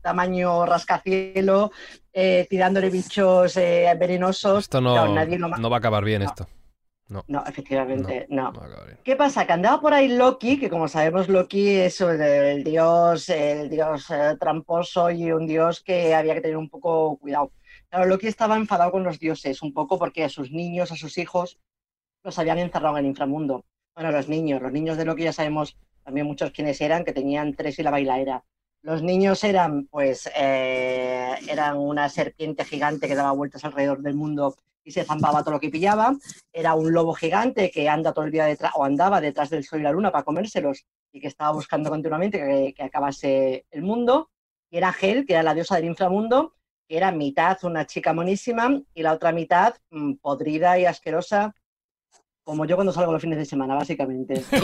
[0.00, 1.72] tamaño rascacielo,
[2.12, 4.64] eh, tirándole bichos eh, venenosos.
[4.64, 6.28] Esto no, Claro, nadie lo no va a acabar bien, No.
[6.28, 6.46] esto.
[7.08, 8.52] No, No, efectivamente, no.
[9.02, 9.46] ¿Qué pasa?
[9.46, 14.36] Que andaba por ahí Loki, que como sabemos Loki es el, dios, el dios eh,
[14.40, 17.52] tramposo y un dios que había que tener un poco cuidado.
[17.90, 21.18] Claro, Loki estaba enfadado con los dioses un poco porque a sus niños, a sus
[21.18, 21.58] hijos,
[22.22, 23.66] los habían encerrado en el inframundo.
[23.94, 27.54] Bueno, los niños, los niños de Loki ya sabemos también muchos quiénes eran, que tenían
[27.54, 28.44] tres y la bailaera.
[28.84, 34.56] Los niños eran, pues, eh, eran una serpiente gigante que daba vueltas alrededor del mundo
[34.84, 36.14] y se zampaba todo lo que pillaba.
[36.52, 39.80] Era un lobo gigante que anda todo el día detrás, o andaba detrás del sol
[39.80, 44.28] y la luna para comérselos y que estaba buscando continuamente que, acabase el mundo.
[44.70, 46.52] Y era Hel, que era la diosa del inframundo,
[46.86, 51.54] que era mitad una chica monísima y la otra mitad mm, podrida y asquerosa,
[52.44, 54.44] como yo cuando salgo los fines de semana, básicamente.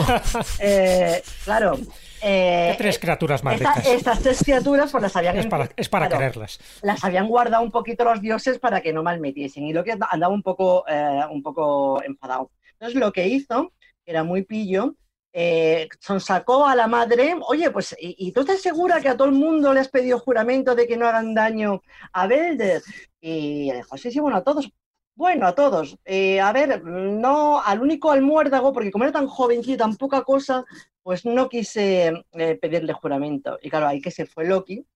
[0.63, 1.77] Eh, claro.
[2.23, 5.89] eh, ¿Qué tres criaturas más esta- estas tres criaturas pues las habían Es para, es
[5.89, 6.59] para claro, quererlas.
[6.83, 10.29] las habían guardado un poquito los dioses para que no malmetiesen y lo que andaba
[10.33, 13.73] un poco eh, un poco enfadado entonces lo que hizo
[14.05, 14.95] que era muy pillo
[15.33, 19.29] eh, sacó a la madre oye pues ¿y, y tú estás segura que a todo
[19.29, 21.81] el mundo le has pedido juramento de que no hagan daño
[22.13, 22.83] a Belder
[23.21, 24.69] y le dijo sí sí bueno a todos
[25.15, 25.99] Bueno, a todos.
[26.05, 30.23] Eh, a ver, no al único al muérdago, porque como era tan jovencito, tan poca
[30.25, 30.65] cosa,
[31.03, 33.59] pues no quise eh, pedirle juramento.
[33.61, 34.87] Y claro, ahí que se fue Loki,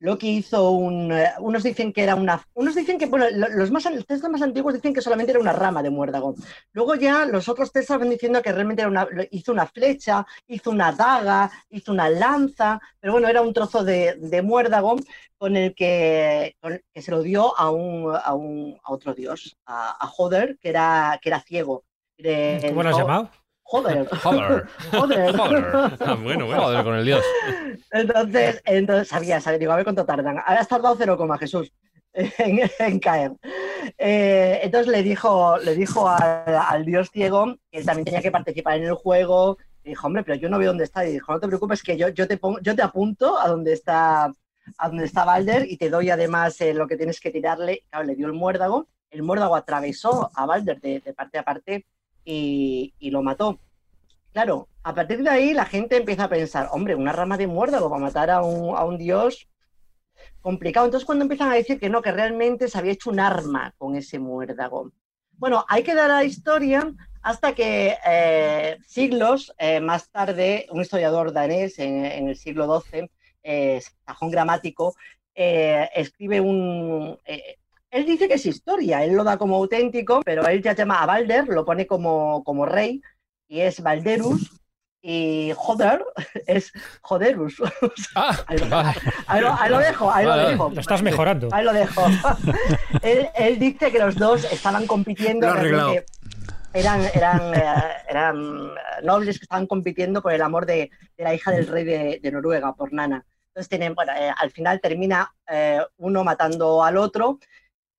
[0.00, 1.10] Loki hizo un.
[1.12, 2.40] Eh, unos dicen que era una.
[2.54, 5.82] Unos dicen que, bueno, los, más, textos más antiguos dicen que solamente era una rama
[5.82, 6.34] de muérdago.
[6.72, 10.70] Luego ya los otros textos van diciendo que realmente era una, hizo una flecha, hizo
[10.70, 14.96] una daga, hizo una lanza, pero bueno, era un trozo de, de muérdago
[15.36, 16.56] con el que,
[16.92, 20.68] que, se lo dio a, un, a, un, a otro dios, a, a Joder, que
[20.68, 21.84] era, que era ciego.
[22.68, 23.30] ¿Cómo lo has llamado?
[23.70, 24.08] Joder.
[24.08, 24.66] Joder.
[24.90, 25.34] Joder.
[26.00, 26.62] Ah, bueno, bueno.
[26.62, 27.22] Joder con el dios.
[27.90, 30.38] Entonces, entonces sabía, sabía, digo, a ver cuánto tardan.
[30.44, 31.70] Has tardado 0, Jesús
[32.14, 33.32] en, caer.
[33.98, 38.78] Eh, entonces le dijo, le dijo al, dios ciego que él también tenía que participar
[38.78, 39.58] en el juego.
[39.84, 41.06] Y dijo, hombre, pero yo no veo dónde está.
[41.06, 43.74] Y dijo, no te preocupes, que yo, yo, te, pongo, yo te apunto a dónde
[43.74, 44.32] está
[44.76, 47.84] a donde está Balder y te doy además eh, lo que tienes que tirarle.
[47.90, 48.86] Claro, le dio el muérdago.
[49.10, 51.86] El muérdago atravesó a Balder de parte a parte
[52.30, 53.58] y, lo mató.
[54.32, 57.88] Claro, a partir de ahí la gente empieza a pensar, hombre, una rama de muérdago
[57.88, 59.48] para matar a un, a un dios
[60.40, 60.86] complicado.
[60.86, 63.96] Entonces cuando empiezan a decir que no, que realmente se había hecho un arma con
[63.96, 64.92] ese muérdago.
[65.32, 71.32] Bueno, hay que dar la historia hasta que eh, siglos eh, más tarde, un historiador
[71.32, 73.10] danés en, el siglo XII,
[73.42, 74.94] eh, Sajón Gramático,
[75.34, 77.18] eh, escribe un,
[77.90, 81.06] él dice que es historia, él lo da como auténtico, pero él ya llama a
[81.06, 83.00] Balder, lo pone como, como rey,
[83.48, 84.58] y es Balderus,
[85.00, 86.04] y Joder
[86.46, 86.72] es
[87.02, 87.56] Joderus.
[88.14, 88.58] Ah, ahí,
[89.70, 90.70] lo, dejo, ahí lo dejo.
[90.74, 91.48] Lo estás mejorando.
[91.52, 92.02] Ahí lo dejo.
[93.02, 95.46] él, dice que los dos estaban compitiendo.
[96.74, 97.62] Eran, eran, eh,
[98.08, 98.70] eran
[99.02, 102.92] nobles que estaban compitiendo por el amor de, la hija del rey de, Noruega, por
[102.92, 103.24] Nana.
[103.48, 107.38] Entonces, tienen, bueno, eh, al final termina eh, uno matando al otro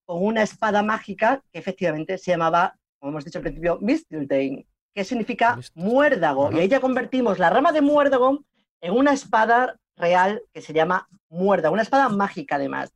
[0.10, 5.04] con una espada mágica que efectivamente se llamaba, como hemos dicho al principio, Mistletoe, que
[5.04, 6.52] significa muérdago.
[6.52, 8.44] Y ahí ya convertimos la rama de muérdago
[8.82, 12.90] en una espada real que se llama muérdago, una espada mágica además.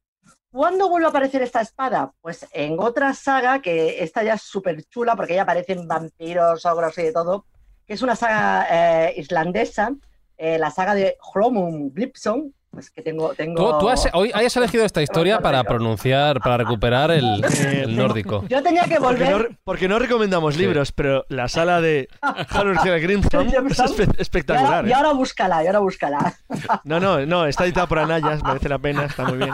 [0.51, 2.11] ¿Cuándo vuelve a aparecer esta espada?
[2.20, 6.97] Pues en otra saga, que esta ya es súper chula porque ya aparecen vampiros, ogros
[6.97, 7.45] y de todo,
[7.86, 9.95] que es una saga eh, islandesa,
[10.36, 13.78] eh, la saga de Hromum Glipson, pues que tengo, tengo...
[13.78, 18.44] ¿Tú, has, hoy hayas elegido esta historia para pronunciar, para recuperar el, el nórdico.
[18.50, 19.52] Yo tenía que volver...
[19.64, 22.08] Porque no, recomendamos libros, pero la sala de
[22.50, 24.88] Harold Grimson es espectacular.
[24.88, 25.14] Y ahora, ¿eh?
[25.14, 26.34] búscala, y ahora búscala.
[26.84, 29.54] No, no, no, está editada por Anayas, merece la pena, está muy bien.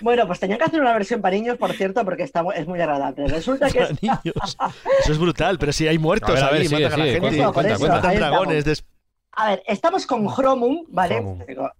[0.00, 2.80] bueno, pues tenía que hacer una versión para niños, por cierto, porque está, es muy
[2.80, 3.26] agradable.
[3.26, 3.80] Resulta que.
[3.80, 7.42] Eso es brutal, pero si hay muertos a ahí, matan a la gente.
[7.88, 8.64] Matan dragones,
[9.36, 11.22] a ver, estamos con Hromum, ¿vale?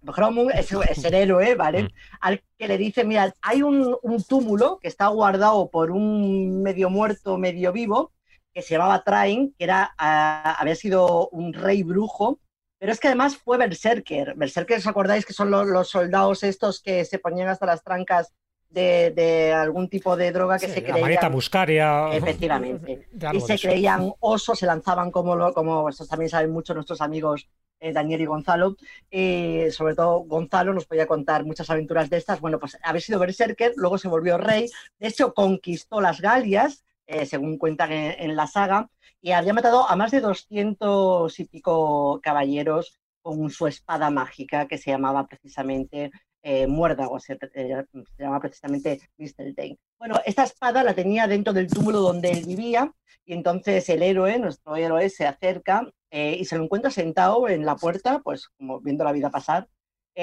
[0.03, 0.71] Hromum, es,
[1.03, 1.83] el héroe, ¿vale?
[1.83, 1.89] Mm.
[2.21, 3.97] Al que le dice, mira, hay un,
[4.27, 8.11] túmulo que está guardado por un medio muerto, medio vivo,
[8.53, 12.39] que se llamaba Train, que era, ah, había sido un rey brujo,
[12.77, 14.33] pero es que además fue Berserker.
[14.35, 18.33] Berserker, ¿os acordáis que son los soldados estos que se ponían hasta las trancas
[18.75, 21.19] de, algún tipo de droga que se creían.
[21.21, 22.09] La buscaria.
[22.13, 23.07] Efectivamente.
[23.33, 27.47] y se creían osos, se lanzaban como, como estos también saben mucho nuestros amigos
[27.79, 28.75] eh, Daniel y Gonzalo.
[29.09, 32.41] y sobre todo Gonzalo nos podía contar muchas aventuras de estas.
[32.41, 34.69] Bueno, pues había sido Berserker, luego se volvió rey.
[34.99, 38.89] De hecho, conquistó las Galias, eh, según cuentan en, la saga,
[39.21, 44.77] y había matado a más de 200 y pico caballeros con su espada mágica que
[44.77, 46.11] se llamaba precisamente
[46.47, 47.83] eh, muérdago, se, eh,
[48.19, 49.79] llama precisamente Misteltein.
[49.97, 52.93] Bueno, esta espada la tenía dentro del túmulo donde él vivía
[53.25, 57.65] y entonces el héroe, nuestro héroe, se acerca eh, y se lo encuentra sentado en
[57.65, 59.67] la puerta, pues como viendo la vida pasar,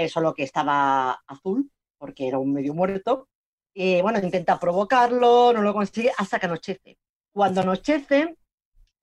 [0.09, 3.29] solo que estaba azul porque era un medio muerto.
[3.75, 6.99] Y bueno, intenta provocarlo, no lo consigue hasta que anochece.
[7.33, 8.37] Cuando anochece,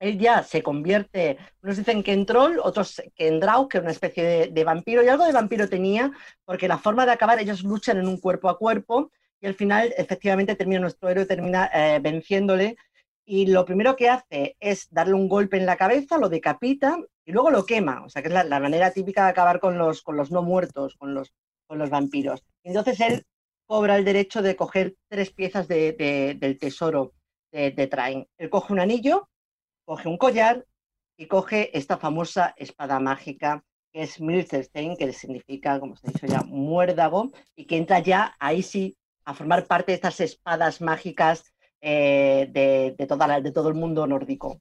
[0.00, 3.82] él ya se convierte, unos dicen que en troll, otros que en draug, que es
[3.82, 6.10] una especie de, vampiro, y algo de vampiro tenía,
[6.44, 9.94] porque la forma de acabar, ellos luchan en un cuerpo a cuerpo, y al final,
[9.96, 12.76] efectivamente, termina nuestro héroe, termina eh, venciéndole,
[13.26, 17.32] y lo primero que hace es darle un golpe en la cabeza, lo decapita, y
[17.32, 20.16] luego lo quema, o sea, que es la, manera típica de acabar con los, con
[20.16, 21.32] los no muertos, con los,
[21.66, 22.42] con los vampiros.
[22.64, 23.26] Entonces él
[23.66, 27.12] cobra el derecho de coger tres piezas del tesoro
[27.52, 28.26] de, de Train.
[28.36, 29.28] Él coge un anillo,
[29.90, 30.64] coge un collar
[31.16, 36.26] y coge esta famosa espada mágica que es Milsterstein, que significa, como se ha dicho
[36.28, 41.52] ya, muérdago, y que entra ya ahí sí a formar parte de estas espadas mágicas
[41.80, 44.60] eh, de, toda de todo el mundo nórdico.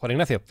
[0.00, 0.42] Juan Ignacio.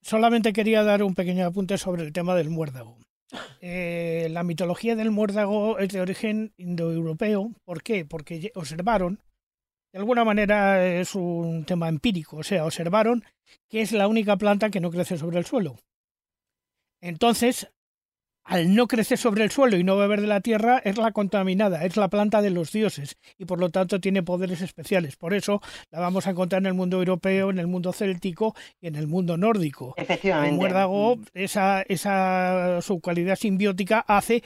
[0.00, 2.96] Solamente quería dar un pequeño apunte sobre el tema del muérdago.
[3.60, 7.52] eh, la mitología del muérdago es de origen indoeuropeo.
[7.66, 8.06] ¿Por qué?
[8.06, 9.20] Porque observaron,
[9.92, 13.24] de alguna manera es un tema empírico, o sea, observaron
[13.68, 15.76] que es la única planta que no crece sobre el suelo.
[17.00, 17.68] Entonces,
[18.44, 21.84] al no crecer sobre el suelo y no beber de la tierra, es la contaminada,
[21.84, 25.16] es la planta de los dioses y por lo tanto tiene poderes especiales.
[25.16, 25.60] Por eso
[25.90, 29.06] la vamos a encontrar en el mundo europeo, en el mundo céltico y en el
[29.06, 29.94] mundo nórdico.
[29.96, 30.50] Efectivamente.
[30.50, 34.42] El muérdago, esa, esa su cualidad simbiótica hace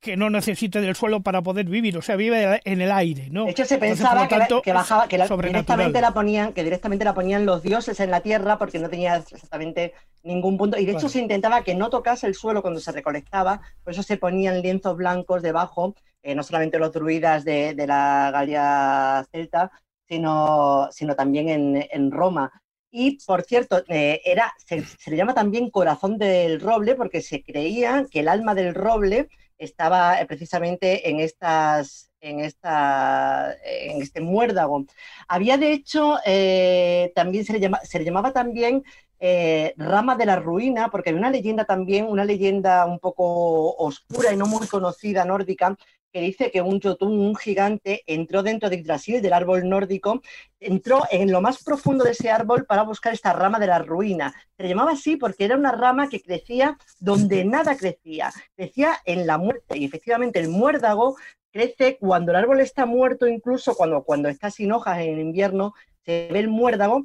[0.00, 3.44] que no necesite del suelo para poder vivir, o sea, vive en el aire, ¿no?
[3.44, 7.62] De hecho, se pensaba que, bajaba, que directamente la ponían, que directamente la ponían los
[7.62, 10.78] dioses en la tierra porque no tenía exactamente ningún punto.
[10.78, 14.02] Y de hecho se intentaba que no tocase el suelo cuando se recolectaba, por eso
[14.02, 19.70] se ponían lienzos blancos debajo, eh, no solamente los druidas de, la Galia celta,
[20.08, 22.52] sino, sino también en, Roma.
[22.90, 28.06] Y por cierto, eh, era, se, le llama también corazón del roble porque se creía
[28.10, 29.28] que el alma del roble
[29.58, 34.84] estaba eh, precisamente en estas en, esta, en este muérdago.
[35.28, 38.82] Había de hecho, eh, también se le, llamaba también
[39.20, 44.32] eh, rama de la ruina, porque hay una leyenda también, una leyenda un poco oscura
[44.32, 45.76] y no muy conocida nórdica,
[46.16, 50.22] que dice que un Jotun, un gigante, entró dentro de Yggdrasil, del árbol nórdico,
[50.58, 54.32] entró en lo más profundo de ese árbol para buscar esta rama de la ruina.
[54.56, 59.36] Se llamaba así porque era una rama que crecía donde nada crecía, crecía en la
[59.36, 59.76] muerte.
[59.76, 61.16] Y efectivamente el muérdago
[61.52, 65.74] crece cuando el árbol está muerto, incluso cuando, cuando está sin hojas en invierno,
[66.06, 67.04] se ve el muérdago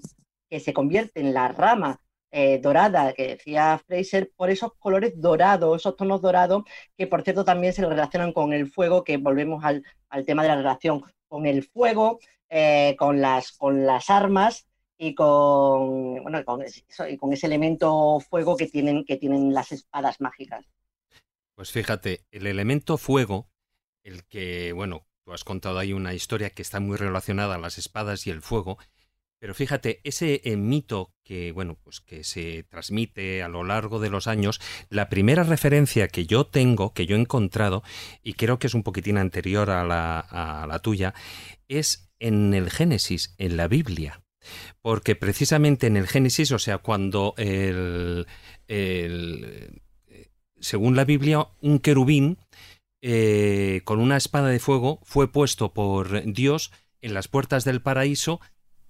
[0.50, 2.00] que se convierte en la rama
[2.32, 6.64] eh, dorada, que decía Fraser, por esos colores dorados, esos tonos dorados,
[6.98, 9.84] que por cierto también se relacionan con el fuego, que volvemos al,
[10.26, 12.20] tema de la relación con el fuego,
[12.50, 14.68] eh, con, las, con las armas
[14.98, 16.64] y con, bueno, con,
[17.10, 20.66] y con ese elemento fuego que tienen, que tienen las espadas mágicas.
[21.56, 23.50] Pues fíjate, el elemento fuego,
[24.04, 27.78] el que, bueno, tú has contado ahí una historia que está muy relacionada a las
[27.78, 28.78] espadas y el fuego,
[29.42, 34.12] pero fíjate, ese eh, mito que, bueno, pues que se transmite a lo largo de
[34.12, 37.82] los años, la primera referencia que yo tengo, que yo he encontrado,
[38.22, 41.16] y creo que es un poquitín anterior a la, a la tuya,
[41.68, 44.22] es en el Génesis, en la Biblia.
[44.80, 48.28] Porque precisamente en el Génesis, o sea, cuando el,
[48.68, 49.82] el
[50.60, 52.38] según la Biblia, un querubín
[53.02, 56.72] eh, con una espada de fuego fue puesto por Dios
[57.02, 58.40] en las puertas del paraíso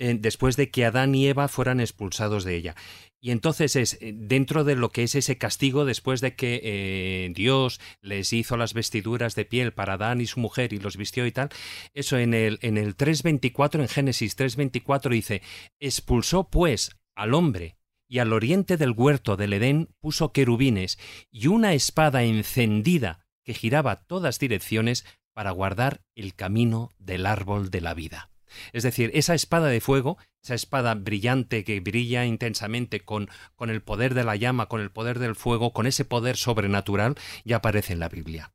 [0.02, 2.76] después de que Adán y Eva fueran expulsados de ella.
[3.24, 7.32] Y entonces es eh, dentro de lo que es ese castigo después de que eh,
[7.36, 11.28] Dios les hizo las vestiduras de piel para Adán y su mujer y los vistió
[11.28, 11.50] y tal,
[11.94, 15.42] eso en el, en el 3.24, en Génesis 3.24 dice,
[15.80, 17.78] expulsó pues al hombre
[18.10, 20.98] y al oriente del huerto del Edén puso querubines
[21.30, 27.82] y una espada encendida que giraba todas direcciones para guardar el camino del árbol de
[27.82, 28.31] la vida.
[28.74, 33.82] Es decir, esa espada de fuego, esa espada brillante que brilla intensamente con, con el
[33.82, 37.94] poder de la llama, con el poder del fuego, con ese poder sobrenatural, ya aparece
[37.94, 38.52] en la Biblia.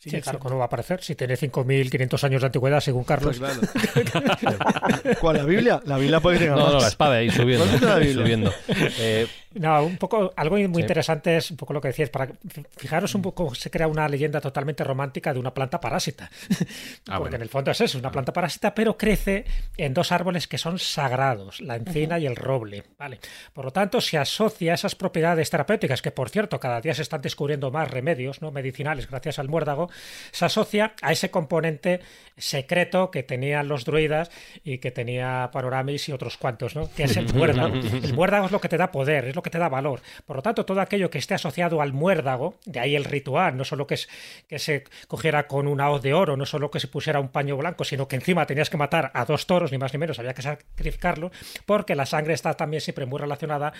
[0.00, 1.02] Sí, claro, ¿cómo va a aparecer?
[1.02, 3.36] Si tiene 5.500 años de antigüedad, según Carlos.
[3.36, 3.52] Pues
[5.20, 5.82] ¿Cuál, la Biblia?
[5.84, 7.66] La Biblia puede tener No, no, la espada ahí subiendo.
[7.66, 8.52] subiendo.
[8.68, 12.10] Eh, no, un poco, algo muy interesante es un poco lo que decías.
[12.10, 12.32] Para,
[12.76, 16.30] fijaros un poco, se crea una leyenda totalmente romántica de una planta parásita.
[17.08, 19.46] Ah, Porque en el fondo es eso, una planta parásita, pero crece
[19.78, 22.84] en dos árboles que son sagrados, la encina y el roble.
[22.98, 23.18] ¿vale?
[23.54, 27.02] Por lo tanto, se asocia a esas propiedades terapéuticas, que por cierto, cada día se
[27.02, 28.50] están descubriendo más remedios ¿no?
[28.50, 29.90] medicinales gracias al muérdago,
[30.32, 32.00] se asocia a ese componente
[32.36, 34.30] secreto que tenían los druidas
[34.64, 36.90] y que tenía Panoramis y otros cuantos, ¿no?
[36.94, 37.74] que es el muérdago.
[38.08, 40.00] El muérdago es lo que te da poder, es lo que te da valor.
[40.26, 43.64] Por lo tanto, todo aquello que esté asociado al muérdago, de ahí el ritual, no
[43.64, 44.08] solo que, es,
[44.48, 47.56] que se cogiera con una hoz de oro, no solo que se pusiera un paño
[47.56, 50.34] blanco, sino que encima tenías que matar a dos toros, ni más ni menos, había
[50.34, 51.30] que sacrificarlo,
[51.66, 53.72] porque la sangre está también siempre muy relacionada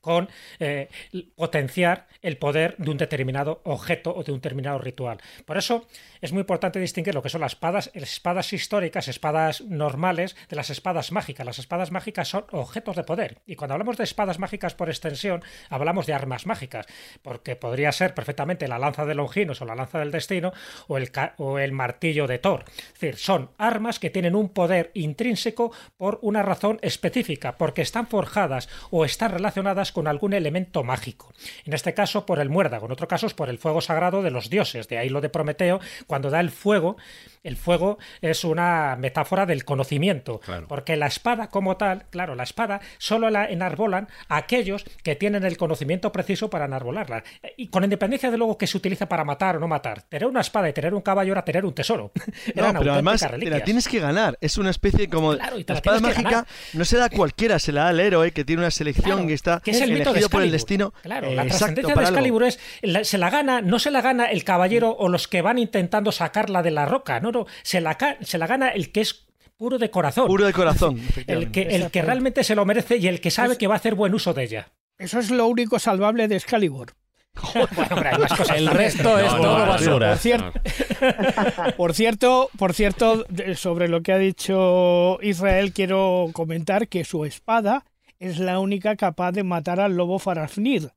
[0.00, 0.88] con eh,
[1.36, 5.18] potenciar el poder de un determinado objeto o de un determinado ritual.
[5.44, 5.86] Por eso
[6.20, 10.70] es muy importante distinguir lo que son las espadas, espadas históricas, espadas normales, de las
[10.70, 11.46] espadas mágicas.
[11.46, 13.38] Las espadas mágicas son objetos de poder.
[13.46, 16.86] Y cuando hablamos de espadas mágicas por extensión, hablamos de armas mágicas,
[17.22, 20.52] porque podría ser perfectamente la lanza de Longinos o la lanza del destino
[20.88, 22.64] o el, o el martillo de Thor.
[22.66, 28.06] Es decir, son armas que tienen un poder intrínseco por una razón específica, porque están
[28.06, 31.32] forjadas o están relacionadas con algún elemento mágico.
[31.64, 34.30] En este caso, por el muérdago, en otro caso, es por el fuego sagrado de
[34.30, 36.96] los dioses, de ahí lo de Prometeo, cuando da el fuego,
[37.42, 42.80] el fuego es una metáfora del conocimiento, porque la espada como tal, claro, la espada
[42.98, 47.24] solo la enarbolan aquellos que tienen el conocimiento preciso para enarbolarla.
[47.56, 50.02] Y con independencia de luego que se utiliza para matar o no matar.
[50.02, 52.12] Tener una espada y tener un caballo era tener un tesoro.
[52.54, 54.38] no, pero además te la tienes que ganar.
[54.40, 55.34] Es una especie como...
[55.34, 58.62] la, espada mágica no se da a cualquiera, se la da al héroe que tiene
[58.62, 60.92] una selección que está es el elegido por el destino.
[61.02, 62.58] Claro, la trascendencia de Excalibur es,
[63.02, 66.62] se la gana, no se la gana el caballero o los que van intentando sacarla
[66.62, 69.26] de la roca, no, no, se la, se la gana el que es
[69.56, 70.26] puro de corazón.
[70.26, 71.00] Puro de corazón.
[71.26, 73.78] el, que, el que realmente se lo merece y el que sabe que va a
[73.78, 74.72] hacer buen uso de ella.
[74.98, 76.94] Eso es lo único salvable de Excalibur.
[78.56, 80.14] el resto es todo basura.
[81.76, 83.24] Por cierto, por cierto, por cierto,
[83.56, 87.84] sobre lo que ha dicho Israel, quiero comentar que su espada
[88.20, 90.92] es la única capaz de matar al lobo Farafnir.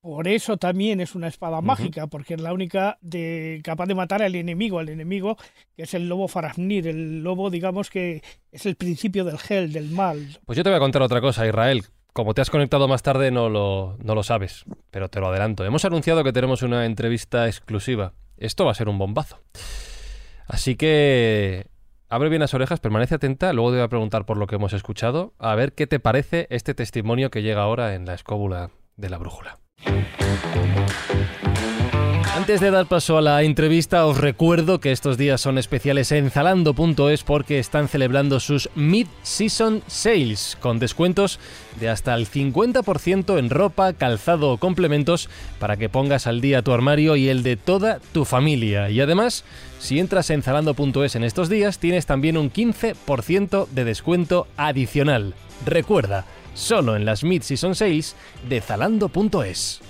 [0.00, 4.22] Por eso también es una espada mágica, porque es la única de, capaz de matar
[4.22, 5.38] al enemigo, al enemigo
[5.74, 9.90] que es el lobo Farafnir, el lobo, digamos que es el principio del gel, del
[9.90, 10.40] mal.
[10.44, 11.84] Pues yo te voy a contar otra cosa, Israel.
[12.14, 15.64] Como te has conectado más tarde no lo, no lo sabes, pero te lo adelanto.
[15.64, 18.12] Hemos anunciado que tenemos una entrevista exclusiva.
[18.36, 19.40] Esto va a ser un bombazo.
[20.46, 21.66] Así que
[22.08, 24.72] abre bien las orejas, permanece atenta, luego te voy a preguntar por lo que hemos
[24.74, 29.10] escuchado, a ver qué te parece este testimonio que llega ahora en la escóbula de
[29.10, 29.58] la brújula.
[32.44, 36.30] Antes de dar paso a la entrevista, os recuerdo que estos días son especiales en
[36.30, 41.40] Zalando.es porque están celebrando sus Mid-Season Sales con descuentos
[41.80, 46.74] de hasta el 50% en ropa, calzado o complementos para que pongas al día tu
[46.74, 48.90] armario y el de toda tu familia.
[48.90, 49.42] Y además,
[49.78, 55.32] si entras en Zalando.es en estos días, tienes también un 15% de descuento adicional.
[55.64, 58.16] Recuerda, solo en las Mid-Season Sales
[58.46, 59.80] de Zalando.es.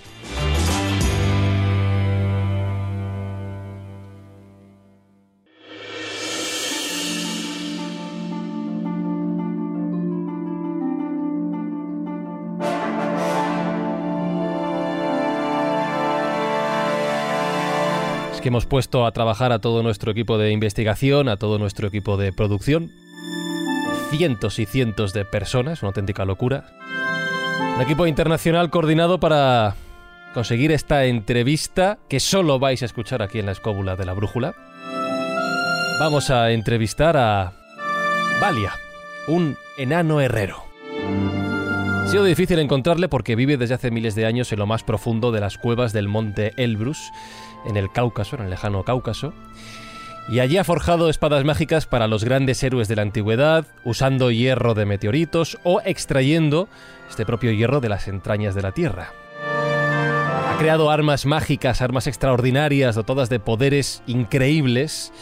[18.45, 22.18] que hemos puesto a trabajar a todo nuestro equipo de investigación, a todo nuestro equipo
[22.18, 22.90] de producción,
[24.11, 26.66] cientos y cientos de personas, una auténtica locura.
[27.74, 29.76] Un equipo internacional coordinado para
[30.34, 34.55] conseguir esta entrevista que solo vais a escuchar aquí en la escóbula de la brújula.
[35.99, 37.55] Vamos a entrevistar a
[38.42, 38.72] Valia,
[39.26, 40.64] un enano herrero.
[42.03, 45.32] Ha sido difícil encontrarle porque vive desde hace miles de años en lo más profundo
[45.32, 47.11] de las cuevas del monte Elbrus,
[47.65, 49.33] en el Cáucaso, en el lejano Cáucaso.
[50.29, 54.75] Y allí ha forjado espadas mágicas para los grandes héroes de la antigüedad, usando hierro
[54.75, 56.69] de meteoritos o extrayendo
[57.11, 59.12] este propio hierro de las entrañas de la Tierra.
[59.43, 65.12] Ha creado armas mágicas, armas extraordinarias, dotadas de poderes increíbles.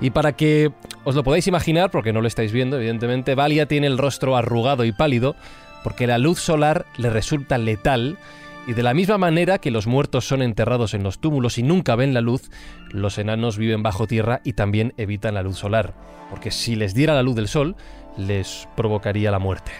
[0.00, 0.72] Y para que
[1.04, 4.84] os lo podáis imaginar, porque no lo estáis viendo, evidentemente, Valia tiene el rostro arrugado
[4.84, 5.34] y pálido,
[5.82, 8.18] porque la luz solar le resulta letal
[8.66, 11.96] y de la misma manera que los muertos son enterrados en los túmulos y nunca
[11.96, 12.50] ven la luz,
[12.90, 15.94] los enanos viven bajo tierra y también evitan la luz solar,
[16.30, 17.76] porque si les diera la luz del sol,
[18.16, 19.72] les provocaría la muerte.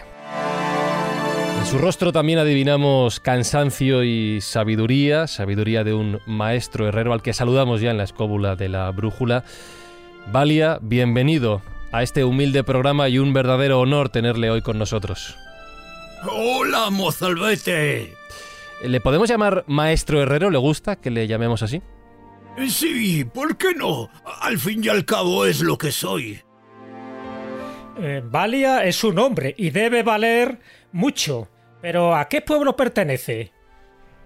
[1.59, 7.31] En su rostro también adivinamos cansancio y sabiduría, sabiduría de un maestro herrero al que
[7.31, 9.45] saludamos ya en la escóbula de la brújula.
[10.31, 11.61] Valia, bienvenido
[11.93, 15.37] a este humilde programa y un verdadero honor tenerle hoy con nosotros.
[16.29, 18.22] Hola, mozalbete.
[18.83, 20.49] ¿Le podemos llamar maestro herrero?
[20.49, 21.81] ¿Le gusta que le llamemos así?
[22.67, 24.09] Sí, ¿por qué no?
[24.41, 26.41] Al fin y al cabo es lo que soy.
[27.97, 30.59] Eh, Valia es un hombre y debe valer
[30.91, 31.47] mucho.
[31.81, 33.52] Pero ¿a qué pueblo pertenece?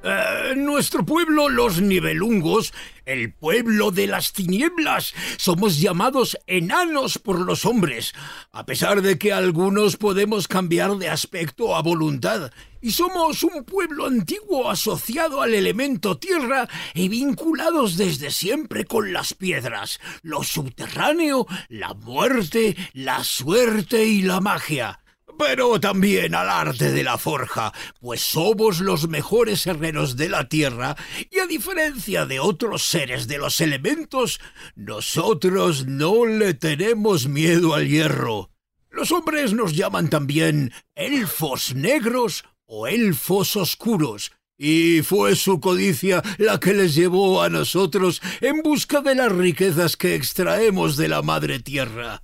[0.03, 2.71] Eh, nuestro pueblo, los Nibelungos,
[3.05, 8.13] el pueblo de las tinieblas, somos llamados enanos por los hombres,
[8.51, 14.05] a pesar de que algunos podemos cambiar de aspecto a voluntad, y somos un pueblo
[14.05, 21.95] antiguo asociado al elemento tierra y vinculados desde siempre con las piedras, lo subterráneo, la
[21.95, 24.99] muerte, la suerte y la magia
[25.37, 30.95] pero también al arte de la forja, pues somos los mejores herreros de la tierra
[31.29, 34.39] y a diferencia de otros seres de los elementos,
[34.75, 38.49] nosotros no le tenemos miedo al hierro.
[38.89, 46.59] Los hombres nos llaman también elfos negros o elfos oscuros, y fue su codicia la
[46.59, 51.59] que les llevó a nosotros en busca de las riquezas que extraemos de la madre
[51.59, 52.23] tierra.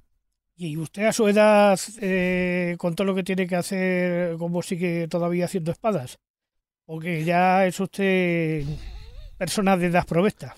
[0.56, 5.08] Y usted a su edad, eh, con todo lo que tiene que hacer, ¿cómo sigue
[5.08, 6.20] todavía haciendo espadas?
[6.86, 8.64] Porque ya es usted
[9.38, 10.56] persona de edad provesta.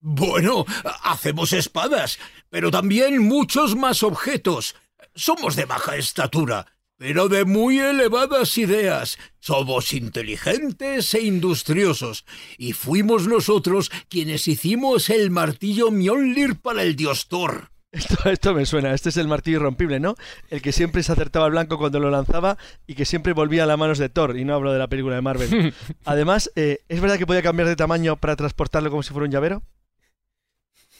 [0.00, 0.66] Bueno,
[1.04, 2.18] hacemos espadas,
[2.50, 4.74] pero también muchos más objetos.
[5.14, 6.66] Somos de baja estatura,
[6.96, 9.18] pero de muy elevadas ideas.
[9.40, 12.24] Somos inteligentes e industriosos,
[12.58, 17.71] y fuimos nosotros quienes hicimos el martillo Mjolnir para el dios Thor.
[17.92, 20.14] Esto, esto me suena, este es el martillo irrompible, ¿no?
[20.48, 23.66] El que siempre se acertaba al blanco cuando lo lanzaba y que siempre volvía a
[23.66, 25.74] las manos de Thor, y no hablo de la película de Marvel.
[26.06, 29.30] Además, eh, ¿es verdad que podía cambiar de tamaño para transportarlo como si fuera un
[29.30, 29.62] llavero?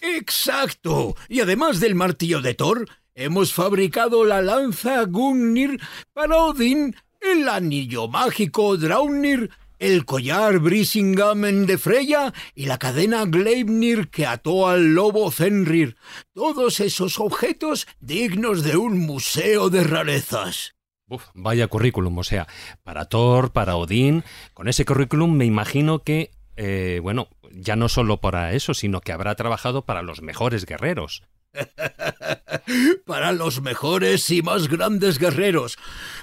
[0.03, 1.17] Exacto.
[1.29, 5.81] Y además del martillo de Thor, hemos fabricado la lanza Gungnir
[6.13, 9.49] para Odín, el anillo mágico Draunir,
[9.83, 15.97] el collar Brisingamen de Freya y la cadena Gleipnir que ató al lobo Fenrir.
[16.33, 20.77] Todos esos objetos dignos de un museo de rarezas.
[21.09, 22.47] Uf, vaya currículum, o sea,
[22.85, 24.23] para Thor, para Odín,
[24.55, 29.11] con ese currículum me imagino que, eh, bueno, ya no solo para eso, sino que
[29.11, 31.25] habrá trabajado para los mejores guerreros.
[33.07, 35.77] para los mejores y más grandes guerreros.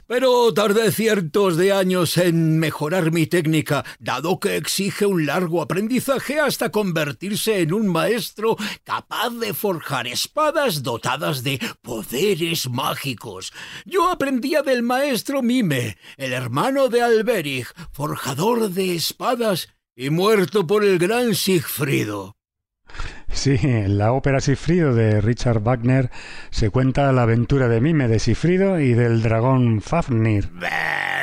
[0.09, 6.39] Pero tardé ciertos de años en mejorar mi técnica, dado que exige un largo aprendizaje
[6.39, 13.53] hasta convertirse en un maestro capaz de forjar espadas dotadas de poderes mágicos.
[13.85, 20.83] Yo aprendía del maestro Mime, el hermano de Alberich, forjador de espadas y muerto por
[20.83, 22.38] el gran Sigfrido.
[23.31, 26.09] Sí, en la ópera Sifrido de Richard Wagner
[26.49, 30.49] se cuenta la aventura de Mime de Sifrido y del dragón Fafnir.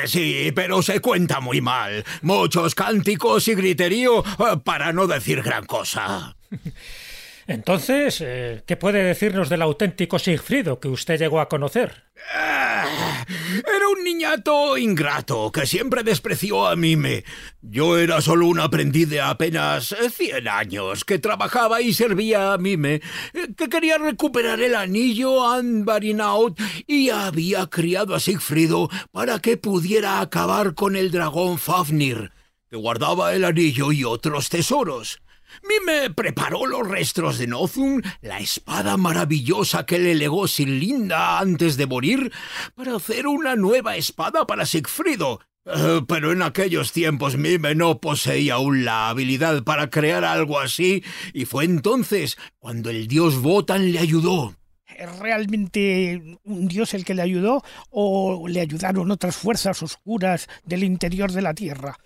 [0.05, 2.05] Sí, pero se cuenta muy mal.
[2.21, 6.35] Muchos cánticos y griterío eh, para no decir gran cosa.
[7.47, 12.03] Entonces, eh, ¿qué puede decirnos del auténtico Sigfrido que usted llegó a conocer?
[12.35, 13.25] Ah,
[13.57, 17.23] era un niñato ingrato que siempre despreció a Mime.
[17.61, 22.95] Yo era solo un aprendiz de apenas cien años que trabajaba y servía a Mime,
[23.33, 30.19] eh, que quería recuperar el anillo Anbarinaut y había criado a Sigfrido para que pudiera
[30.19, 32.33] acabar con el dragón Fafnir,
[32.69, 35.21] que guardaba el anillo y otros tesoros.
[35.63, 41.85] Mime preparó los restos de Nozun, la espada maravillosa que le legó Linda antes de
[41.85, 42.31] morir,
[42.75, 45.39] para hacer una nueva espada para Sigfrido.
[45.65, 51.03] Eh, pero en aquellos tiempos Mime no poseía aún la habilidad para crear algo así,
[51.33, 54.55] y fue entonces cuando el dios Wotan le ayudó.
[54.97, 60.83] ¿Es realmente un dios el que le ayudó o le ayudaron otras fuerzas oscuras del
[60.83, 61.97] interior de la Tierra?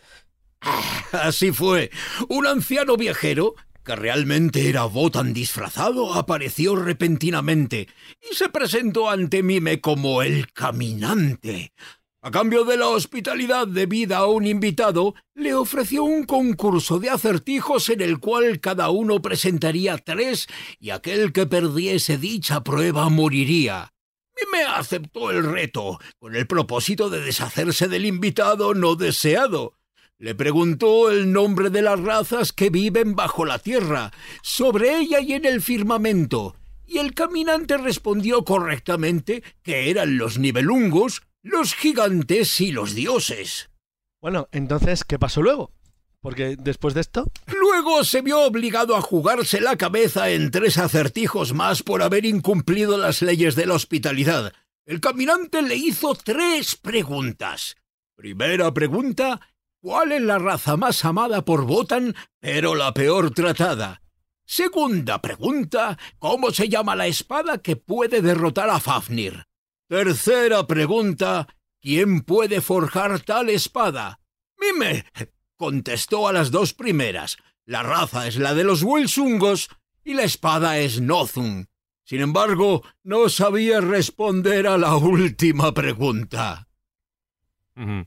[1.11, 1.91] Así fue.
[2.29, 7.87] Un anciano viajero, que realmente era Botan disfrazado, apareció repentinamente
[8.29, 11.73] y se presentó ante Mime como el caminante.
[12.23, 17.89] A cambio de la hospitalidad debida a un invitado, le ofreció un concurso de acertijos
[17.89, 20.45] en el cual cada uno presentaría tres
[20.79, 23.91] y aquel que perdiese dicha prueba moriría.
[24.39, 29.73] Mime aceptó el reto, con el propósito de deshacerse del invitado no deseado.
[30.21, 34.11] Le preguntó el nombre de las razas que viven bajo la tierra,
[34.43, 36.55] sobre ella y en el firmamento,
[36.85, 43.71] y el caminante respondió correctamente que eran los nivelungos, los gigantes y los dioses.
[44.21, 45.71] Bueno, entonces, ¿qué pasó luego?
[46.19, 47.25] Porque después de esto...
[47.47, 52.99] Luego se vio obligado a jugarse la cabeza en tres acertijos más por haber incumplido
[52.99, 54.53] las leyes de la hospitalidad.
[54.85, 57.75] El caminante le hizo tres preguntas.
[58.15, 59.41] Primera pregunta,
[59.81, 64.03] ¿Cuál es la raza más amada por Botan, pero la peor tratada?
[64.45, 69.47] Segunda pregunta, ¿cómo se llama la espada que puede derrotar a Fafnir?
[69.87, 71.47] Tercera pregunta,
[71.81, 74.19] ¿quién puede forjar tal espada?
[74.59, 75.05] Mime
[75.57, 77.37] contestó a las dos primeras.
[77.65, 79.69] La raza es la de los Wilsungos
[80.03, 81.69] y la espada es Nozun.
[82.03, 86.67] Sin embargo, no sabía responder a la última pregunta.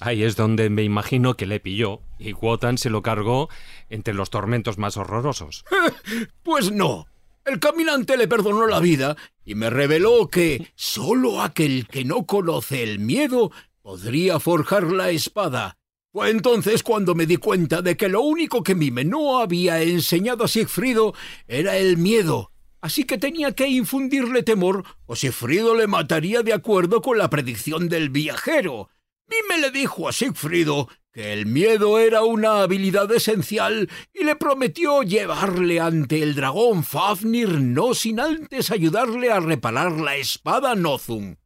[0.00, 3.48] Ahí es donde me imagino que le pilló y Wotan se lo cargó
[3.88, 5.64] entre los tormentos más horrorosos.
[6.42, 7.06] pues no.
[7.44, 12.82] El caminante le perdonó la vida y me reveló que solo aquel que no conoce
[12.82, 13.50] el miedo
[13.82, 15.78] podría forjar la espada.
[16.12, 20.44] Fue entonces cuando me di cuenta de que lo único que Mime no había enseñado
[20.44, 21.14] a Sigfrido
[21.46, 22.50] era el miedo,
[22.80, 27.88] así que tenía que infundirle temor o Sigfrido le mataría de acuerdo con la predicción
[27.88, 28.88] del viajero.
[29.28, 35.02] Mime le dijo a Sigfrido que el miedo era una habilidad esencial y le prometió
[35.02, 41.36] llevarle ante el dragón Fafnir no sin antes ayudarle a reparar la espada Nozum.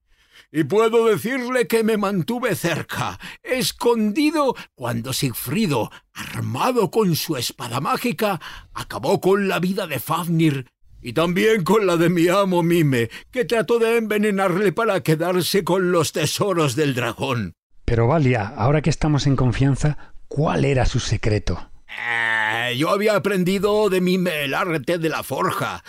[0.52, 8.40] Y puedo decirle que me mantuve cerca, escondido, cuando Sigfrido, armado con su espada mágica,
[8.72, 10.66] acabó con la vida de Fafnir
[11.06, 15.92] Y también con la de mi amo Mime, que trató de envenenarle para quedarse con
[15.92, 17.52] los tesoros del dragón.
[17.84, 21.70] Pero Valia, ahora que estamos en confianza, ¿cuál era su secreto?
[21.88, 25.84] Eh, yo había aprendido de Mime el arte de la forja,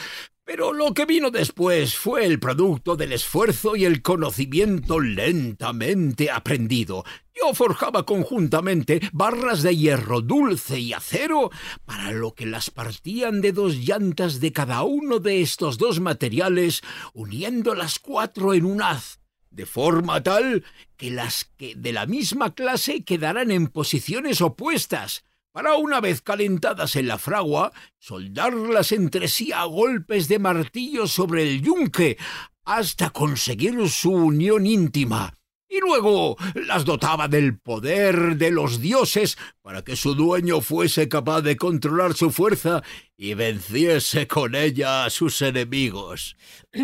[0.45, 7.03] pero lo que vino después fue el producto del esfuerzo y el conocimiento lentamente aprendido.
[7.33, 11.49] Yo forjaba conjuntamente barras de hierro dulce y acero,
[11.83, 16.81] para lo que las partían de dos llantas de cada uno de estos dos materiales,
[17.13, 19.19] uniendo las cuatro en un haz,
[19.49, 20.63] de forma tal
[20.95, 26.97] que las que de la misma clase quedarán en posiciones opuestas, para una vez calentadas
[26.97, 32.17] en la fragua, soldarlas entre sí a golpes de martillo sobre el yunque,
[32.65, 35.33] hasta conseguir su unión íntima.
[35.67, 41.41] Y luego las dotaba del poder de los dioses para que su dueño fuese capaz
[41.41, 42.83] de controlar su fuerza
[43.17, 46.37] y venciese con ella a sus enemigos.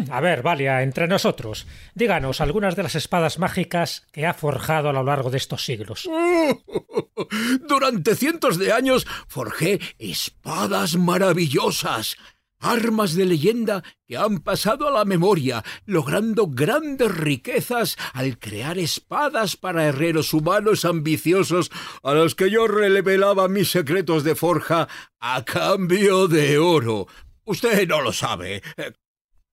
[0.10, 4.94] A ver, Valia, entre nosotros, díganos algunas de las espadas mágicas que ha forjado a
[4.94, 6.10] lo largo de estos siglos.
[7.68, 12.18] Durante cientos de años forjé espadas maravillosas,
[12.62, 19.58] armas de leyenda que han pasado a la memoria, logrando grandes riquezas al crear espadas
[19.58, 21.72] para herreros humanos ambiciosos
[22.04, 24.88] a los que yo revelaba mis secretos de forja
[25.20, 27.08] a cambio de oro.
[27.44, 28.62] Usted no lo sabe.
[28.78, 28.92] Eh,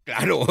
[0.09, 0.47] Claro,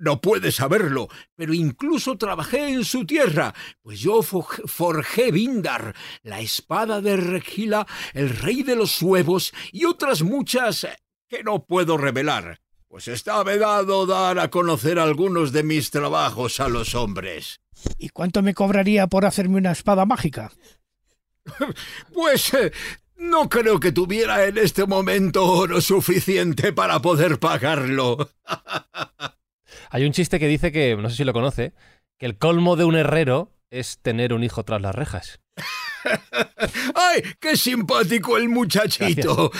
[0.00, 1.06] no puede saberlo,
[1.36, 8.30] pero incluso trabajé en su tierra, pues yo forjé Vindar, la espada de Regila, el
[8.30, 10.88] rey de los huevos y otras muchas
[11.28, 16.68] que no puedo revelar, pues está vedado dar a conocer algunos de mis trabajos a
[16.68, 17.60] los hombres.
[17.98, 20.52] ¿Y cuánto me cobraría por hacerme una espada mágica?
[22.12, 22.72] pues eh,
[23.16, 28.30] no creo que tuviera en este momento oro suficiente para poder pagarlo.
[29.90, 31.72] Hay un chiste que dice que, no sé si lo conoce,
[32.18, 35.40] que el colmo de un herrero es tener un hijo tras las rejas.
[36.94, 39.50] ¡Ay, qué simpático el muchachito!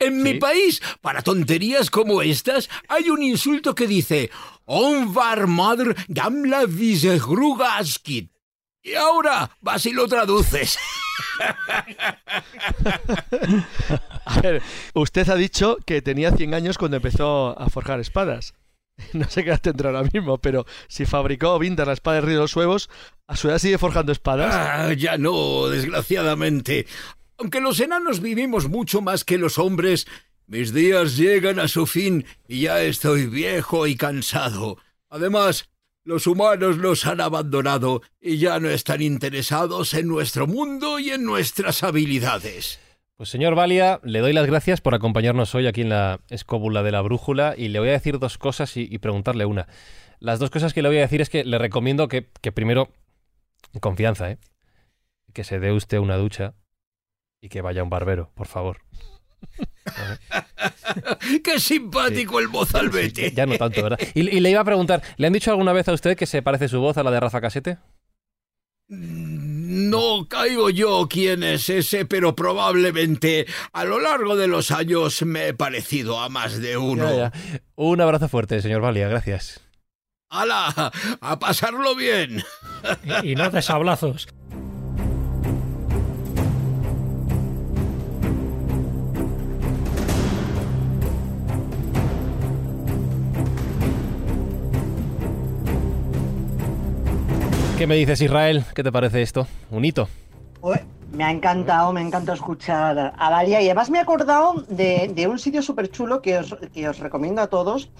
[0.00, 4.30] En mi país, para tonterías como estas, hay un insulto que dice
[4.64, 8.30] On var madre gamla visegrugaskit.
[8.82, 10.78] Y ahora vas y lo traduces.
[14.24, 14.62] A ver,
[14.94, 18.54] usted ha dicho que tenía 100 años cuando empezó a forjar espadas.
[19.12, 22.40] No sé qué tendrá ahora mismo, pero si fabricó Vindar la espada de Río de
[22.42, 22.90] los Huevos,
[23.26, 24.54] ¿a su edad sigue forjando espadas?
[24.54, 26.86] Ah, ya no, desgraciadamente.
[27.38, 30.06] Aunque los enanos vivimos mucho más que los hombres,
[30.46, 34.78] mis días llegan a su fin y ya estoy viejo y cansado.
[35.10, 35.68] Además,
[36.04, 41.24] los humanos nos han abandonado y ya no están interesados en nuestro mundo y en
[41.24, 42.78] nuestras habilidades.
[43.16, 46.92] Pues señor Valia, le doy las gracias por acompañarnos hoy aquí en la escóbula de
[46.92, 49.68] la brújula y le voy a decir dos cosas y, preguntarle una.
[50.20, 52.92] Las dos cosas que le voy a decir es que le recomiendo que, que primero,
[53.80, 54.38] confianza, ¿eh?
[55.32, 56.56] que se dé usted una ducha
[57.40, 58.82] y que vaya a un barbero, por favor.
[61.42, 63.32] ¡Qué simpático el mozalbete!
[63.32, 63.98] ya no tanto, ¿verdad?
[64.12, 66.42] Y, y, le iba a preguntar, ¿le han dicho alguna vez a usted que se
[66.42, 67.78] parece su voz a la de Rafa Casete?
[69.76, 75.48] No caigo yo quién es ese, pero probablemente a lo largo de los años me
[75.48, 77.30] he parecido a más de uno.
[77.74, 79.60] Un abrazo fuerte, señor Valia, gracias.
[80.30, 80.90] ¡Hala!
[81.20, 82.42] ¡A pasarlo bien!
[83.22, 84.28] y, y no desablazos.
[97.76, 98.64] ¿Qué me dices, Israel?
[98.74, 99.46] ¿Qué te parece esto?
[99.70, 100.08] ¿Un hito?
[101.12, 105.38] me ha encantado, me encanta escuchar a Valia y además me he acordado de, un
[105.38, 107.90] sitio súper chulo que os, que os recomiendo a todos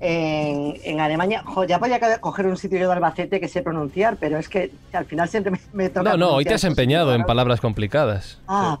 [0.00, 1.44] en, Alemania.
[1.68, 5.04] ya podía coger un sitio yo de Albacete que sé pronunciar, pero es que al
[5.04, 6.10] final siempre me, toca.
[6.10, 8.40] No, no, hoy te has empeñado en palabras complicadas.
[8.48, 8.78] Ah.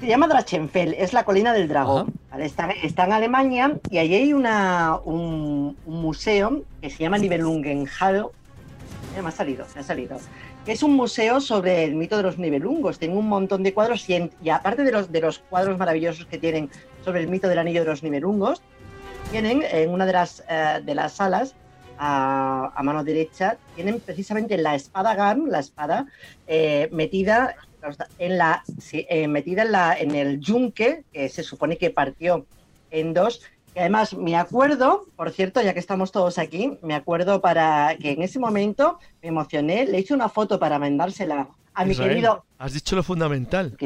[0.00, 2.12] Se llama Drachenfell, es la colina del dragón.
[2.38, 2.70] Está,
[3.04, 8.30] en Alemania y allí hay una, un, museo que se llama Nibelungenhall
[9.20, 10.18] me ha salido, me ha salido.
[10.66, 12.98] Es un museo sobre el mito de los nivelungos.
[12.98, 16.70] Tiene un montón de cuadros y, aparte de los, cuadros maravillosos que tienen
[17.04, 18.62] sobre el mito del anillo de los nivelungos,
[19.30, 21.54] tienen en una de las, eh, salas
[21.98, 26.06] a, mano derecha, tienen precisamente la espada Garm, la espada
[26.46, 27.56] eh, metida
[28.18, 28.40] en
[28.92, 29.26] eh,
[30.00, 32.46] en el yunque, que se supone que partió
[32.90, 33.42] en dos,
[33.74, 38.12] y además me acuerdo, por cierto, ya que estamos todos aquí, me acuerdo para que
[38.12, 42.44] en ese momento me emocioné, le hice una foto para mandársela a mi querido.
[42.58, 43.76] Has dicho lo fundamental.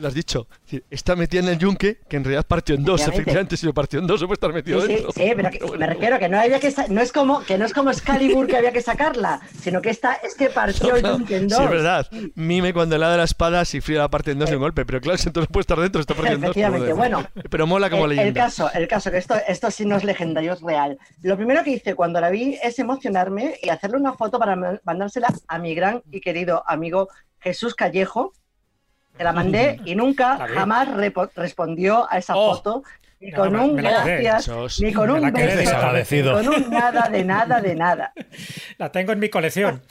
[0.00, 0.48] Lo has dicho.
[0.90, 3.06] Está metida en el yunque, que en realidad partió en dos.
[3.06, 5.12] Efectivamente, si lo partió en dos, se puede estar metido sí, dentro.
[5.12, 7.90] Sí, pero me refiero que no había que no es como que no es como
[7.90, 11.58] Excalibur que había que sacarla, sino que esta es que partió el yunque en dos.
[11.58, 12.06] Sí, es verdad.
[12.34, 14.84] Mime cuando le da la espada, si fría la parte en dos de un golpe,
[14.86, 16.56] pero claro, si entonces puede estar dentro, está partiendo en dos.
[16.56, 17.26] Efectivamente, bueno.
[17.50, 18.28] Pero mola como el, leyenda.
[18.28, 20.98] El caso, el caso, que esto, esto sí no es legendario, es real.
[21.22, 25.28] Lo primero que hice cuando la vi es emocionarme y hacerle una foto para mandársela
[25.48, 27.08] a mi gran y querido amigo
[27.40, 28.32] Jesús Callejo,
[29.20, 30.88] te la mandé y nunca, jamás
[31.36, 32.54] respondió a esa oh.
[32.54, 32.82] foto.
[33.20, 37.74] Ni con un gracias, ni con un beso, ni con un nada de nada de
[37.74, 38.14] nada.
[38.78, 39.82] La tengo en mi colección.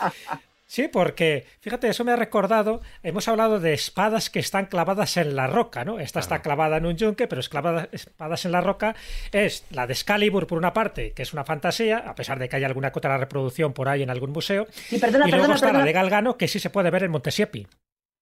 [0.66, 5.36] Sí, porque fíjate, eso me ha recordado, hemos hablado de espadas que están clavadas en
[5.36, 6.00] la roca, ¿no?
[6.00, 8.96] Esta está clavada en un yunque, pero es clavada, espadas en la roca
[9.32, 12.56] es la de Excalibur por una parte, que es una fantasía, a pesar de que
[12.56, 14.66] haya alguna otra reproducción por ahí en algún museo.
[14.72, 15.80] Sí, perdona, y luego perdona, está perdona.
[15.80, 17.68] la de Galgano, que sí se puede ver en Montesiepi.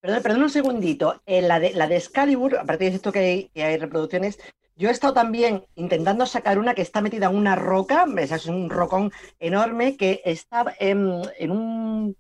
[0.08, 1.22] Perdón, perdón un segundito.
[1.26, 4.40] Eh, la, de, la de Excalibur, aparte de esto que hay, que hay reproducciones,
[4.78, 8.70] yo he estado también intentando sacar una que está metida en una roca, es un
[8.70, 12.16] rocón enorme que está en, en, un...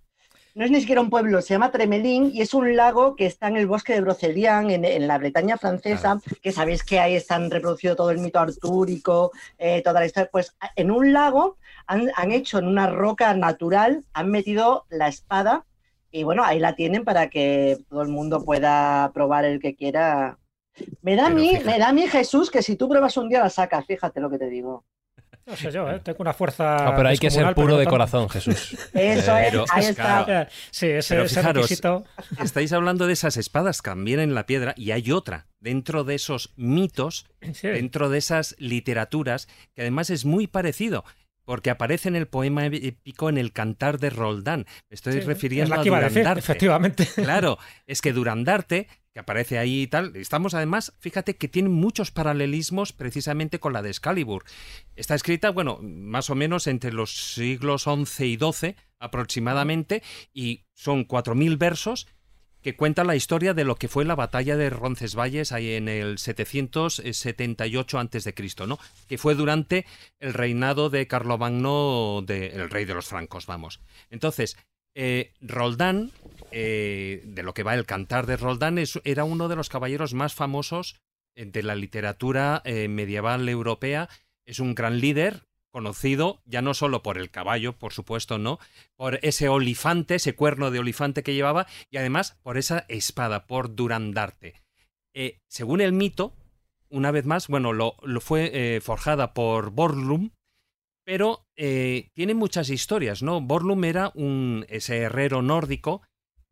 [0.53, 3.47] No es ni siquiera un pueblo, se llama Tremelín y es un lago que está
[3.47, 6.21] en el bosque de Brocelian, en, en la Bretaña francesa, claro.
[6.41, 10.29] que sabéis que ahí están reproducido todo el mito artúrico, eh, toda la historia.
[10.29, 11.55] Pues en un lago
[11.85, 15.63] han, han hecho en una roca natural, han metido la espada
[16.11, 20.37] y bueno, ahí la tienen para que todo el mundo pueda probar el que quiera.
[21.01, 23.39] Me da, a mí, me da a mí Jesús que si tú pruebas un día
[23.39, 24.85] la sacas, fíjate lo que te digo.
[25.45, 26.01] No sé yo, ¿eh?
[26.03, 26.83] tengo una fuerza.
[26.83, 28.73] No, pero hay que ser puro de corazón, Jesús.
[28.93, 30.25] Eso Pero, es, ahí está.
[30.25, 30.49] claro.
[30.71, 32.03] Sí, ese, Pero ese fijaros, requisito.
[32.43, 36.51] estáis hablando de esas espadas también en la piedra y hay otra dentro de esos
[36.57, 37.69] mitos, Sí.
[37.69, 41.05] dentro de esas literaturas, que además es muy parecido.
[41.47, 44.65] Porque aparece en el poema épico en el cantar de Roldán.
[44.89, 46.39] Me estoy Sí, refiriendo es la a que iba a decir, Durandarte.
[46.41, 47.07] efectivamente.
[47.15, 52.11] Claro, es que Durandarte, que aparece ahí y tal, estamos además, fíjate que tiene muchos
[52.11, 54.43] paralelismos precisamente con la de Excalibur.
[54.97, 60.03] Está escrita, bueno, más o menos entre los siglos XI y XII aproximadamente,
[60.33, 62.07] y son 4.000 versos
[62.67, 66.17] que cuentan la historia de lo que fue la batalla de Roncesvalles ahí en el
[66.17, 68.33] 778 a.C.,
[68.67, 68.77] ¿no?
[69.07, 69.85] Que fue durante
[70.19, 73.79] el reinado de Carlomagno, de, el rey de los francos, vamos.
[74.09, 74.57] Entonces,
[74.95, 76.11] eh, Roldán,
[76.51, 80.13] eh, de lo que va el cantar de Roldán, es, era uno de los caballeros
[80.13, 80.99] más famosos
[81.37, 84.09] eh, de la literatura medieval europea.
[84.45, 88.59] Es un gran líder, conocido ya no solo por el caballo, por supuesto, no,
[88.95, 93.75] por ese olifante, ese cuerno de olifante que llevaba, y además por esa espada, por
[93.75, 94.61] Durandarte.
[95.13, 96.33] Eh, según el mito,
[96.89, 100.31] una vez más, bueno, lo, fue eh, forjada por Borlum,
[101.03, 103.41] pero eh, tiene muchas historias, ¿no?
[103.41, 106.01] Borlum era un ese herrero nórdico,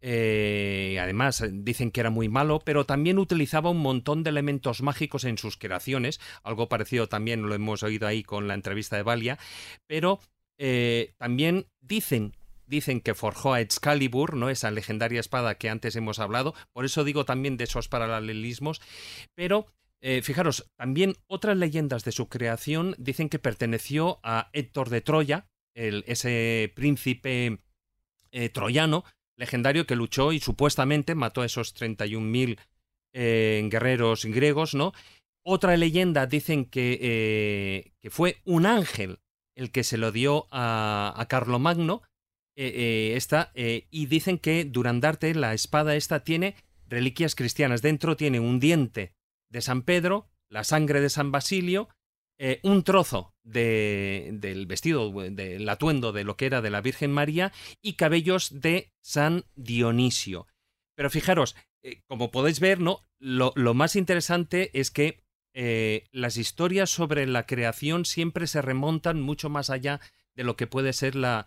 [0.01, 5.23] eh, además dicen que era muy malo, pero también utilizaba un montón de elementos mágicos
[5.23, 9.39] en sus creaciones, algo parecido también lo hemos oído ahí con la entrevista de Valia,
[9.87, 10.19] pero
[10.57, 12.33] eh, también dicen
[12.67, 14.49] dicen que forjó a Excalibur, ¿no?
[14.49, 16.55] Esa legendaria espada que antes hemos hablado.
[16.73, 18.81] Por eso digo también de esos paralelismos.
[19.35, 19.67] Pero
[20.01, 25.47] eh, fijaros, también otras leyendas de su creación dicen que perteneció a Héctor de Troya,
[25.73, 27.59] el, ese príncipe
[28.31, 29.03] eh, troyano
[29.37, 32.59] legendario que luchó y supuestamente mató a esos 31.000
[33.13, 34.93] eh, guerreros griegos, ¿no?
[35.47, 39.19] Otra leyenda dicen que, eh, que fue un ángel
[39.55, 42.01] el que se lo dio a, Carlomagno,
[42.57, 46.55] eh, eh, esta, y dicen que Durandarte, la espada esta, tiene
[46.87, 47.83] reliquias cristianas.
[47.83, 49.13] Dentro tiene un diente
[49.51, 51.89] de San Pedro, la sangre de San Basilio,
[52.37, 57.11] eh, un trozo de, del vestido, del atuendo de lo que era de la Virgen
[57.11, 60.45] María y cabellos de San Dionisio.
[60.95, 62.99] Pero fijaros, eh, como podéis ver, ¿no?
[63.19, 69.49] Lo, más interesante es que eh, las historias sobre la creación siempre se remontan mucho
[69.49, 70.01] más allá
[70.35, 71.45] de lo que puede ser la,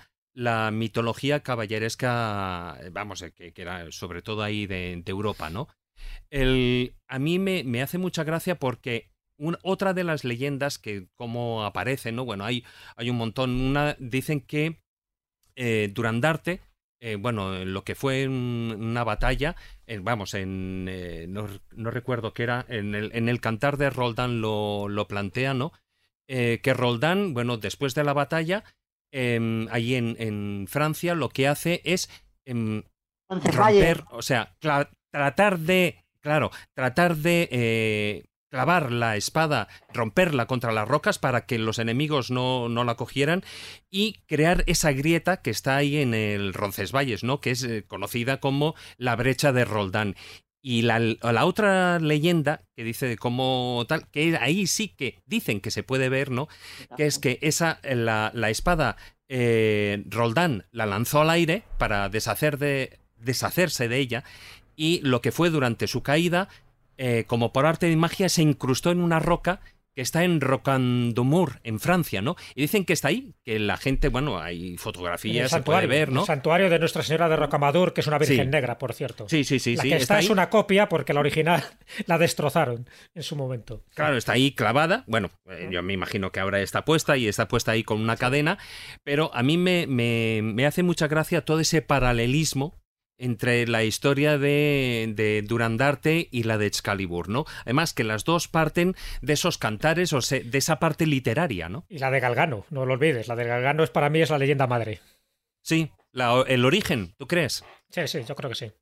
[0.73, 5.69] mitología caballeresca, vamos, que, que era sobre todo ahí de, de Europa, ¿no?
[6.31, 9.10] El, a mí me, me hace mucha gracia porque
[9.62, 12.24] otra de las leyendas que como aparecen, ¿no?
[12.24, 12.65] Bueno, hay,
[12.97, 13.60] hay un montón.
[13.60, 14.81] Una dicen que
[15.56, 16.60] eh, Durandarte,
[17.01, 19.56] eh, bueno, en lo que fue un- una batalla,
[19.86, 23.90] eh, vamos, en eh, no, no recuerdo qué era, en el, en el cantar de
[23.90, 25.73] Roldán lo, lo plantea, ¿no?
[26.28, 28.65] Eh, que Roldán, bueno, después de la batalla,
[29.12, 32.10] em, ahí en, en Francia, lo que hace es
[32.44, 32.82] em,
[33.82, 34.56] romper, o sea,
[35.10, 41.79] tratar de, claro, tratar de clavar la espada, romperla contra las rocas para que los
[41.79, 43.43] enemigos no, no la cogieran
[43.91, 47.41] y crear esa grieta que está ahí en el Roncesvalles, ¿no?
[47.41, 50.16] Que es eh, conocida como la brecha de Roldán.
[50.61, 51.01] Y la,
[51.45, 56.09] otra leyenda que dice de cómo tal, que ahí sí que dicen que se puede
[56.09, 56.49] ver, ¿no?
[56.97, 58.97] Que es que esa, la, la espada
[59.29, 64.25] eh, Roldán la lanzó al aire para deshacer de, deshacerse de ella
[64.75, 66.49] y lo que fue durante su caída,
[66.99, 69.61] eh, como por arte de magia, se incrustó en una roca
[69.99, 72.37] que está en Rocandomur, en Francia, ¿no?
[72.55, 76.20] Y dicen que está ahí, que la gente, bueno, hay fotografías, se puede ver, ¿no?
[76.20, 79.29] El santuario de Nuestra Señora de Rocamadour, que es una Virgen negra, por cierto.
[79.29, 79.75] Sí, sí, sí.
[79.75, 81.65] La sí, que está, es una copia porque la original
[82.07, 83.83] la destrozaron en su momento.
[83.93, 85.03] Claro, está ahí clavada.
[85.09, 88.16] Bueno, eh, yo me imagino que ahora está puesta y está puesta ahí con una
[88.16, 88.59] cadena,
[89.03, 92.79] pero a mí me, me, me hace mucha gracia todo ese paralelismo
[93.19, 97.45] entre la historia de, de, Durandarte y la de Excalibur, ¿no?
[97.65, 101.85] Además que las dos parten de esos cantares o se, de esa parte literaria, ¿no?
[101.89, 104.39] Y la de Galgano, no lo olvides, la de Galgano es para mí es la
[104.39, 105.01] leyenda madre.
[105.62, 107.65] Sí, la, el origen, ¿tú crees?
[107.90, 108.73] Sí, sí, yo creo que sí.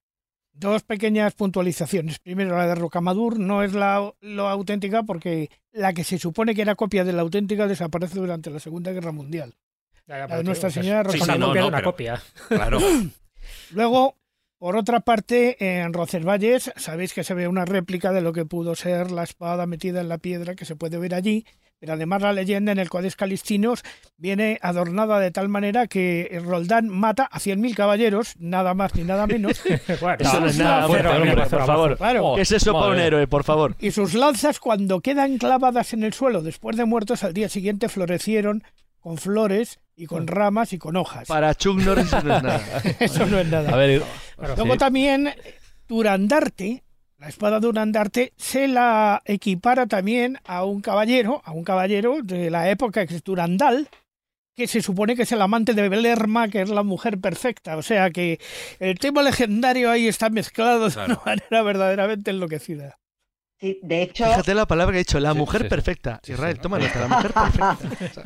[0.53, 2.19] Dos pequeñas puntualizaciones.
[2.19, 6.63] Primero, la de Rocamadour no es la, la auténtica porque la que se supone que
[6.63, 9.55] era copia de la auténtica desaparece durante la Segunda Guerra Mundial.
[10.07, 11.91] Ya, ya, la de Nuestra Señora sí, es sí, una no, copia no, una pero-
[11.91, 12.23] copia.
[12.49, 12.79] Claro.
[13.73, 14.17] Luego,
[14.67, 18.75] por otra parte, en Roncesvalles sabéis que se ve una réplica de lo que pudo
[18.75, 21.47] ser la espada metida en la piedra que se puede ver allí,
[21.79, 23.85] pero además la leyenda en el Codex Calistinos
[24.17, 29.29] viene adornada de tal manera que Roldán mata a 100.000 caballeros, nada más ni nada
[29.29, 29.63] menos,
[30.01, 31.97] Bueno, Eso no es nada, hombre, por favor.
[31.97, 32.33] Claro.
[32.35, 33.77] ¿Qué es eso para un héroe, por favor?
[33.79, 37.89] y sus lanzas cuando quedan clavadas en el suelo después de muertos al día siguiente
[37.89, 38.65] florecieron
[39.07, 41.29] con flores y con ramas y con hojas.
[41.29, 42.83] Para Chuck Norris eso no es nada.
[42.99, 43.73] Eso no es nada.
[43.73, 44.03] A ver,
[44.37, 44.79] Luego sí.
[44.79, 45.33] también
[45.87, 46.83] Durandarte,
[47.17, 52.69] la espada Durandarte, se la equipara también a un caballero, a un caballero de la
[52.69, 53.89] época que es Durandal,
[54.57, 57.77] que se supone que es el amante de Belerma, que es la mujer perfecta.
[57.77, 58.41] O sea que
[58.81, 62.99] el tema legendario ahí está mezclado de una manera verdaderamente enloquecida.
[63.59, 66.21] Sí, de hecho, Fíjate la palabra que he dicho, la Sí, mujer sí, perfecta.
[66.23, 66.61] Sí, Israel, sí.
[66.61, 67.79] toma nota, la mujer perfecta.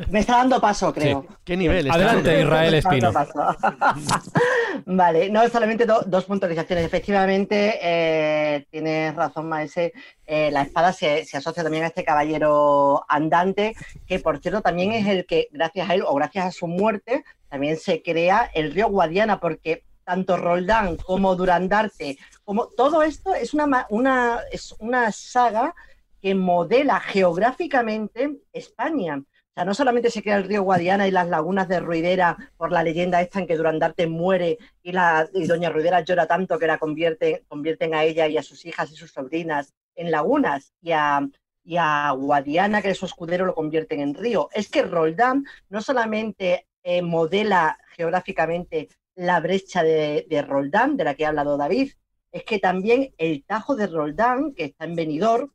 [0.11, 1.25] me está dando paso, creo.
[1.45, 1.87] ¿Qué nivel?
[1.87, 2.43] está Adelante, dando?
[2.43, 3.13] Israel Espino.
[4.87, 6.85] vale, no, solamente do- dos puntualizaciones.
[6.85, 9.93] Efectivamente, eh, tienes razón, Maese.
[10.27, 13.75] eh, la espada se, se asocia también a este caballero andante,
[14.07, 17.25] que por cierto también es el que, gracias a él o gracias a su muerte,
[17.49, 23.55] también se crea el río Guadiana, porque tanto Roldán como Durandarte, como todo esto es
[23.55, 25.75] una, una, es una saga
[26.21, 29.17] que modela geográficamente España.
[29.19, 32.71] O sea, no solamente se crea el río Guadiana y las lagunas de Ruidera por
[32.71, 36.67] la leyenda esta en que Durandarte muere y, la, y doña Ruidera llora tanto que
[36.69, 40.93] la convierte, convierten a ella y a sus hijas y sus sobrinas en lagunas y
[40.93, 41.27] a,
[41.65, 44.49] y a Guadiana, que es su escudero, lo convierten en río.
[44.53, 48.89] Es que Roldán no solamente eh, modela geográficamente
[49.21, 51.93] la brecha de, Roldán, de la que ha hablado David,
[52.33, 55.53] es que también el Tajo de Roldán, que está en Benidorm,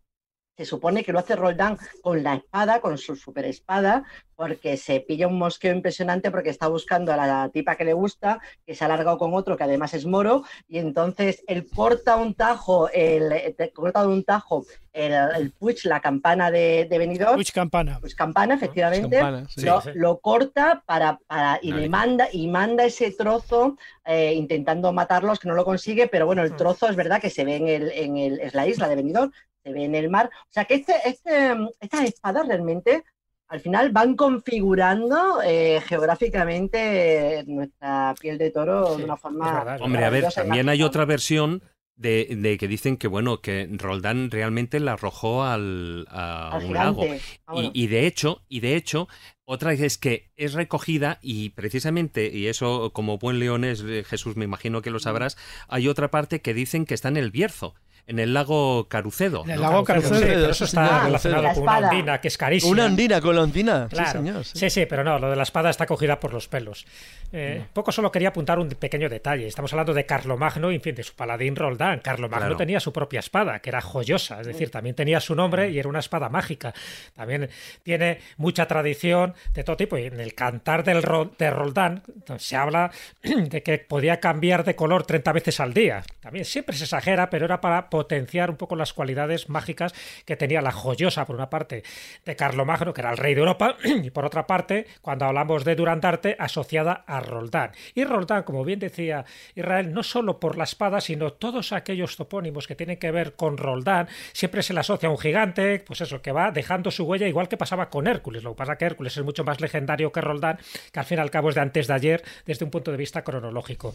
[0.58, 4.04] se supone que lo hace Roldán con la espada, con su super espada,
[4.38, 8.40] porque se pilla un mosqueo impresionante porque está buscando a la tipa que le gusta,
[8.66, 12.34] que se ha alargado con otro que además es moro, y entonces él corta un
[12.36, 17.36] tajo, el, te- corta de un tajo el, el Puig, la campana de, de Benidorm,
[17.36, 17.98] Puig Campana.
[18.00, 19.62] pues campana, efectivamente, Campana, sí.
[19.66, 20.00] lo, Sí, sí.
[20.00, 25.48] lo corta para, para y le manda y manda ese trozo eh, intentando matarlos que
[25.50, 28.18] no lo consigue pero bueno el trozo es verdad que se ve en el en
[28.18, 29.32] el es la isla de Benidorm
[29.66, 30.30] se ve en el mar.
[30.34, 33.04] O sea que este, este estas espadas realmente
[33.48, 39.54] al final van configurando eh, geográficamente nuestra piel de toro Sí, de una es forma
[39.54, 41.62] verdad, es Hombre, a ver, también hay otra versión
[41.96, 46.74] de, de que dicen que, bueno, que Roldán realmente la arrojó al, a al un
[46.74, 47.04] lago.
[47.46, 47.72] Ah, bueno.
[47.74, 49.08] Y, y de hecho, y de hecho,
[49.46, 54.46] otra es que es recogida y precisamente, y eso como buen leones, eh, Jesús, me
[54.46, 55.38] imagino que lo sabrás,
[55.68, 57.76] hay otra parte que dicen que está en el Bierzo,
[58.08, 59.44] en el lago Carucedo.
[59.46, 59.64] En el ¿no?
[59.64, 60.32] lago Carucedo, Carucedo.
[60.34, 61.90] sí, pero eso está Ah, relacionado la con una espada.
[61.90, 62.72] ondina que es carísima.
[62.72, 63.88] Una andina con la ondina.
[63.90, 64.12] Claro.
[64.12, 64.46] Sí, señor.
[64.46, 64.60] sí.
[64.60, 66.86] Sí, sí, pero no, lo de la espada está cogida por los pelos.
[67.32, 69.48] Eh, Poco solo quería apuntar un pequeño detalle.
[69.48, 72.00] Estamos hablando de Carlomagno, y, en fin, de su paladín Roldán.
[72.00, 72.58] Carlomagno Claro.
[72.58, 75.90] tenía su propia espada, que era joyosa, es decir, también tenía su nombre y era
[75.90, 76.74] una espada mágica.
[77.16, 77.50] También
[77.84, 79.98] tiene mucha tradición de todo tipo.
[79.98, 82.04] Y en el cantar del Ro- de Roldán
[82.38, 82.92] se habla
[83.24, 86.04] de que podía cambiar de color 30 veces al día.
[86.22, 89.94] También siempre se exagera, pero era para potenciar un poco las cualidades mágicas
[90.26, 91.82] que tenía la joyosa, por una parte,
[92.26, 95.76] de Carlomagno, que era el rey de Europa, y por otra parte, cuando hablamos de
[95.76, 97.72] Durandarte, asociada a Roldán.
[97.94, 99.24] Y Roldán, como bien decía
[99.56, 103.58] Israel, no solo por la espada, sino todos aquellos topónimos que tienen que ver con
[103.58, 107.30] Roldán, siempre se le asocia a un gigante, pues eso, que va dejando su huella,
[107.30, 108.44] igual que pasaba con Hércules.
[108.44, 110.60] Lo que pasa que Hércules es mucho más legendario que Roldán,
[110.92, 112.98] que al fin y al cabo es de antes de ayer, desde un punto de
[112.98, 113.94] vista cronológico.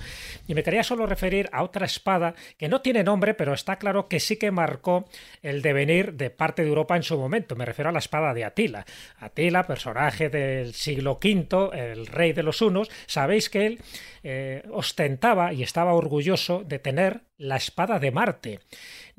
[0.49, 3.90] Y me quería solo referir a otra espada que no tiene nombre, pero está claro
[4.09, 5.09] que sí que marcó
[5.43, 7.57] el devenir de parte de Europa en su momento.
[7.57, 8.85] Me refiero a la espada de Atila.
[9.19, 13.81] Atila, personaje del siglo V, el rey de los hunos, sabéis que él
[14.23, 18.61] eh, ostentaba y estaba orgulloso de tener la espada de Marte.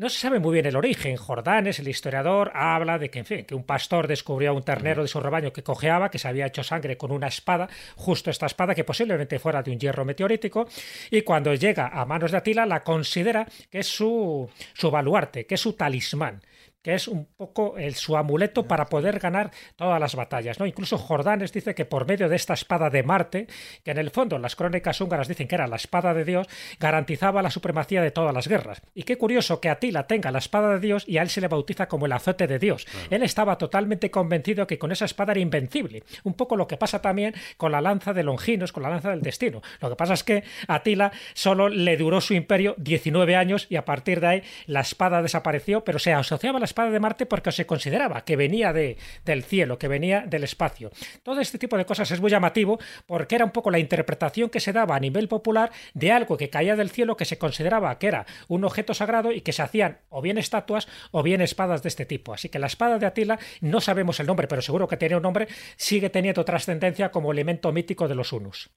[0.01, 1.15] No se sabe muy bien el origen.
[1.15, 5.03] Jordanes, el historiador, habla de que, en fin, que un pastor descubrió a un ternero
[5.03, 8.47] de su rebaño que cojeaba, que se había hecho sangre con una espada, justo esta
[8.47, 10.67] espada que posiblemente fuera de un hierro meteorítico,
[11.11, 15.53] y cuando llega a manos de Atila la considera que es su, su baluarte, que
[15.53, 16.41] es su talismán
[16.81, 20.59] que es un poco el, su amuleto para poder ganar todas las batallas.
[20.59, 20.65] ¿no?
[20.65, 23.47] Incluso Jordanes dice que por medio de esta espada de Marte,
[23.83, 26.47] que en el fondo las crónicas húngaras dicen que era la espada de Dios,
[26.79, 28.81] garantizaba la supremacía de todas las guerras.
[28.95, 31.47] Y qué curioso que Atila tenga la espada de Dios y a él se le
[31.47, 32.87] bautiza como el azote de Dios.
[33.09, 36.03] Él estaba totalmente convencido que con esa espada era invencible.
[36.23, 39.21] Un poco lo que pasa también con la lanza de Longinos, con la lanza del
[39.21, 39.61] destino.
[39.79, 43.85] Lo que pasa es que Atila solo le duró su imperio 19 años y a
[43.85, 47.51] partir de ahí la espada desapareció, pero se asociaba a la espada de Marte porque
[47.51, 50.91] se consideraba que venía de, del cielo, que venía del espacio.
[51.23, 54.59] Todo este tipo de cosas es muy llamativo porque era un poco la interpretación que
[54.59, 58.07] se daba a nivel popular de algo que caía del cielo que se consideraba que
[58.07, 61.89] era un objeto sagrado y que se hacían o bien estatuas o bien espadas de
[61.89, 62.33] este tipo.
[62.33, 65.23] Así que la espada de Atila, no sabemos el nombre, pero seguro que tiene un
[65.23, 68.71] nombre, sigue teniendo trascendencia como elemento mítico de los Unus.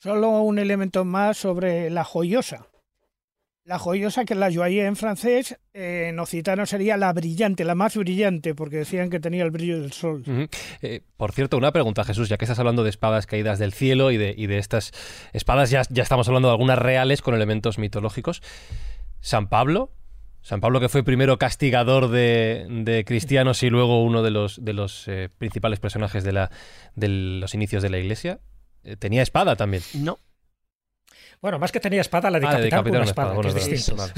[0.00, 2.68] Solo un elemento más sobre la joyosa.
[3.64, 7.96] La joyosa, que la joyeuse en francés, eh, en occitano sería la brillante, la más
[7.96, 10.22] brillante, porque decían que tenía el brillo del sol.
[10.82, 14.10] eh, por cierto, una pregunta, Jesús, ya que estás hablando de espadas caídas del cielo
[14.10, 14.92] y de, y de estas
[15.32, 18.42] espadas, ya, ya estamos hablando de algunas reales con elementos mitológicos.
[19.20, 19.92] San Pablo,
[20.42, 24.74] San Pablo que fue primero castigador de, de cristianos y luego uno de los, de
[24.74, 26.50] los eh, principales personajes de, la,
[26.96, 28.40] de los inicios de la iglesia,
[28.82, 29.82] eh, tenía espada también.
[29.94, 30.18] No.
[31.44, 33.96] Bueno, más que tenía espada, la Ah, decapitaron con decapitaron una espada, que es distinto.
[33.96, 34.12] vale.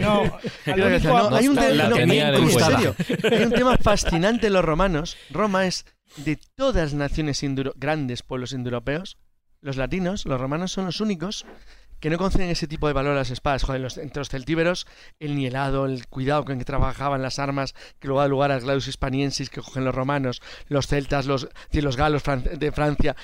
[0.02, 1.36] No, no.
[1.36, 2.94] hay un, no, en serio,
[3.30, 5.16] hay tema fascinante en los romanos.
[5.30, 9.16] Roma es de todas las naciones induro- grandes pueblos indoeuropeos,
[9.62, 11.46] los latinos, los romanos son los únicos
[11.98, 13.62] que no conceden ese tipo de valor a las espadas.
[13.62, 14.86] Joder, los, entre los celtíberos,
[15.18, 18.86] el nielado, el cuidado con que trabajaban las armas, que luego da lugar al gladius
[18.86, 22.22] hispaniensis que cogen los romanos, los celtas, los, los galos
[22.58, 23.16] de Francia,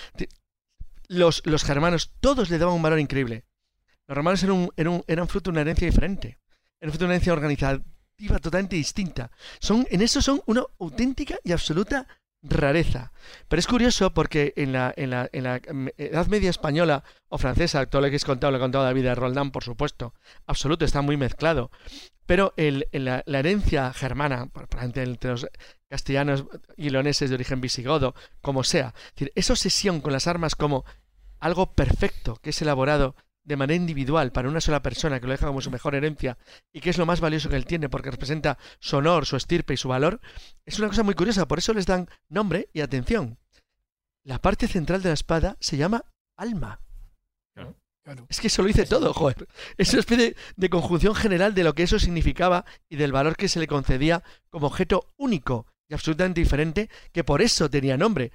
[1.08, 3.44] los, los germanos, todos le daban un valor increíble.
[4.06, 6.38] Los romanos eran, un, eran, fruto de una herencia diferente.
[6.80, 9.30] Eran fruto de una herencia organizativa totalmente distinta.
[9.60, 12.06] Son, en eso son una auténtica y absoluta
[12.42, 13.12] rareza.
[13.48, 17.38] Pero es curioso porque en la, en la, en la mm, Edad Media española o
[17.38, 20.14] francesa, todo lo que he contado, lo he contado David de Roldán, por supuesto,
[20.46, 21.70] absoluto, está muy mezclado.
[22.26, 25.46] Pero el, la, herencia germana, ejemplo, entre los
[25.88, 26.44] castellanos
[26.76, 30.84] y leoneses de origen visigodo, como sea, es decir, esa obsesión con las armas como
[31.38, 35.46] algo perfecto que es elaborado de manera individual para una sola persona que lo deja
[35.46, 36.36] como su mejor herencia
[36.72, 39.74] y que es lo más valioso que él tiene porque representa su honor, su estirpe
[39.74, 40.20] y su valor,
[40.64, 43.38] es una cosa muy curiosa, por eso les dan nombre y atención.
[44.24, 46.04] La parte central de la espada se llama
[46.36, 46.80] alma.
[48.28, 49.48] Es que eso lo dice todo, joder.
[49.76, 53.48] Es una especie de conjunción general de lo que eso significaba y del valor que
[53.48, 58.32] se le concedía como objeto único y absolutamente diferente, que por eso tenía nombre.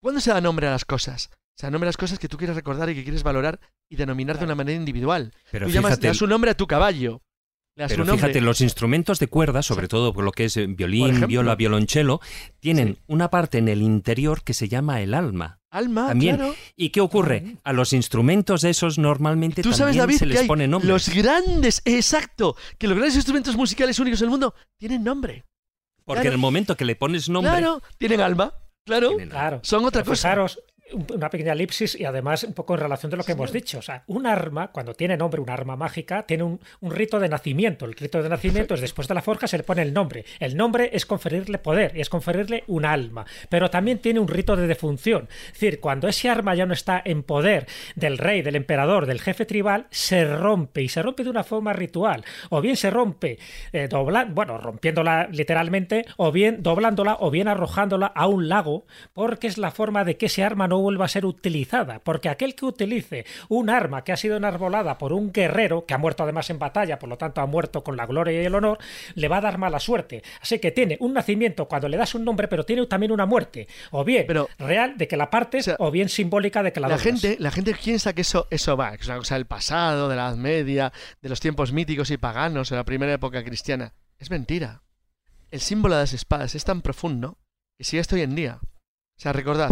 [0.00, 1.30] ¿Cuándo se da nombre a las cosas?
[1.56, 3.96] Se da nombre a las cosas que tú quieres recordar y que quieres valorar y
[3.96, 5.32] denominar de una manera individual.
[5.50, 7.22] Pero tú llamas, fíjate, le das un nombre a tu caballo.
[7.74, 10.66] Le das Pero fíjate, los instrumentos de cuerda, sobre todo por lo que es eh,
[10.66, 11.28] violín, ejemplo.
[11.28, 12.20] viola, violonchelo,
[12.60, 15.57] tienen una parte en el interior que se llama el alma.
[15.70, 16.36] Alma, También.
[16.36, 16.54] claro.
[16.76, 17.56] ¿Y qué ocurre?
[17.62, 20.88] A los instrumentos esos normalmente Tú sabes, también David, se les pone nombre.
[20.88, 25.44] los grandes, exacto, que los grandes instrumentos musicales únicos del mundo tienen nombre.
[26.04, 26.28] Porque claro.
[26.28, 28.54] en el momento que le pones nombre, Claro, tienen alma,
[28.86, 29.08] claro.
[29.10, 29.40] tienen alma.
[29.40, 29.60] Claro.
[29.62, 30.28] Son otra cosa.
[30.28, 30.58] Fijaros,
[31.14, 33.78] una pequeña elipsis y además un poco en relación de lo que hemos dicho.
[33.78, 37.28] O sea, un arma, cuando tiene nombre, un arma mágica, tiene un, un rito de
[37.28, 37.84] nacimiento.
[37.84, 40.24] El rito de nacimiento es después de la forja se le pone el nombre.
[40.40, 43.24] El nombre es conferirle poder y es conferirle un alma.
[43.48, 45.28] Pero también tiene un rito de defunción.
[45.46, 49.20] Es decir, cuando ese arma ya no está en poder del rey, del emperador, del
[49.20, 52.24] jefe tribal, se rompe y se rompe de una forma ritual.
[52.50, 53.38] O bien se rompe
[53.72, 59.46] eh, dobla- bueno, rompiéndola literalmente, o bien doblándola, o bien arrojándola a un lago, porque
[59.46, 62.00] es la forma de que ese arma no vuelva a ser utilizada.
[62.00, 65.98] Porque aquel que utilice un arma que ha sido enarbolada por un guerrero, que ha
[65.98, 68.78] muerto además en batalla, por lo tanto ha muerto con la gloria y el honor,
[69.14, 70.22] le va a dar mala suerte.
[70.40, 73.68] Así que tiene un nacimiento cuando le das un nombre, pero tiene también una muerte.
[73.90, 76.80] O bien Pero- real de que la partes, O sea, o bien simbólica de que
[76.80, 77.20] la, La doblas.
[77.20, 80.16] gente, la gente piensa que eso, eso va, que es una cosa del pasado, de
[80.16, 83.94] la Edad Media, de los tiempos míticos y paganos, de la primera época cristiana.
[84.18, 84.82] Es mentira.
[85.50, 87.38] El símbolo de las espadas es tan profundo
[87.78, 88.58] que sigue hasta hoy en día.
[88.62, 89.70] O sea, recordad,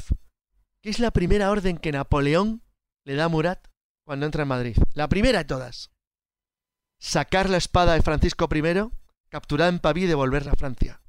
[0.87, 2.63] ¿qué es la primera orden que Napoleón
[3.05, 3.59] le da a Murat
[4.05, 4.77] cuando entra en Madrid?
[4.95, 5.91] La primera de todas.
[7.01, 8.89] sacar la espada de Francisco I,
[9.29, 11.03] capturada en Pavía y devolverla a Francia.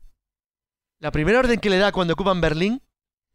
[0.99, 2.81] La primera orden que le da cuando ocupan Berlín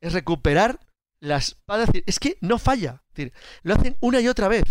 [0.00, 0.80] es recuperar
[1.20, 1.86] la espada.
[2.06, 3.04] Es, que no falla.
[3.62, 4.64] Lo hacen una y otra vez.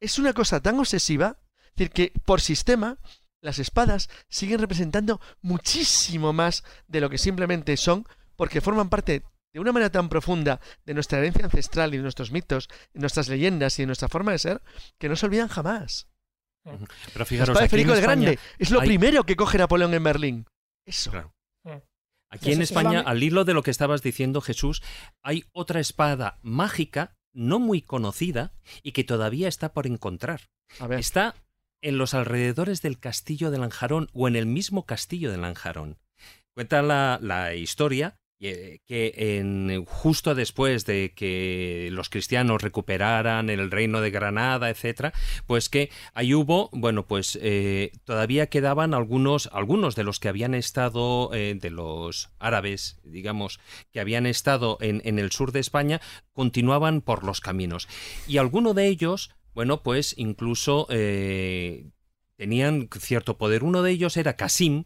[0.00, 1.38] Es una cosa tan obsesiva
[1.74, 2.98] que por sistema
[3.40, 8.06] las espadas siguen representando muchísimo más de lo que simplemente son,
[8.36, 9.24] porque forman parte
[9.58, 13.28] de una manera tan profunda de nuestra herencia ancestral y de nuestros mitos, de nuestras
[13.28, 14.62] leyendas y de nuestra forma de ser,
[14.98, 16.08] que no se olvidan jamás.
[17.12, 20.46] Pero fijaros, en el España Grande es lo hay- primero que coge Napoleón en Berlín.
[20.86, 21.10] Eso.
[21.10, 21.32] Claro.
[22.30, 24.82] Aquí en España, al hilo de lo que estabas diciendo, Jesús,
[25.22, 28.52] hay otra espada mágica, no muy conocida,
[28.82, 30.50] y que todavía está por encontrar.
[30.78, 31.00] A ver.
[31.00, 31.34] Está
[31.80, 35.96] en los alrededores del castillo de Lanjarón o en el mismo castillo de Lanjarón.
[36.54, 44.00] Cuenta la, la historia que en, justo después de que los cristianos recuperaran el reino
[44.00, 45.12] de Granada, etcétera,
[45.46, 50.54] pues que ahí hubo, bueno, pues eh, todavía quedaban algunos, algunos de los que habían
[50.54, 53.58] estado, eh, de los árabes, digamos,
[53.92, 56.00] que habían estado en, en el sur de España,
[56.32, 57.88] continuaban por los caminos.
[58.28, 61.90] Y alguno de ellos, bueno, pues incluso eh,
[62.36, 63.64] tenían cierto poder.
[63.64, 64.84] Uno de ellos era Casim,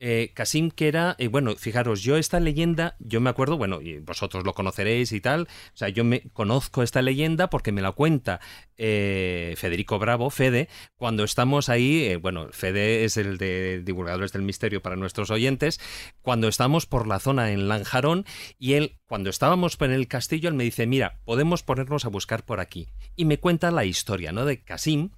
[0.00, 3.98] eh, Casim que era, eh, bueno, fijaros, yo esta leyenda, yo me acuerdo, bueno, y
[3.98, 7.92] vosotros lo conoceréis y tal, o sea, yo me conozco esta leyenda porque me la
[7.92, 8.40] cuenta
[8.78, 14.42] eh, Federico Bravo, Fede, cuando estamos ahí, eh, bueno, Fede es el de Divulgadores del
[14.42, 15.78] Misterio para nuestros oyentes,
[16.22, 18.24] cuando estamos por la zona en Lanjarón
[18.58, 22.44] y él, cuando estábamos en el castillo, él me dice, mira, podemos ponernos a buscar
[22.44, 22.88] por aquí.
[23.16, 24.44] Y me cuenta la historia, ¿no?
[24.44, 25.10] De Casim,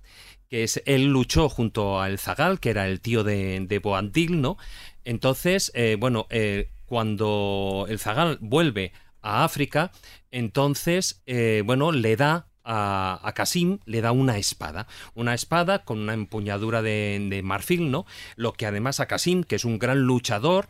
[0.52, 4.58] que es, él luchó junto al Zagal, que era el tío de, de Boabdil, ¿no?
[5.02, 8.92] Entonces, eh, bueno, eh, cuando el Zagal vuelve
[9.22, 9.92] a África,
[10.30, 14.86] entonces, eh, bueno, le da a, a Casim, le da una espada.
[15.14, 18.04] Una espada con una empuñadura de, de marfil, ¿no?
[18.36, 20.68] Lo que además a Casim, que es un gran luchador,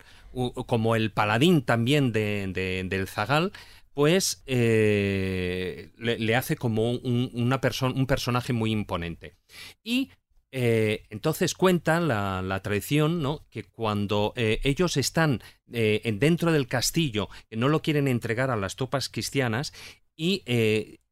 [0.66, 3.50] como el paladín también de- de- del Zagal,
[3.94, 7.60] pues eh, le, hace como un, una
[7.94, 9.36] un personaje muy imponente.
[9.82, 10.10] Y
[10.51, 13.47] eh, entonces cuenta la, tradición ¿no?
[13.51, 15.43] que cuando eh, ellos están
[15.73, 19.73] en- dentro del castillo, que no lo quieren entregar a las tropas cristianas,
[20.14, 20.43] y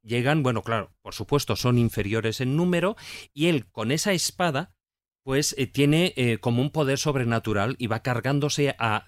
[0.02, 2.96] llegan, bueno, claro, por supuesto son inferiores en número,
[3.32, 4.74] y él con esa espada
[5.30, 9.04] pues eh, tiene eh, como un poder sobrenatural y va cargándose a,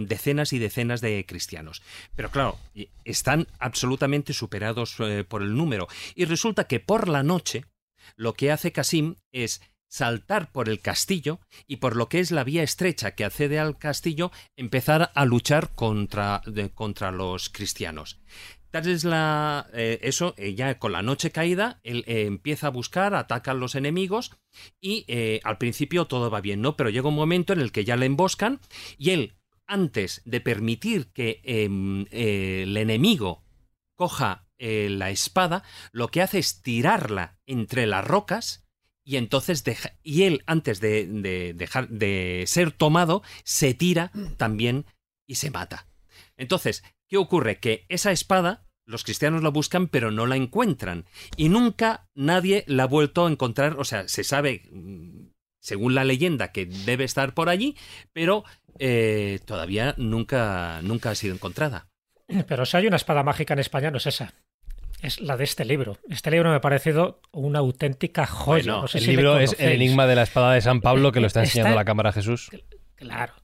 [0.00, 1.82] decenas y decenas de cristianos.
[2.14, 2.58] Pero claro,
[3.06, 5.88] están absolutamente superados eh, por el número.
[6.14, 7.64] Y resulta que por la noche
[8.16, 12.44] lo que hace Casim es saltar por el castillo y por lo que es la
[12.44, 16.42] vía estrecha que accede al castillo empezar a luchar contra,
[16.74, 18.20] contra los cristianos.
[18.84, 19.68] Es la.
[19.72, 23.54] eh, eso, eh, ya con la noche caída, él eh, empieza a buscar, ataca a
[23.54, 24.32] los enemigos
[24.80, 25.06] y
[25.44, 26.76] al principio todo va bien, ¿no?
[26.76, 28.60] Pero llega un momento en el que ya le emboscan
[28.98, 29.36] y él,
[29.66, 33.44] antes de permitir que em, el enemigo
[33.94, 35.62] coja la espada,
[35.92, 38.66] lo que hace es tirarla entre las rocas
[39.04, 44.86] y entonces deja, y él antes de, de dejar de ser tomado se tira también
[45.26, 45.88] y se mata.
[46.36, 47.60] Entonces, ¿qué ocurre?
[47.60, 51.04] Que esa espada los cristianos la buscan pero no la encuentran
[51.36, 55.26] y nunca nadie la ha vuelto a encontrar, o sea, se sabe mm,
[55.60, 57.76] según la leyenda que debe estar por allí,
[58.12, 58.44] pero
[58.78, 61.88] eh, todavía nunca nunca ha sido encontrada.
[62.48, 64.34] Pero si hay una espada mágica en España, no es esa.
[65.00, 65.98] Es la de este libro.
[66.08, 68.64] Este libro me ha parecido una auténtica joya.
[68.64, 71.12] Bueno, No sé el si libro es El enigma de la espada de San Pablo
[71.12, 72.50] que lo está Está- enseñando la cámara Jesús.
[72.96, 73.34] Claro.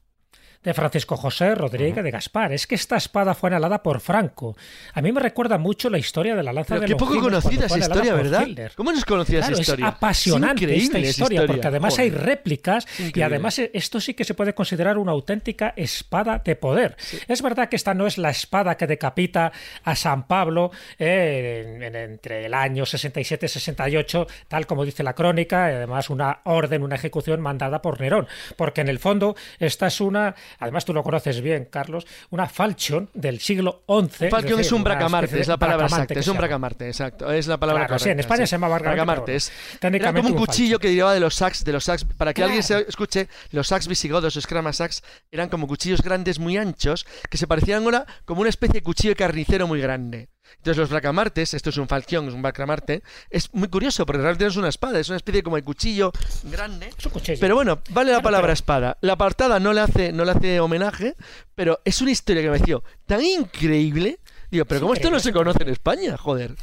[0.63, 2.53] De Francisco José Rodríguez de Gaspar.
[2.53, 4.55] Es que esta espada fue anhelada por Franco.
[4.93, 7.65] A mí me recuerda mucho la historia de la lanza Pero de qué poco conocida
[7.65, 8.47] esa historia, ¿verdad?
[8.75, 9.87] ¿Cómo no es conocida Claro, esa es historia?
[9.87, 14.53] apasionante Es esta historia, porque además hay réplicas y además esto sí que se puede
[14.53, 16.95] considerar una auténtica espada de poder.
[17.27, 19.51] Es verdad que esta no es la espada que decapita
[19.83, 25.03] a San Pablo eh, en- en- entre el año 67 y 68, tal como dice
[25.03, 29.35] la crónica, y además una orden, una ejecución mandada por Nerón, porque en el fondo
[29.59, 34.29] esta es una, además tú lo conoces bien, Carlos, una falchion del siglo XI.
[34.29, 37.85] Falcon es, un bracamarte, es la palabra exacta, es un bracamarte, exacto, es la palabra
[37.85, 38.11] Claro, sí, correcta.
[38.11, 39.37] en España se llama bracamarte,
[39.81, 42.43] era como un un cuchillo que derivaba de los sacs, de los sacs, para que
[42.43, 47.05] alguien se escuche, los sacs visigodos, los crama sacs, eran como cuchillos grandes muy anchos,
[47.29, 50.32] que se parecían ahora como una especie de cuchillo de carnicero muy grande.
[50.57, 54.45] Entonces los bracamartes, esto es un falchión, es un bracamarte, es muy curioso porque realmente
[54.45, 56.11] no es una espada, es una especie como de cuchillo
[56.43, 56.89] grande.
[56.97, 57.39] Es un cuchillo.
[57.39, 58.97] Pero bueno, vale la palabra espada.
[59.01, 61.15] La apartada no le hace, no le hace homenaje,
[61.55, 64.19] pero es una historia que me pareció tan increíble.
[64.53, 66.15] Digo, pero ¿cómo esto no se conoce en España?
[66.15, 66.53] Joder.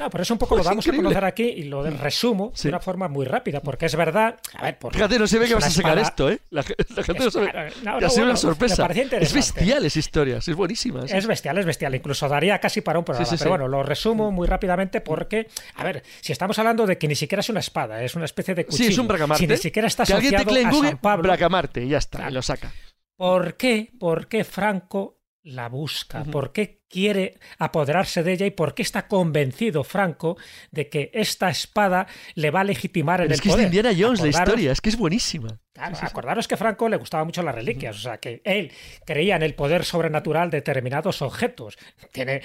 [0.00, 1.06] No, por eso un poco lo Es vamos increíble.
[1.06, 2.64] a conocer aquí y lo resumo Sí.
[2.64, 4.40] de una forma muy rápida, porque es verdad.
[4.54, 6.40] A ver, por, Fíjate, no se ve es que vas a sacar espada- esto, ¿eh?
[6.50, 7.46] La, ge- la gente no Es- sabe.
[7.46, 8.86] no, que ha no, sido una sorpresa.
[9.20, 11.04] Es bestial esa historia, es buenísima.
[11.06, 11.94] Es bestial, es bestial.
[11.94, 13.24] Incluso daría casi para un programa.
[13.24, 15.46] Sí, sí, pero bueno, lo resumo muy rápidamente porque,
[15.76, 18.56] a ver, si estamos hablando de que ni siquiera es una espada, es una especie
[18.56, 18.84] de cuchillo.
[18.86, 19.44] Sí, es un bracamarte.
[19.44, 21.22] Si ni siquiera está que alguien asociado en a San Pablo.
[21.22, 22.72] bracamarte, y ya está, lo saca.
[23.16, 23.92] ¿Por qué?
[23.98, 26.24] ¿Por qué Franco la busca?
[26.24, 30.36] ¿Por qué quiere apoderarse de ella y por qué está convencido Franco
[30.70, 33.62] de que esta espada le va a legitimar en Pero el es que es de
[33.62, 33.74] poder?
[33.74, 35.60] Indiana Jones la historia, es que es buenísima.
[35.78, 38.72] Claro, acordaros que Franco le gustaban mucho las reliquias, o sea, que él
[39.04, 41.78] creía en el poder sobrenatural de determinados objetos.
[42.10, 42.42] Tiene,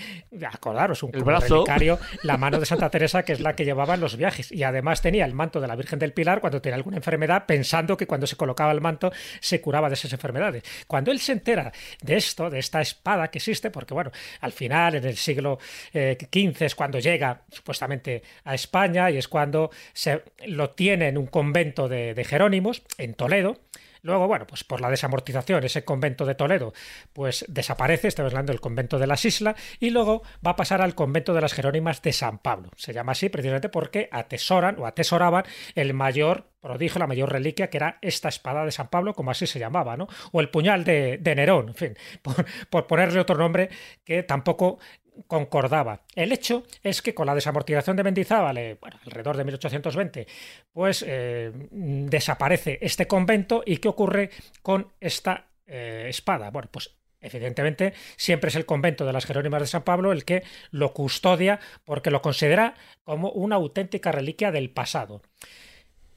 [0.52, 1.56] acordaros, un El brazo.
[1.56, 4.52] relicario, la mano de Santa Teresa, que es la que llevaba en los viajes.
[4.52, 7.98] Y además tenía el manto de la Virgen del Pilar cuando tenía alguna enfermedad, pensando
[7.98, 10.64] que cuando se colocaba el manto se curaba de esas enfermedades.
[10.88, 14.12] Cuando él se entera de esto, de esta espada que existe, porque bueno,
[14.42, 15.60] al final, en el siglo
[15.94, 21.18] eh, XV es cuando llega supuestamente a España y es cuando se lo tiene en
[21.18, 23.56] un convento de, de Jerónimos, en Toledo.
[24.02, 26.74] Luego, bueno, pues por la desamortización, ese convento de Toledo,
[27.14, 30.94] pues desaparece, estamos hablando del convento de las Islas, y luego va a pasar al
[30.94, 32.70] convento de las Jerónimas de San Pablo.
[32.76, 35.46] Se llama así precisamente porque atesoran o atesoraban
[35.76, 39.48] el mayor prodigio, la mayor reliquia, que era esta espada de San Pablo, como así
[39.48, 40.10] se llamaba, ¿no?
[40.34, 43.70] O el puñal de, de Nerón, en fin, por, por ponerle otro nombre
[44.04, 44.80] que tampoco
[45.28, 46.02] concordaba.
[46.16, 50.28] El hecho es que con la desamortización de Mendizábal, eh, bueno, alrededor de 1820,
[50.72, 54.30] pues eh, desaparece este convento y ¿qué ocurre
[54.62, 56.50] con esta eh, espada?
[56.52, 60.44] Bueno, pues evidentemente siempre es el convento de las Jerónimas de San Pablo el que
[60.72, 65.22] lo custodia porque lo considera como una auténtica reliquia del pasado.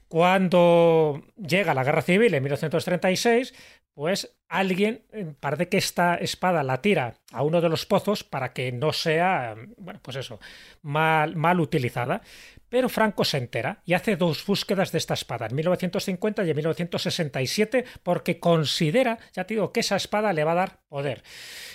[0.07, 3.53] Cuando llega la guerra civil en 1936,
[3.93, 5.03] pues alguien
[5.39, 9.55] parece que esta espada la tira a uno de los pozos para que no sea,
[9.77, 10.39] bueno, pues eso,
[10.81, 12.21] mal, mal utilizada.
[12.69, 16.55] Pero Franco se entera y hace dos búsquedas de esta espada, en 1950 y en
[16.55, 21.23] 1967, porque considera, ya te digo, que esa espada le va a dar poder.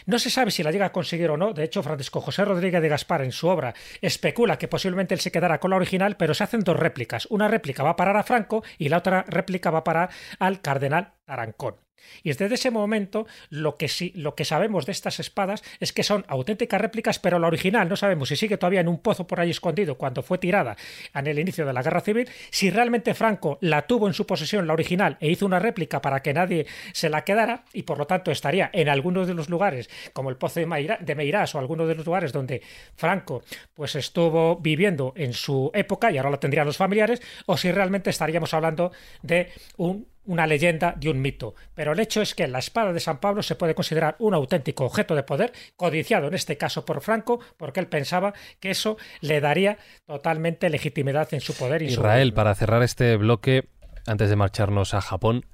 [0.05, 1.55] No se sabe si la llega a conseguir o no.
[1.55, 5.33] De hecho, Francisco José Rodríguez de Gaspar en su obra especula que posiblemente él se
[5.33, 7.27] quedara con la original, pero se hacen dos réplicas.
[7.31, 10.61] Una réplica va a parar a Franco y la otra réplica va a parar al
[10.61, 11.82] cardenal Tarancón.
[12.23, 16.03] Y desde ese momento lo que, sí, lo que sabemos de estas espadas es que
[16.03, 19.41] son auténticas réplicas, pero la original no sabemos si sigue todavía en un pozo por
[19.41, 20.77] ahí escondido cuando fue tirada
[21.15, 24.67] en el inicio de la Guerra Civil, si realmente Franco la tuvo en su posesión,
[24.67, 28.07] la original, e hizo una réplica para que nadie se la quedara, y por lo
[28.07, 31.95] tanto estaría en algunos de los lugares, como el pozo de, Meirás o algunos de
[31.95, 32.63] los lugares donde
[32.97, 33.43] Franco
[33.75, 38.11] pues estuvo viviendo en su época y ahora la tendrían los familiares, o si realmente
[38.11, 38.93] estaríamos hablando
[39.23, 41.55] de un una leyenda de un mito.
[41.75, 44.85] Pero el hecho es que la espada de San Pablo se puede considerar un auténtico
[44.85, 49.41] objeto de poder, codiciado en este caso por Franco, porque él pensaba que eso le
[49.41, 51.83] daría totalmente legitimidad en su poder.
[51.83, 53.69] Y su Israel, para cerrar este bloque,
[54.07, 55.47] antes de marcharnos a Japón,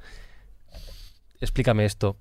[1.40, 2.16] explícame esto.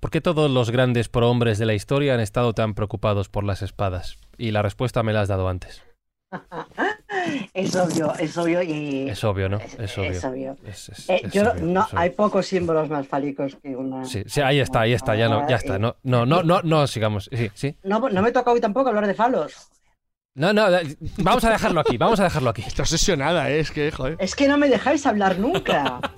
[0.00, 3.62] ¿Por qué todos los grandes prohombres de la historia han estado tan preocupados por las
[3.62, 4.18] espadas?
[4.38, 5.82] Y la respuesta me la has dado antes.
[7.54, 9.08] Es obvio, es obvio y...
[9.10, 9.58] Es obvio, ¿no?
[9.58, 10.10] Es, Es obvio.
[10.10, 10.56] es obvio.
[10.66, 11.98] Es- es- Eh, es yo, obvio, no, es obvio.
[12.00, 14.04] hay pocos símbolos más fálicos que una...
[14.04, 15.78] Sí, sí, ahí está, ahí está, ya no, ya está.
[15.78, 17.28] No, no, no, no, no sigamos.
[17.32, 17.76] Sí, sí.
[17.84, 19.68] No, no me toca hoy tampoco hablar de falos.
[20.34, 22.62] No, no, eh, vamos a dejarlo aquí, vamos a dejarlo aquí.
[22.66, 23.60] Está obsesionada, ¿eh?
[23.60, 24.16] es que, joder.
[24.18, 25.98] Es que no me dejáis hablar nunca.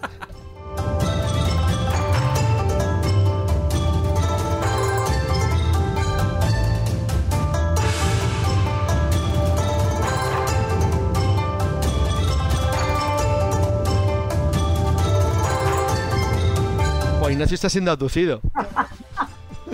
[17.38, 18.40] Ignacio está siendo abducido.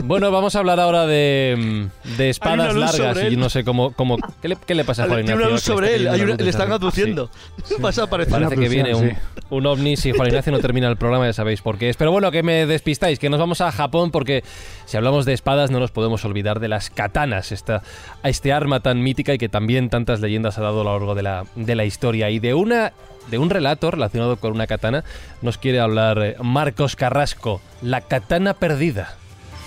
[0.03, 4.17] Bueno, vamos a hablar ahora de, mm, de espadas largas y no sé cómo, cómo
[4.43, 5.47] ¿qué, le, qué le pasa a Juan Tiene Ignacio?
[5.47, 6.73] una luz sobre él, una le están esa- sí.
[6.73, 7.31] abduciendo.
[7.79, 8.33] Vas a aparecer.
[8.33, 9.13] Parece que viene un,
[9.51, 11.97] un ovni si Juan Ignacio no termina el programa, ya sabéis por qué es.
[11.97, 14.43] Pero bueno, que me despistáis, que nos vamos a Japón porque
[14.85, 17.83] si hablamos de espadas no nos podemos olvidar de las katanas, esta,
[18.25, 21.23] este arma tan mítica y que también tantas leyendas ha dado a lo largo de
[21.23, 22.31] la, de la historia.
[22.31, 22.93] Y de una
[23.31, 25.05] de un relato relacionado con una katana
[25.43, 29.17] nos quiere hablar eh, Marcos Carrasco, la katana perdida.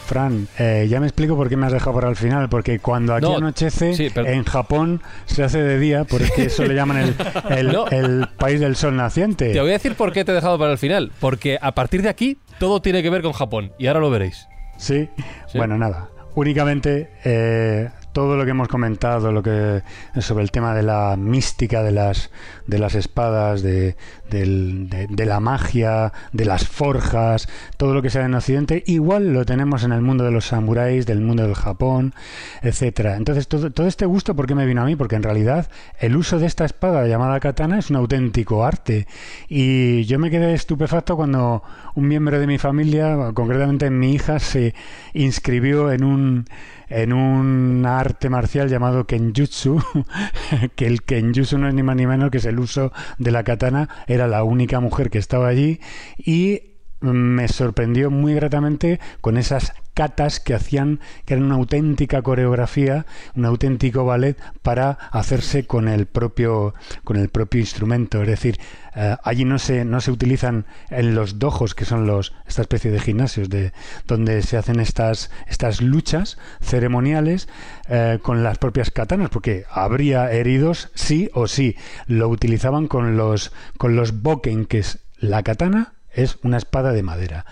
[0.06, 3.14] Fran, eh, ya me explico por qué me has dejado para el final, porque cuando
[3.14, 6.98] aquí No, anochece, sí, pero- en Japón se hace de día, porque eso le llaman
[6.98, 7.16] el,
[7.50, 7.88] el- No.
[7.88, 9.52] el país del sol naciente.
[9.52, 11.12] Te voy a decir por qué te he dejado para el final.
[11.20, 13.74] Porque a partir de aquí todo tiene que ver con Japón.
[13.78, 14.48] Y ahora lo veréis.
[14.78, 15.10] Sí,
[15.48, 15.58] Sí.
[15.58, 16.08] bueno, nada.
[16.36, 19.84] Únicamente eh, todo lo que hemos comentado, lo que
[20.22, 22.31] sobre el tema de la mística de las
[22.65, 23.95] de las espadas, de,
[24.30, 27.48] de, la magia, de las forjas,
[27.78, 31.06] todo lo que sea en Occidente, igual lo tenemos en el mundo de los samuráis,
[31.06, 32.14] del mundo del Japón,
[32.62, 33.16] etcétera.
[33.16, 34.95] Entonces todo, todo este gusto, ¿por qué me vino a mí?
[34.95, 39.08] Porque en realidad el uso de esta espada llamada katana es un auténtico arte
[39.48, 41.64] y yo me quedé estupefacto cuando
[41.95, 44.76] un miembro de mi familia, concretamente mi hija, se
[45.14, 46.45] inscribió en un
[46.90, 49.82] en un arte marcial llamado Kenjutsu,
[50.76, 53.44] que el Kenjutsu no es ni más ni menos que es el uso de la
[53.44, 55.80] katana, era la única mujer que estaba allí
[56.18, 63.07] y me sorprendió muy gratamente con esas catas que hacían, que eran una auténtica coreografía,
[63.36, 68.22] un auténtico ballet para hacerse con el propio, con el propio instrumento.
[68.22, 68.60] Es decir,
[68.95, 72.91] eh, allí no se, no se utilizan en los dojos, que son los, esta especie
[72.91, 73.74] de gimnasios de,
[74.06, 77.49] donde se hacen estas, estas luchas ceremoniales
[77.90, 81.76] eh, con las propias katanas, porque habría heridos sí o sí.
[82.06, 87.03] Lo utilizaban con los, con los boken, que es la katana es una espada de
[87.03, 87.45] madera.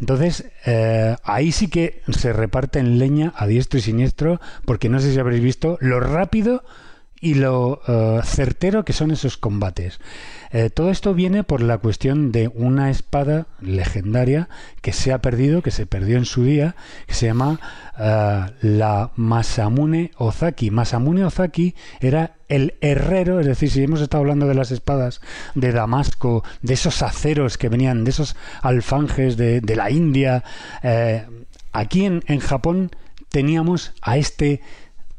[0.00, 5.12] Entonces, eh, ahí sí que se reparten leña a diestro y siniestro, porque no sé
[5.12, 6.64] si habréis visto lo rápido
[7.22, 10.00] y lo eh, certero que son esos combates.
[10.50, 14.48] Eh, todo esto viene por la cuestión de una espada legendaria
[14.82, 16.74] que se ha perdido, que se perdió en su día,
[17.06, 17.60] que se llama
[17.96, 20.72] eh, la Masamune Ozaki.
[20.72, 25.20] Masamune Ozaki era el herrero, es decir, si hemos estado hablando de las espadas
[25.54, 30.42] de Damasco, de esos aceros que venían, de esos alfanjes de, la India,
[30.82, 31.24] eh,
[31.72, 32.90] aquí en, en Japón
[33.28, 34.60] teníamos a este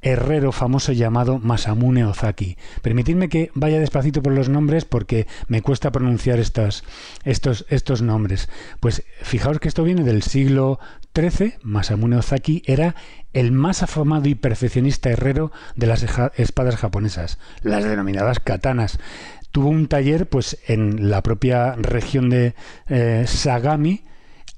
[0.04, 2.58] herrero famoso llamado Masamune Ozaki.
[2.82, 6.84] Permitidme que vaya despacito por los nombres porque me cuesta pronunciar estos,
[7.24, 8.50] estos, estos nombres.
[8.80, 10.80] Pues fijaos que esto viene del siglo
[11.16, 11.56] XIII.
[11.64, 12.96] Masamune Ozaki era
[13.34, 16.06] el más afamado y perfeccionista herrero de las
[16.36, 19.00] espadas japonesas, las denominadas katanas.
[19.52, 22.56] Tuvo un taller pues en la propia región de
[22.88, 24.04] eh, Sagami,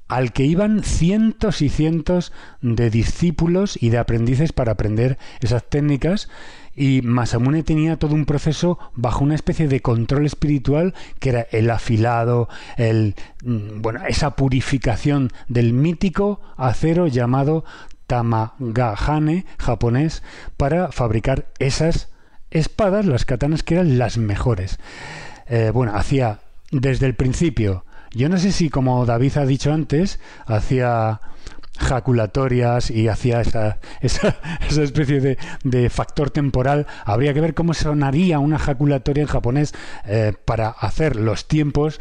[0.08, 6.30] al que iban cientos y cientos de discípulos y de aprendices para aprender esas técnicas
[6.76, 11.70] y Masamune tenía todo un proceso bajo una especie de control espiritual que era el
[11.70, 17.64] afilado, el mm, bueno, esa purificación del mítico acero llamado
[18.08, 20.22] tamagahane japonés
[20.58, 22.10] para fabricar esas
[22.52, 24.80] espadas, las katanas que eran las mejores.
[25.48, 26.40] Eh, bueno, hacía
[26.72, 27.85] desde el principio
[28.16, 31.20] yo no sé si, como David ha dicho antes, hacía
[31.78, 34.36] jaculatorias y hacía esa, esa,
[34.82, 36.88] especie de, factor temporal.
[37.04, 39.74] Habría que ver cómo sonaría una jaculatoria en japonés
[40.06, 42.00] eh, para hacer los tiempos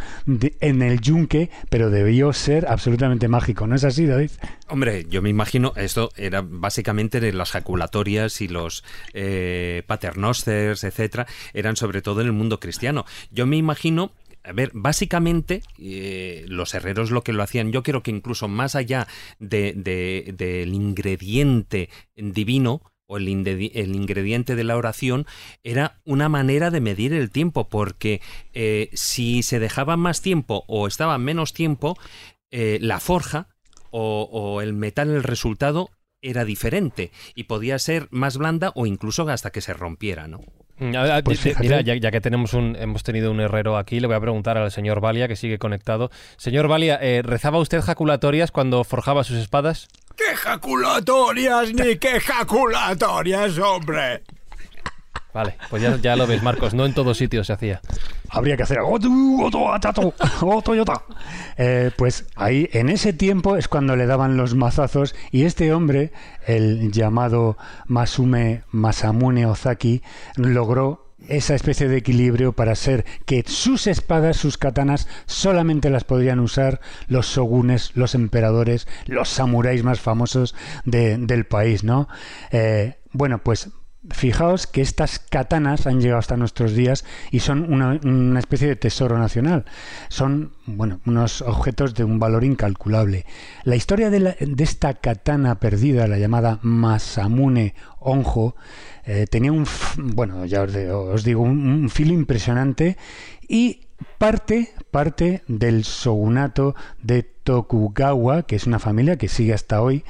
[0.61, 3.67] en el yunque, pero debió ser absolutamente mágico.
[3.67, 4.31] ¿No es así, David?
[4.69, 11.27] Hombre, yo me imagino, esto era básicamente de las jaculatorias y los eh, paternosters, etcétera,
[11.53, 13.05] eran sobre todo en el mundo cristiano.
[13.31, 14.13] Yo me imagino
[14.45, 18.75] a ver, básicamente eh, los herreros lo que lo hacían, yo creo que incluso más
[18.75, 19.09] allá
[19.39, 25.27] del de, ingrediente divino, o el, el, ingrediente de la oración
[25.63, 28.21] era una manera de medir el tiempo, porque
[28.53, 31.99] eh, si se dejaba más tiempo o estaba menos tiempo,
[32.51, 33.49] eh, la forja
[33.91, 35.91] o, o, el metal, el resultado
[36.23, 40.41] era diferente y podía ser más blanda o incluso hasta que se rompiera, ¿no?
[40.79, 40.93] Mm,
[41.25, 44.59] pues mira, ya, que tenemos un, hemos tenido un herrero aquí, le voy a preguntar
[44.59, 46.11] al señor Valia, que sigue conectado.
[46.37, 49.89] Señor Valia, eh, ¿rezaba usted jaculatorias cuando forjaba sus espadas?
[50.17, 54.23] ¿Qué jaculatorias ni qué jaculatorias, hombre?
[55.35, 57.81] Vale, pues ya, ya, lo ves, Marcos, no en todos sitios se hacía.
[58.31, 58.79] Habría que hacer
[61.59, 66.13] eh, pues ahí, en ese tiempo es cuando le daban los mazazos y este hombre,
[66.47, 67.59] el llamado
[67.89, 70.03] Masume Masamune Ozaki,
[70.37, 76.39] logró esa especie de equilibrio para ser que sus espadas, sus katanas, solamente las podrían
[76.39, 80.55] usar los shogunes, los emperadores, los samuráis más famosos
[80.85, 82.09] del país, ¿no?
[82.53, 83.71] Eh, bueno, pues
[84.11, 89.19] Fijaos que estas katanas han llegado hasta nuestros días y son una, especie de tesoro
[89.19, 89.65] nacional.
[90.09, 93.25] Son, bueno, unos objetos de un valor incalculable.
[93.65, 98.57] La historia de, esta katana perdida, la llamada Masamune Onjo,
[99.07, 99.67] eh, tenía un,
[99.97, 102.99] bueno, ya os, digo, un, filo impresionante
[103.49, 103.87] y
[104.19, 110.05] parte, parte del shogunato de Tokugawa, que es una familia que sigue hasta hoy,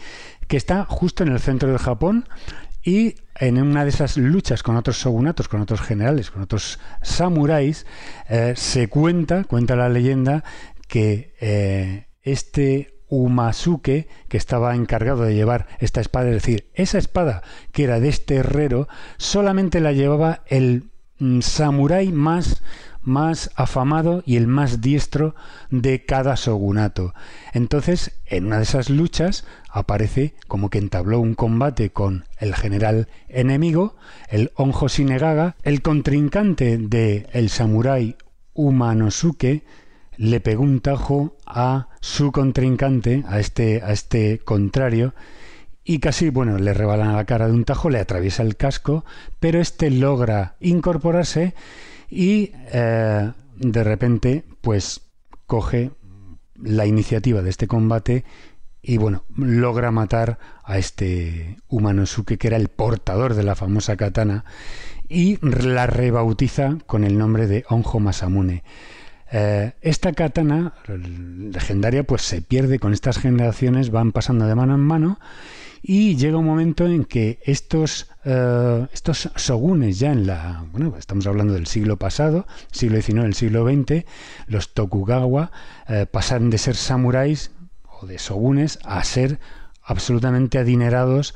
[0.48, 2.26] que está justo en el centro del Japón
[2.84, 7.86] y en una de esas luchas con otros shogunatos, con otros generales, con otros samuráis,
[8.28, 10.44] eh, se cuenta, cuenta la leyenda,
[10.86, 17.42] que eh, este Umasuke, que estaba encargado de llevar esta espada, es decir, esa espada
[17.72, 22.62] que era de este herrero, solamente la llevaba el mm, samurái más
[23.04, 25.34] más afamado y el más diestro
[25.70, 27.14] de cada shogunato.
[27.52, 33.08] Entonces, en una de esas luchas aparece como que entabló un combate con el general
[33.28, 33.96] enemigo,
[34.28, 38.16] el Onjo Shinegaga, el contrincante de el samurái
[38.54, 39.64] Umanosuke,
[40.16, 45.14] le pegó un tajo a su contrincante, a este, a este contrario,
[45.84, 49.04] y casi, bueno, le rebalan la cara de un tajo, le atraviesa el casco,
[49.38, 51.54] pero este logra incorporarse
[52.08, 55.02] y eh, de repente, pues
[55.46, 55.90] coge
[56.62, 58.24] la iniciativa de este combate
[58.82, 64.44] y bueno, logra matar a este Humanosuke que era el portador de la famosa katana
[65.08, 68.62] y la rebautiza con el nombre de Onjo Masamune.
[69.32, 74.80] Eh, esta katana legendaria pues se pierde con estas generaciones, van pasando de mano en
[74.80, 75.18] mano
[75.86, 81.26] y llega un momento en que estos, uh, estos shogunes ya en la, bueno, estamos
[81.26, 84.06] hablando del siglo pasado, siglo XIX, el siglo XX,
[84.46, 85.52] los Tokugawa
[85.86, 87.50] uh, pasan de ser samuráis
[88.00, 89.38] o de shogunes a ser
[89.82, 91.34] absolutamente adinerados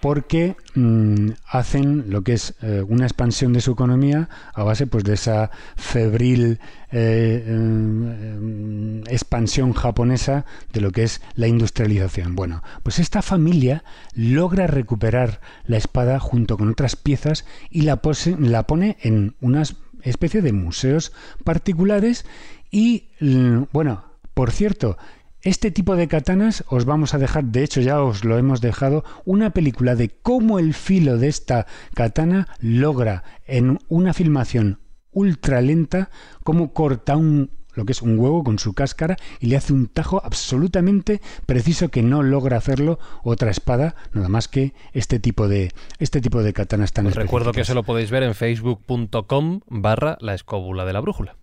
[0.00, 5.04] porque mm, hacen lo que es eh, una expansión de su economía a base pues
[5.04, 6.58] de esa febril
[6.90, 12.34] eh, em, expansión japonesa de lo que es la industrialización.
[12.34, 18.00] Bueno, pues esta familia logra recuperar la espada junto con otras piezas y la,
[18.38, 19.62] la pone en una
[20.02, 21.12] especie de museos
[21.44, 22.24] particulares
[22.70, 24.04] y mm, bueno,
[24.34, 24.96] por cierto,
[25.42, 29.04] este tipo de katanas os vamos a dejar, de hecho ya os lo hemos dejado,
[29.24, 34.80] una película de cómo el filo de esta katana logra en una filmación
[35.12, 36.10] ultra lenta
[36.44, 39.86] cómo corta un lo que es un huevo con su cáscara y le hace un
[39.86, 45.70] tajo absolutamente preciso que no logra hacerlo otra espada, nada más que este tipo de
[45.98, 50.18] este tipo de katanas tan Os recuerdo que eso lo podéis ver en facebook.com barra
[50.20, 51.36] la escóbula de la brújula.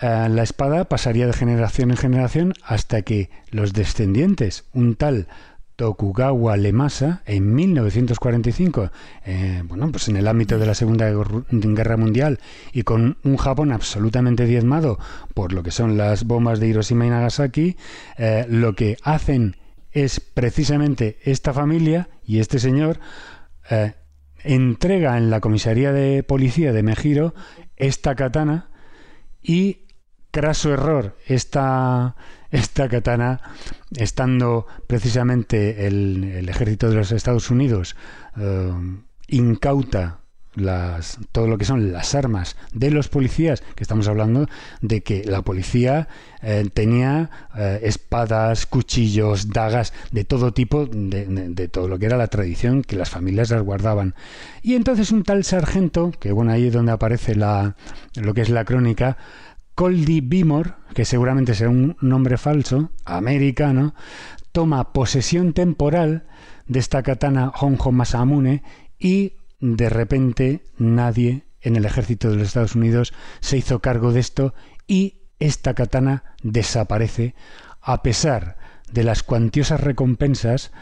[0.00, 5.26] Eh, la espada pasaría de generación en generación hasta que los descendientes, un tal
[5.74, 8.90] Tokugawa Lemasa, en 1945,
[9.24, 12.40] eh, bueno, pues en el ámbito de la Segunda Guerra Mundial
[12.72, 14.98] y con un Japón absolutamente diezmado
[15.34, 17.76] por lo que son las bombas de Hiroshima y Nagasaki,
[18.18, 19.56] eh, lo que hacen
[19.92, 23.00] es precisamente esta familia y este señor
[24.42, 27.34] entrega en la comisaría de policía de Mejiro
[27.76, 28.70] esta katana
[29.42, 29.87] y
[30.30, 32.16] craso error esta,
[32.50, 33.40] esta katana,
[33.96, 37.96] estando precisamente el, ejército de los Estados Unidos
[38.36, 38.72] eh,
[39.28, 40.20] incauta
[40.58, 44.48] las, todo lo que son las armas de los policías, que estamos hablando
[44.80, 46.08] de que la policía
[46.42, 52.16] eh, tenía eh, espadas, cuchillos, dagas, de todo tipo, de, de, todo lo que era
[52.16, 54.14] la tradición que las familias las guardaban.
[54.62, 57.76] Y entonces un tal sargento, que bueno, ahí es donde aparece la,
[58.14, 59.16] lo que es la crónica,
[59.78, 63.94] Coldy Bimor, que seguramente será un nombre falso, americano,
[64.50, 66.26] toma posesión temporal
[66.66, 68.64] de esta katana Honjo Masamune
[68.98, 74.18] y de repente nadie en el ejército de los Estados Unidos se hizo cargo de
[74.18, 74.52] esto
[74.88, 77.36] y esta katana desaparece
[77.80, 78.56] a pesar
[78.90, 80.72] de las cuantiosas recompensas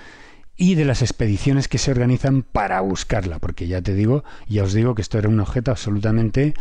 [0.56, 4.72] y de las expediciones que se organizan para buscarla, porque ya te digo, ya os
[4.72, 6.54] digo que esto era un objeto absolutamente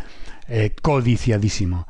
[0.49, 1.87] eh, codiciadísimo.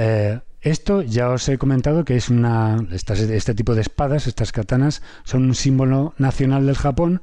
[0.00, 5.02] Eh, esto ya os he comentado que es una este tipo de espadas, estas katanas,
[5.24, 7.20] son un símbolo nacional del Japón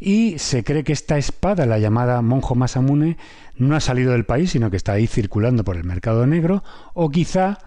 [0.00, 3.18] y se cree que esta espada, la llamada Monjo Masamune,
[3.56, 6.64] no ha salido del país, sino que está ahí circulando por el mercado negro
[6.94, 7.58] o quizá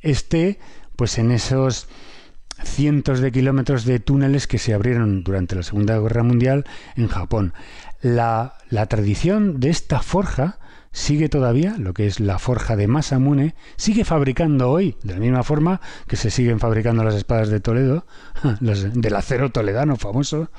[0.00, 0.60] esté
[0.96, 1.86] pues en esos
[2.64, 6.64] cientos de kilómetros de túneles que se abrieron durante la Segunda Guerra Mundial
[6.96, 7.52] en Japón.
[8.00, 10.58] La, la tradición de esta forja
[10.96, 15.42] sigue todavía, lo que es la forja de Masamune, sigue fabricando hoy, de la misma
[15.42, 18.06] forma que se siguen fabricando las espadas de Toledo,
[18.60, 20.50] del acero toledano famoso,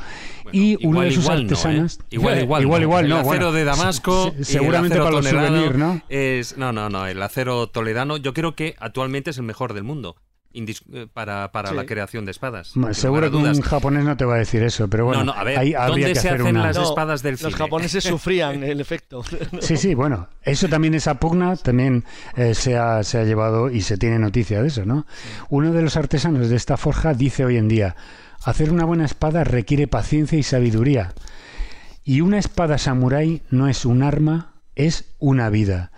[0.51, 1.97] y uno de sus artesanas...
[2.11, 6.03] Igual, igual, igual, igual, El acero de Damasco, seguramente para los souvenirs, ¿no?
[6.07, 9.85] Es, no, no, no, el acero toledano yo creo que actualmente es el mejor del
[9.85, 10.17] mundo.
[10.57, 12.73] Eh, para, para la creación de espadas.
[12.91, 16.15] seguro que un japonés no te va a decir eso, pero bueno, a ver, ¿dónde
[16.15, 17.51] se hacen las espadas del cine?
[17.51, 19.23] Los japoneses sufrían el efecto.
[19.59, 22.05] Sí, sí, bueno, eso también, esa pugna también
[22.35, 25.05] eh, se, ha, se ha llevado y se tiene noticia de eso, ¿no?
[25.49, 27.95] Uno de los artesanos de esta forja dice hoy en día,
[28.43, 31.13] hacer una buena espada requiere paciencia y sabiduría.
[32.03, 35.91] Y una espada samurái no es un arma, es una vida.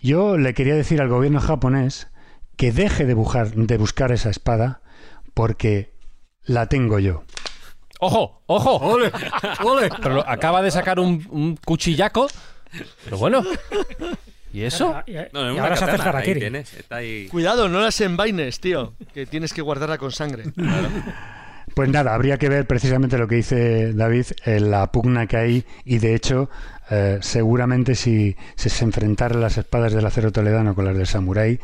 [0.00, 2.08] Yo le quería decir al gobierno japonés
[2.58, 4.82] que deje de, buscar, de buscar esa espada
[5.32, 5.94] porque
[6.44, 7.22] la tengo yo.
[8.00, 8.42] ¡Ojo!
[8.46, 8.76] ¡Ojo!
[8.76, 9.10] ¡Ole!
[9.64, 9.88] ¡Ole!
[10.02, 12.28] Pero lo- acaba de sacar un, un cuchillaco.
[13.04, 13.42] Pero bueno.
[14.52, 14.92] ¿Y eso?
[14.92, 16.40] No, en y una ahora se hace katana, ahí harakiri.
[16.40, 17.28] tienes, está ahí.
[17.28, 18.94] Cuidado, no las envaines, tío.
[19.14, 20.44] Que tienes que guardarla con sangre.
[21.74, 25.64] Pues nada, habría que ver precisamente lo que dice David, eh, la pugna que hay
[25.84, 26.50] y de hecho
[26.90, 31.58] eh, seguramente si, si se enfrentaran las espadas del acero toledano con las del samurái,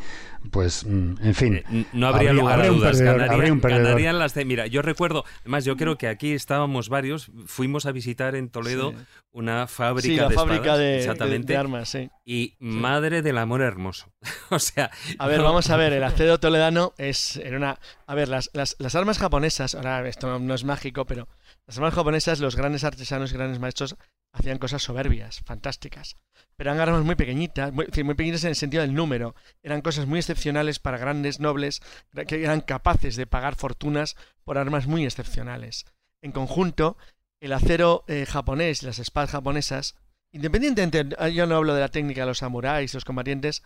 [0.51, 1.55] pues mm, en fin.
[1.55, 2.97] Eh, No habría, lugar habría a un dudas.
[2.97, 3.83] perdedor, habría un perdedor.
[3.85, 4.45] ganarían las de.
[4.45, 7.31] Mira, yo recuerdo, además, yo creo que aquí estábamos varios.
[7.47, 8.97] Fuimos a visitar en Toledo Sí.
[9.31, 11.53] una fábrica Sí, la de fábrica espadas, de, de- exactamente.
[11.53, 12.09] de armas, sí.
[12.23, 14.11] Y madre del amor hermoso.
[14.51, 14.91] o sea.
[15.17, 17.79] A ver, no- vamos a ver, el acero toledano es en una...
[18.05, 21.27] A ver, las, las, las armas japonesas, ahora esto no, no es mágico, pero
[21.67, 23.95] las armas japonesas, los grandes artesanos y grandes maestros
[24.31, 26.17] hacían cosas soberbias, fantásticas.
[26.55, 29.35] Pero eran armas muy pequeñitas, muy, muy pequeñitas en el sentido del número.
[29.63, 31.81] Eran cosas muy excepcionales para grandes nobles
[32.27, 35.85] que eran capaces de pagar fortunas por armas muy excepcionales.
[36.21, 36.97] En conjunto,
[37.39, 39.95] el acero eh, japonés y las espadas japonesas,
[40.31, 43.63] independientemente, eh, yo no hablo de la técnica de los samuráis, los combatientes,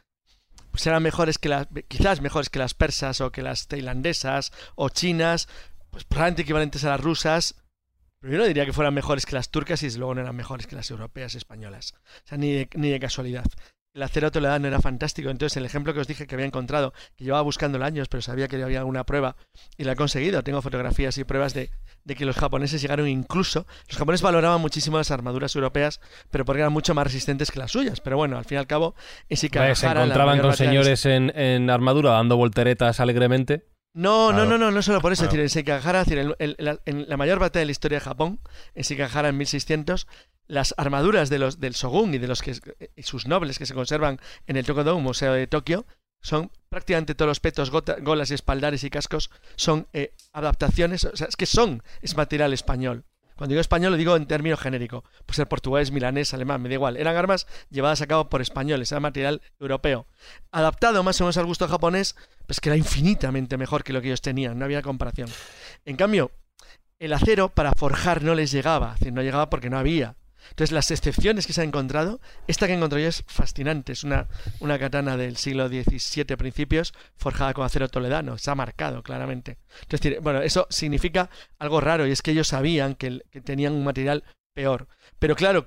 [0.72, 4.90] pues eran mejores que las, quizás mejores que las persas o que las tailandesas o
[4.90, 5.48] chinas,
[5.90, 7.56] pues probablemente equivalentes a las rusas,
[8.20, 10.68] pero yo no diría que fueran mejores que las turcas y luego no eran mejores
[10.68, 11.94] que las europeas y españolas.
[12.26, 13.46] O sea, ni de, ni de casualidad.
[13.94, 17.24] El acero toledano era fantástico, entonces el ejemplo que os dije que había encontrado, que
[17.24, 19.36] llevaba buscándolo años, pero sabía que había alguna prueba
[19.78, 20.44] y la he conseguido.
[20.44, 21.72] Tengo fotografías y pruebas de,
[22.04, 23.66] de que los japoneses llegaron incluso.
[23.88, 27.72] Los japoneses valoraban muchísimo las armaduras europeas, pero porque eran mucho más resistentes que las
[27.72, 28.00] suyas.
[28.00, 28.94] Pero bueno, al fin y al cabo,
[29.28, 33.66] en Pues se encontraban con señores en, en armadura dando volteretas alegremente.
[33.94, 34.46] No, Claro.
[34.46, 35.24] no, no, no, no solo por eso.
[35.24, 37.72] Es decir, en Sekigahara, es decir, en, en la, en la mayor batalla de la
[37.72, 38.40] historia de Japón,
[38.76, 40.08] en Sekigahara en 1600,
[40.48, 42.56] las armaduras de los, del Shogun y de los que
[42.96, 45.86] y sus nobles que se conservan en el Tokodon Museo de Tokio
[46.22, 51.16] son prácticamente todos los petos, gota- golas y espaldares y cascos son eh, adaptaciones, o
[51.16, 53.06] sea, es que son, es material español.
[53.36, 56.76] Cuando digo español lo digo en término genérico, pues ser portugués, milanés, alemán, me da
[56.76, 56.98] igual.
[56.98, 60.08] Eran armas llevadas a cabo por españoles, era material europeo.
[60.52, 62.16] Adaptado más o menos al gusto japonés,
[62.50, 65.30] pues que era infinitamente mejor que lo que ellos tenían, no había comparación.
[65.86, 66.32] En cambio,
[66.98, 70.16] el acero para forjar no les llegaba, es decir, no llegaba porque no había.
[70.50, 73.92] Entonces, las excepciones que se han encontrado, esta que encontré yo es fascinante.
[73.92, 74.30] Es una,
[74.62, 78.40] una katana del siglo XVII principios, forjada con acero toledano.
[78.40, 79.60] Se ha marcado claramente.
[79.82, 83.84] Es decir, bueno, eso significa algo raro y es que ellos sabían que, tenían un
[83.84, 84.24] material
[84.56, 84.88] peor.
[85.20, 85.66] Pero claro,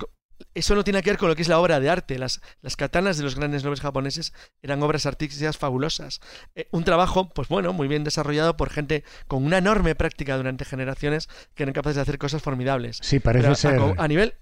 [0.54, 2.18] eso no tiene que ver con lo que es la obra de arte.
[2.18, 4.32] Las, las katanas de los grandes nobles japoneses
[4.62, 6.20] eran obras artísticas fabulosas.
[6.54, 10.64] Eh, un trabajo, pues bueno, muy bien desarrollado por gente con una enorme práctica durante
[10.64, 12.98] generaciones que eran capaces de hacer cosas formidables.
[13.02, 13.94] Sí, parece Pero ser.
[13.98, 14.34] a, nivel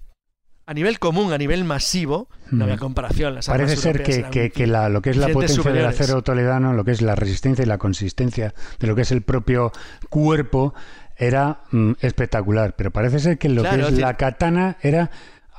[0.67, 2.81] a nivel común, a nivel masivo, no había Mm.
[2.81, 3.35] comparación.
[3.35, 6.73] Las Parece ser que, que- que la- lo que es la potencia del acero toledano,
[6.75, 9.73] lo que es la resistencia y la consistencia de lo que es el propio
[10.11, 10.75] cuerpo,
[11.17, 12.75] era mm, espectacular.
[12.77, 15.11] Pero parece ser que lo Claro, que es la katana era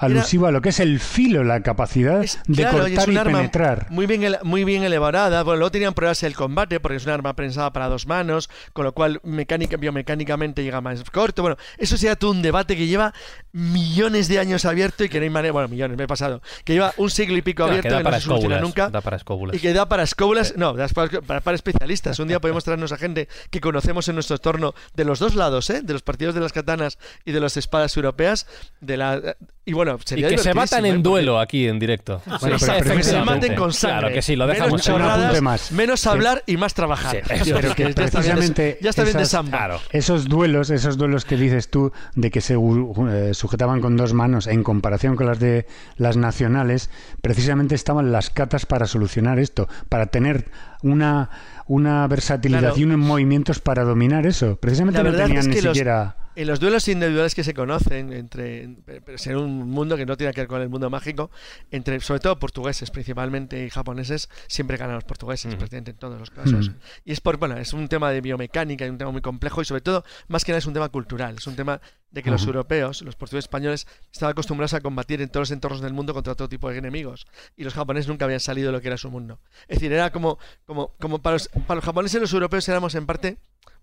[0.05, 3.17] alusivo a lo que es el filo, la capacidad de Claro, y es cortar y
[3.17, 3.87] arma penetrar.
[3.89, 5.43] Muy bien, muy bien elaborada.
[5.43, 8.85] Bueno, luego tenían pruebas el combate, porque es un arma pensada para dos manos, con
[8.85, 11.41] lo cual mecánica, biomecánicamente llega más corto.
[11.41, 13.13] Bueno, eso sería todo un debate que lleva
[13.51, 15.51] millones de años abierto y que no hay manera.
[15.51, 16.41] Bueno, millones, me he pasado.
[16.63, 18.89] Que lleva un siglo y pico No, que abierto da que no se escóbulas, nunca.
[18.89, 19.55] da para escóbulas.
[19.55, 22.19] Y que da para escóbulas, no, da para, para- para especialistas.
[22.19, 25.69] Un día podemos traernos a gente que conocemos en nuestro entorno de los dos lados,
[25.69, 25.81] ¿eh?
[25.81, 28.47] de los partidos de las katanas y de las espadas europeas.
[28.79, 31.03] De la, y bueno, Y sería que se matan divertidísimo, en ¿eh?
[31.03, 32.21] duelo aquí en directo.
[32.25, 33.99] Bueno, Sí, pero- pero que se maten con sangre.
[33.99, 35.71] Claro que sí, lo menos dejamos chorradas, apunte más.
[35.71, 37.21] menos hablar y más trabajar.
[37.43, 39.57] Sí, pero que ya está bien de- precisamente ya está bien de esas- samba.
[39.57, 39.79] Claro.
[39.91, 44.47] Esos duelos, esos duelos que dices tú de que se uh, sujetaban con dos manos
[44.47, 45.65] en comparación con las de
[45.97, 46.89] las nacionales,
[47.21, 50.45] precisamente estaban las catas para solucionar esto, para tener
[50.83, 51.29] una,
[51.67, 52.77] una versatilidad Claro.
[52.77, 54.55] y unos movimientos para dominar eso.
[54.57, 56.17] Precisamente La no tenían es ni que los- siquiera...
[56.33, 60.15] En los duelos individuales que se conocen, entre pero es en un mundo que no
[60.15, 61.29] tiene que ver con el mundo mágico,
[61.71, 66.29] entre sobre todo portugueses principalmente y japoneses, siempre ganan los portugueses, prácticamente en todos los
[66.29, 66.69] casos.
[66.69, 66.73] Mm.
[67.03, 69.65] Y es por, bueno, es un tema de biomecánica y un tema muy complejo y
[69.65, 71.81] sobre todo, más que nada es un tema cultural, es un tema
[72.11, 72.51] de que los Ujú.
[72.51, 76.35] europeos, los portugueses españoles, estaban acostumbrados a combatir en todos los entornos del mundo contra
[76.35, 77.25] todo tipo de enemigos
[77.57, 79.39] y los japoneses nunca habían salido de lo que era su mundo.
[79.67, 80.37] Es decir, era como,
[80.71, 83.37] como, como para, los, para japoneses y los europeos éramos en parte,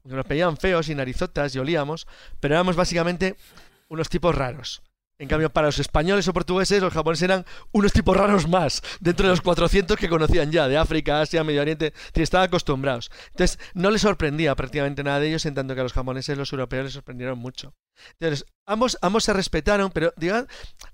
[0.04, 2.06] nos pedían feos y narizotas y olíamos,
[2.40, 3.36] pero éramos básicamente
[3.88, 4.80] unos tipos raros.
[5.18, 9.26] En cambio, para los españoles o portugueses, los japoneses eran unos tipos raros más, dentro
[9.26, 13.10] de los 400 que conocían ya, de África, Asia, Medio Oriente, que estaban acostumbrados.
[13.32, 16.38] Entonces, no les sorprendía prácticamente nada de ellos, en tanto que a los japoneses y
[16.38, 17.74] los europeos les sorprendieron mucho.
[18.18, 20.46] Entonces, ambos, ambos se respetaron, pero digan,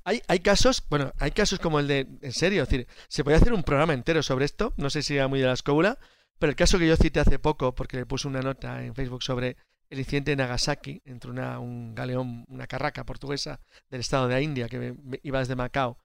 [0.04, 3.52] hay, hay casos, bueno, hay casos como el de, en serio, decir, se podía hacer
[3.52, 5.98] un programa entero sobre esto, no sé si era muy de la escóbula,
[6.38, 9.22] Pero el caso que yo cité hace poco, porque le puse una nota en Facebook
[9.22, 9.56] sobre
[9.90, 13.60] el incidente de Nagasaki entre una, un galeón, una carraca portuguesa
[13.90, 15.98] del estado de India que iba desde Macao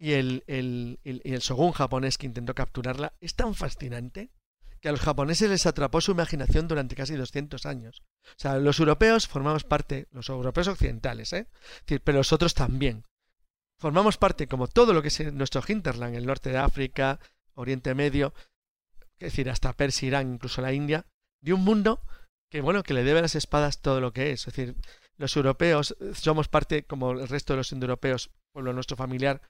[0.00, 4.30] y el, el, el, el shogun japonés que intentó capturarla, es tan fascinante
[4.80, 8.02] que a los japoneses les atrapó su imaginación durante casi 200 años.
[8.24, 11.46] O sea, los europeos formamos parte, los europeos occidentales, ¿eh?
[12.02, 13.04] pero los otros también.
[13.78, 17.20] Formamos parte, como todo lo que es nuestro hinterland, el norte de África,
[17.54, 18.34] Oriente Medio,
[19.18, 21.06] es decir, hasta Persia, Irán, incluso la India,
[21.42, 22.02] de un mundo
[22.50, 24.46] que, bueno, que le debe a las espadas todo lo que es.
[24.46, 24.76] Es decir,
[25.16, 29.42] los europeos somos parte, como el resto de los indoeuropeos, pueblo nuestro familiar,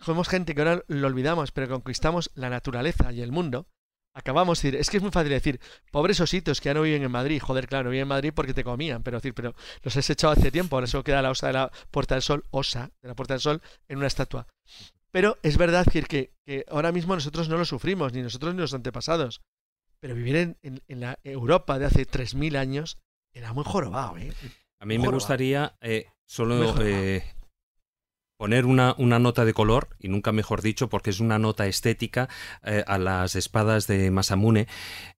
[0.00, 3.68] somos gente que ahora lo olvidamos, pero conquistamos la naturaleza y el mundo
[4.14, 5.60] acabamos de decir, es que es muy fácil decir,
[5.90, 8.54] pobres ositos que ya no viven en Madrid, joder, claro, no viven en Madrid porque
[8.54, 11.46] te comían, pero decir, pero los has echado hace tiempo, ahora solo queda la osa
[11.48, 14.46] de la Puerta del Sol, osa de la Puerta del Sol, en una estatua.
[15.10, 18.60] Pero es verdad decir que, que ahora mismo nosotros no lo sufrimos, ni nosotros ni
[18.60, 19.42] los antepasados.
[20.00, 22.98] Pero vivir en, en, la Europa de hace 3.000 años
[23.32, 24.32] era muy jorobado, ¿eh?
[24.80, 26.74] A mí me gustaría eh, solo
[28.42, 32.28] poner una, una, nota de color, y nunca mejor dicho, porque es una nota estética
[32.64, 34.66] eh, a las espadas de Masamune.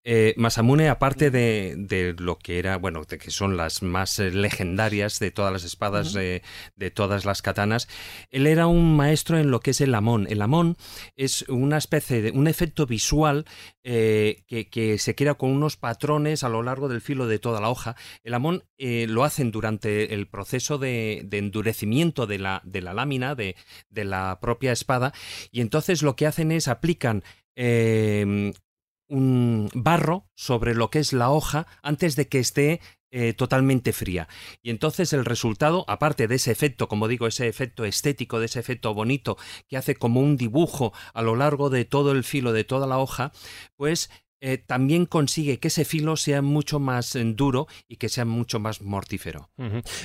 [0.02, 4.30] Eh, Masamune, aparte de, de, lo que era, bueno, de que son las más eh,
[4.30, 6.42] legendarias de todas las espadas, de,
[6.76, 7.88] de, todas las katanas,
[8.28, 10.26] él era un maestro en lo que es el amón.
[10.28, 10.76] El amón
[11.16, 13.46] es una especie de un efecto visual
[13.84, 17.68] que, que, se crea con unos patrones a lo largo del filo de toda la
[17.68, 17.96] hoja.
[18.22, 23.56] El amón lo hacen durante el proceso de, endurecimiento de la, lámina de,
[23.90, 25.12] la propia espada
[25.50, 27.22] y entonces lo que hacen es aplican
[27.54, 28.52] em,
[29.08, 32.80] un barro sobre lo que es la hoja antes de que esté
[33.16, 34.26] eh, totalmente fría.
[34.60, 38.58] Y entonces el resultado, aparte de ese efecto, como digo, ese efecto estético, de ese
[38.58, 39.36] efecto bonito
[39.68, 42.98] que hace como un dibujo a lo largo de todo el filo de toda la
[42.98, 43.30] hoja,
[43.76, 44.10] pues
[44.40, 48.58] eh, también consigue que ese filo sea mucho más eh, duro y que sea mucho
[48.58, 49.48] más mortífero.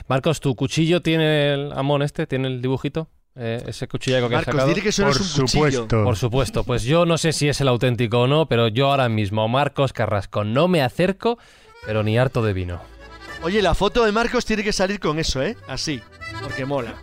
[0.08, 2.28] Marcos, ¿tu cuchillo tiene el amón este?
[2.28, 3.10] ¿Tiene el dibujito?
[3.36, 4.72] Eh, ese cuchillo que has sacado.
[4.72, 6.04] que eso Por es un supuesto.
[6.04, 6.64] Por supuesto.
[6.64, 9.94] Pues yo no sé si es el auténtico o no, pero yo ahora mismo, Marcos
[9.94, 11.40] Carrasco, no me acerco,
[11.88, 12.99] pero ni harto de vino.
[13.42, 15.56] Oye, la foto de Marcos tiene que salir con eso, ¿eh?
[15.68, 16.02] Así,
[16.42, 16.96] porque mola.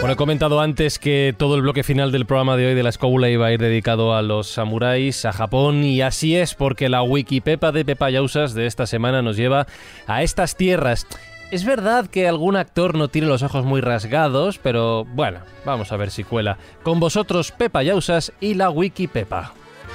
[0.00, 2.90] Bueno, he comentado antes que todo el bloque final del programa de hoy de la
[2.90, 7.02] escóbula iba a ir dedicado a los samuráis, a Japón, y así es porque la
[7.02, 9.66] Wikipepa de Pepa Yausas de esta semana nos lleva
[10.06, 11.08] a estas tierras.
[11.50, 15.96] Es verdad que algún actor no tiene los ojos muy rasgados, pero bueno, vamos a
[15.96, 16.58] ver si cuela.
[16.82, 19.52] Con vosotros, Pepa Yausas y la Wikipepa.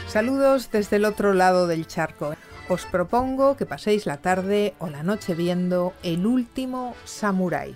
[0.08, 2.36] Saludos desde el otro lado del charco.
[2.70, 7.76] Os propongo que paséis la tarde o la noche viendo El último samurái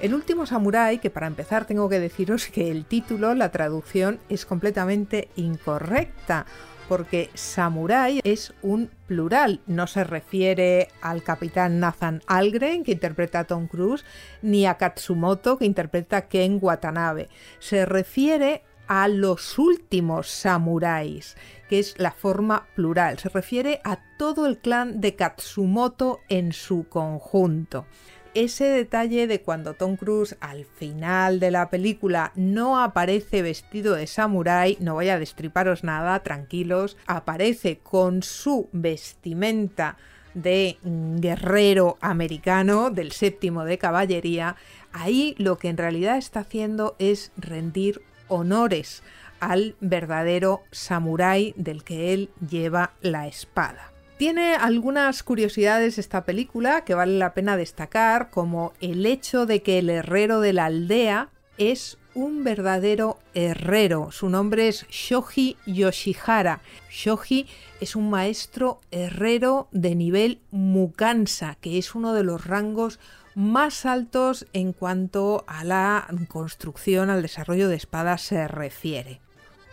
[0.00, 4.44] el último samurái, que para empezar tengo que deciros que el título, la traducción, es
[4.44, 6.44] completamente incorrecta
[6.88, 13.44] porque samurái es un plural, no se refiere al capitán Nathan Algren que interpreta a
[13.44, 14.04] Tom Cruise,
[14.42, 17.28] ni a Katsumoto que interpreta a Ken Watanabe,
[17.58, 21.36] se refiere a los últimos samuráis,
[21.68, 26.88] que es la forma plural, se refiere a todo el clan de Katsumoto en su
[26.88, 27.86] conjunto
[28.34, 34.06] ese detalle de cuando Tom Cruise al final de la película no aparece vestido de
[34.06, 39.96] samurái, no voy a destriparos nada, tranquilos, aparece con su vestimenta
[40.34, 44.56] de guerrero americano del séptimo de caballería,
[44.92, 49.02] ahí lo que en realidad está haciendo es rendir honores
[49.40, 53.93] al verdadero samurái del que él lleva la espada.
[54.16, 59.80] Tiene algunas curiosidades esta película que vale la pena destacar, como el hecho de que
[59.80, 64.12] el herrero de la aldea es un verdadero herrero.
[64.12, 66.60] Su nombre es Shoji Yoshihara.
[66.90, 67.46] Shoji
[67.80, 73.00] es un maestro herrero de nivel Mukansa, que es uno de los rangos
[73.34, 79.23] más altos en cuanto a la construcción, al desarrollo de espadas se refiere.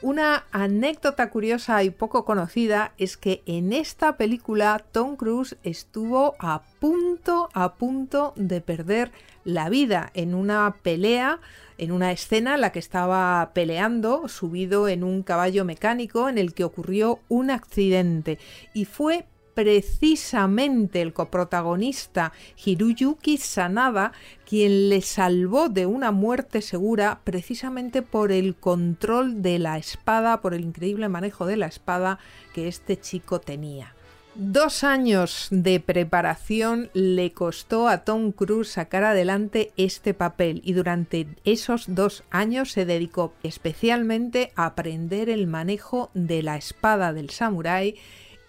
[0.02, 6.64] Una anécdota curiosa y poco conocida es que en esta película Tom Cruise estuvo a
[6.80, 9.12] punto, a punto de perder
[9.44, 11.40] la vida en una pelea,
[11.78, 16.56] en una escena en la que estaba peleando, subido en un caballo mecánico en el
[16.56, 18.40] que ocurrió un accidente.
[18.74, 19.28] Y fue
[19.62, 22.34] precisamente el coprotagonista
[22.66, 24.12] Hiruyuki Sanada
[24.48, 30.56] quien le salvó de una muerte segura precisamente por el control de la espada, por
[30.56, 32.18] el increíble manejo de la espada
[32.54, 33.94] que este chico tenía.
[34.34, 41.28] Dos años de preparación le costó a Tom Cruise sacar adelante este papel y durante
[41.44, 47.96] esos dos años se dedicó especialmente a aprender el manejo de la espada del samurái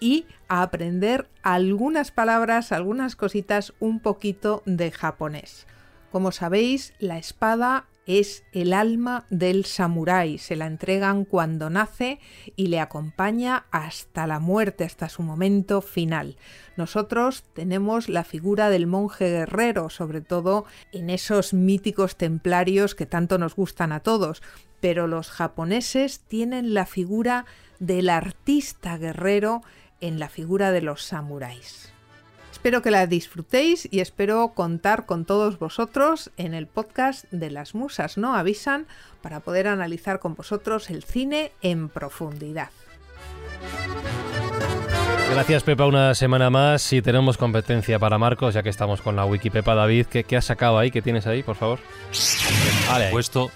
[0.02, 5.68] y a aprender algunas palabras, algunas cositas un poquito de japonés.
[6.10, 10.38] Como sabéis, la espada es el alma del samurái.
[10.38, 12.18] Se la entregan cuando nace
[12.56, 16.36] y le acompaña hasta la muerte, hasta su momento final.
[16.76, 23.38] Nosotros tenemos la figura del monje guerrero, sobre todo en esos míticos templarios que tanto
[23.38, 24.42] nos gustan a todos,
[24.80, 27.46] pero los japoneses tienen la figura
[27.78, 29.62] del artista guerrero
[30.02, 31.92] en la figura de los samuráis.
[32.50, 37.74] Espero que la disfrutéis y espero contar con todos vosotros en el podcast de las
[37.74, 38.86] musas no avisan
[39.22, 42.70] para poder analizar con vosotros el cine en profundidad.
[45.32, 49.24] Gracias Pepa una semana más y tenemos competencia para Marcos ya que estamos con la
[49.24, 50.06] Wikipepa David.
[50.06, 50.90] ¿Qué, has sacado ahí?
[50.90, 51.80] ¿Qué tienes ahí, por favor?
[52.10, 53.50] Por supuesto,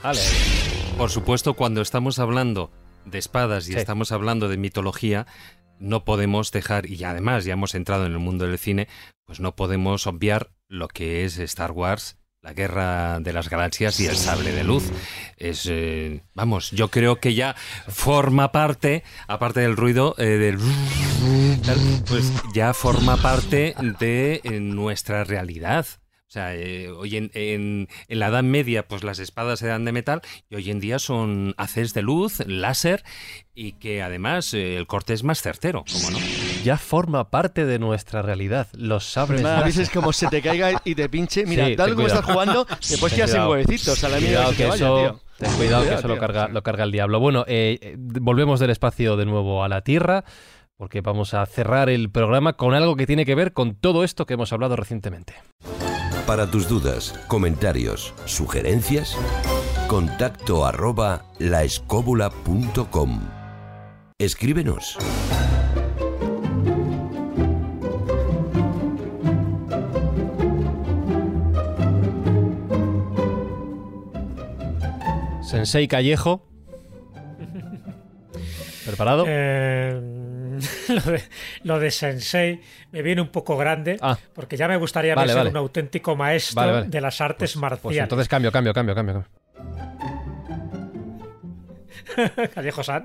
[0.97, 2.70] por supuesto cuando estamos hablando
[3.05, 5.27] de espadas y estamos hablando de mitología,
[5.78, 8.89] no podemos dejar, y además ya hemos entrado en el mundo del cine,
[9.24, 14.07] pues no podemos obviar lo que es Star Wars, la guerra de las galaxias y
[14.07, 14.85] el sable de luz.
[15.36, 17.57] Es, eh, vamos, yo creo que ya
[17.89, 20.59] forma parte, aparte del ruido, eh, del...
[22.07, 25.86] Pues ya forma parte de eh, nuestra realidad.
[26.37, 26.53] O sea,
[26.99, 30.99] hoy en, la Edad Media, pues las espadas eran de metal y hoy en día
[30.99, 33.05] son haces de luz, láser
[33.55, 36.19] y que además eh, el corte es más certero, ¿cómo no?
[36.63, 40.95] Ya forma parte de nuestra realidad, los sables Nada, es como se te caiga y
[40.95, 41.47] te pinche.
[41.47, 45.53] Mira, tal como estás jugando, después quedas sin huevecitos a la mierda que, eso, Ten
[45.53, 47.19] cuidado que eso lo carga, lo carga el diablo.
[47.19, 50.25] Bueno, eh, eh, volvemos del espacio de nuevo a la Tierra,
[50.77, 54.27] porque vamos a cerrar el programa con algo que tiene que ver con todo esto
[54.27, 55.35] que hemos hablado recientemente.
[56.27, 59.16] Para tus dudas, comentarios, sugerencias,
[59.86, 63.20] contacto arroba laescóbula.com.
[64.19, 64.98] Escríbenos.
[75.43, 76.43] Sensei Callejo.
[78.85, 79.24] ¿Preparado?
[79.28, 80.16] Eh,
[81.65, 82.61] lo, de, Sensei
[82.93, 84.19] me viene un poco grande, ah.
[84.35, 88.03] porque ya me gustaría ser un auténtico maestro de las artes pues, pues marciales.
[88.03, 89.25] entonces cambio, cambio, cambio, cambio.
[92.55, 93.05] Callejo-san.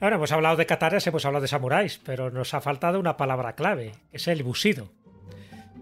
[0.00, 3.54] Ahora hemos hablado de katanas, hemos hablado de samuráis, pero nos ha faltado una palabra
[3.54, 4.90] clave, que es el busido.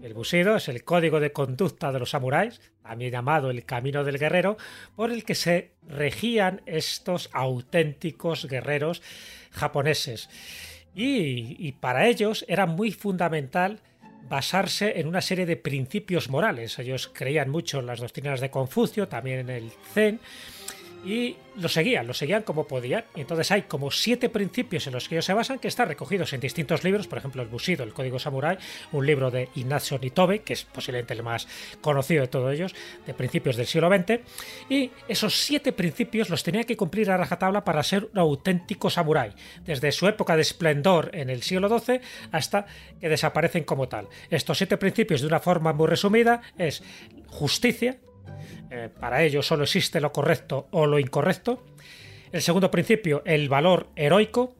[0.03, 4.17] El busido es el código de conducta de los samuráis, también llamado el camino del
[4.17, 4.57] guerrero,
[4.95, 9.01] por el que se regían estos auténticos guerreros
[9.51, 10.29] japoneses.
[10.95, 13.79] Y, y para ellos era muy fundamental
[14.29, 16.77] basarse en una serie de principios morales.
[16.79, 20.19] Ellos creían mucho en las doctrinas de Confucio, también en el Zen,
[21.05, 23.05] y lo seguían, lo seguían como podían.
[23.15, 26.33] Y entonces hay como siete principios en los que ellos se basan que están recogidos
[26.33, 28.57] en distintos libros, por ejemplo, el Bushido, el Código Samurai,
[28.91, 31.47] un libro de Ignacio Nitobe, que es posiblemente el más
[31.81, 34.19] conocido de todos ellos, de principios del siglo XX.
[34.69, 39.33] Y esos siete principios los tenía que cumplir a rajatabla para ser un auténtico samurái,
[39.65, 42.01] desde su época de esplendor en el siglo XII
[42.31, 42.65] hasta
[42.99, 44.07] que desaparecen como tal.
[44.29, 46.83] Estos siete principios, de una forma muy resumida, es
[47.27, 47.97] justicia,
[48.71, 51.63] eh, para ello solo existe lo correcto o lo incorrecto.
[52.31, 54.55] El segundo principio, el valor heroico,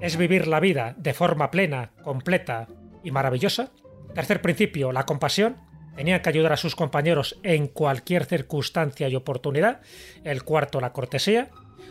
[0.00, 2.68] es vivir la vida de forma plena, completa
[3.02, 3.70] y maravillosa.
[4.14, 5.56] Tercer principio, la compasión.
[5.94, 9.80] Tenían que ayudar a sus compañeros en cualquier circunstancia y oportunidad.
[10.24, 11.48] El cuarto, la cortesía.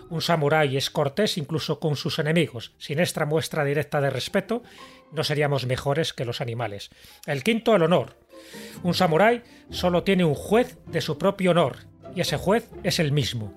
[0.09, 2.75] Un samurái es cortés incluso con sus enemigos.
[2.77, 4.61] Sin esta muestra directa de respeto,
[5.11, 6.91] no seríamos mejores que los animales.
[7.25, 8.15] El quinto, el honor.
[8.83, 11.77] Un samurái solo tiene un juez de su propio honor,
[12.15, 13.53] y ese juez es el mismo.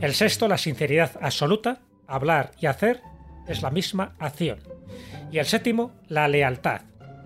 [0.00, 3.02] El sexto, la sinceridad absoluta, hablar y hacer
[3.46, 4.60] es la misma acción.
[5.30, 6.82] Y el séptimo, la lealtad.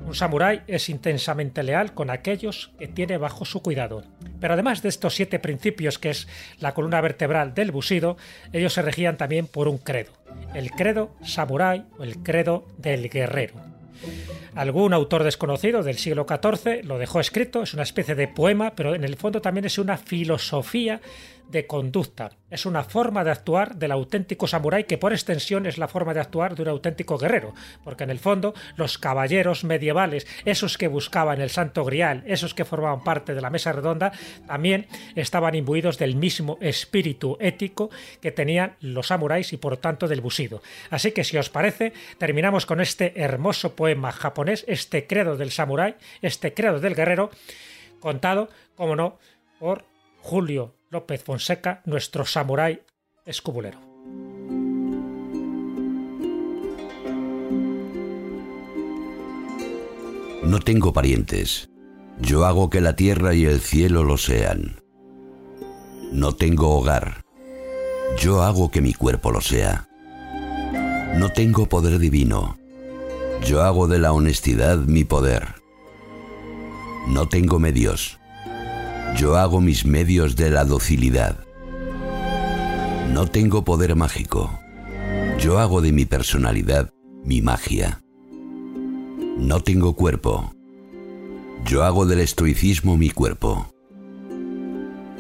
[0.07, 4.05] Un samurái es intensamente leal con aquellos que tiene bajo su cuidado.
[4.39, 6.29] Pero además de estos siete principios, que es
[6.59, 8.19] la columna vertebral del busido,
[8.53, 10.13] ellos se regían también por un credo.
[10.53, 13.74] El credo samurái o el credo del guerrero.
[14.55, 18.95] Algún autor desconocido del siglo XIV lo dejó escrito, es una especie de poema, pero
[18.95, 21.01] en el fondo también es una filosofía
[21.49, 22.31] de conducta.
[22.51, 26.21] Es una forma de actuar del auténtico samurái que por extensión es la forma de
[26.21, 31.41] actuar de un auténtico guerrero, porque en el fondo los caballeros medievales, esos que buscaban
[31.41, 34.13] el santo grial, esos que formaban parte de la mesa redonda,
[34.47, 37.91] también estaban imbuidos del mismo espíritu ético
[38.21, 40.63] que tenían los samuráis y por tanto del busido.
[40.91, 45.97] Así que si os parece, terminamos con este hermoso poema japonés, este credo del samurái,
[46.23, 47.31] este credo del guerrero,
[48.01, 49.19] contado, como no,
[49.59, 49.85] por
[50.21, 52.81] Julio López Fonseca, nuestro samurái
[53.27, 53.81] escobulero.
[60.45, 61.69] No tengo parientes.
[62.21, 64.81] Yo hago que la tierra y el cielo lo sean.
[66.13, 67.25] No tengo hogar.
[68.21, 69.89] Yo hago que mi cuerpo lo sea.
[71.17, 72.57] No tengo poder divino.
[73.45, 75.57] Yo hago de la honestidad mi poder.
[77.09, 78.21] No tengo medios.
[79.17, 81.39] Yo hago mis medios de la docilidad.
[83.13, 84.59] No tengo poder mágico.
[85.39, 86.91] Yo hago de mi personalidad
[87.23, 88.01] mi magia.
[89.39, 90.53] No tengo cuerpo.
[91.65, 93.69] Yo hago del estoicismo mi cuerpo.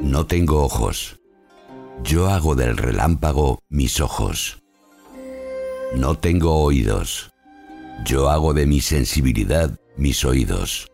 [0.03, 1.21] No tengo ojos.
[2.03, 4.61] Yo hago del relámpago mis ojos.
[5.95, 7.31] No tengo oídos.
[8.05, 10.89] Yo hago de mi sensibilidad mis oídos.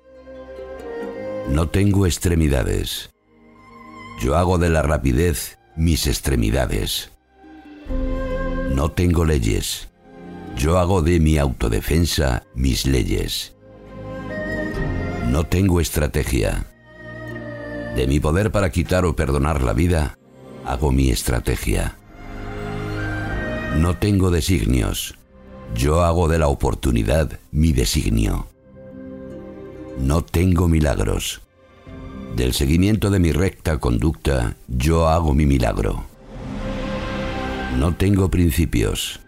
[1.49, 3.11] No tengo extremidades.
[4.21, 7.11] Yo hago de la rapidez mis extremidades.
[8.75, 9.89] No tengo leyes.
[10.57, 13.55] Yo hago de mi autodefensa mis leyes.
[15.29, 16.67] No tengo estrategia.
[17.97, 20.19] De mi poder para quitar o perdonar la vida,
[20.65, 21.97] hago mi estrategia.
[23.79, 25.17] No tengo designios.
[25.75, 28.50] Yo hago de la oportunidad mi designio.
[30.03, 31.43] No tengo milagros.
[32.35, 36.05] Del seguimiento de mi recta conducta, yo hago mi milagro.
[37.79, 39.21] No tengo principios.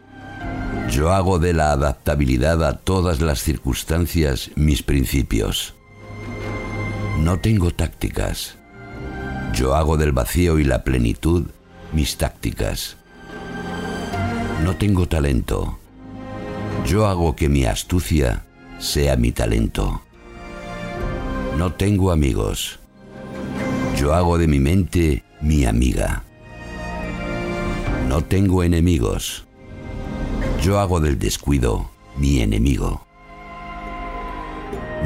[0.90, 5.74] Yo hago de la adaptabilidad a todas las circunstancias mis principios.
[7.20, 8.56] No tengo tácticas.
[9.52, 11.48] Yo hago del vacío y la plenitud
[11.92, 12.96] mis tácticas.
[14.64, 15.78] No tengo talento.
[16.86, 18.44] Yo hago que mi astucia
[18.78, 20.02] sea mi talento.
[21.56, 22.78] No tengo amigos.
[23.96, 26.24] Yo hago de mi mente mi amiga.
[28.08, 29.46] No tengo enemigos.
[30.62, 33.06] Yo hago del descuido mi enemigo.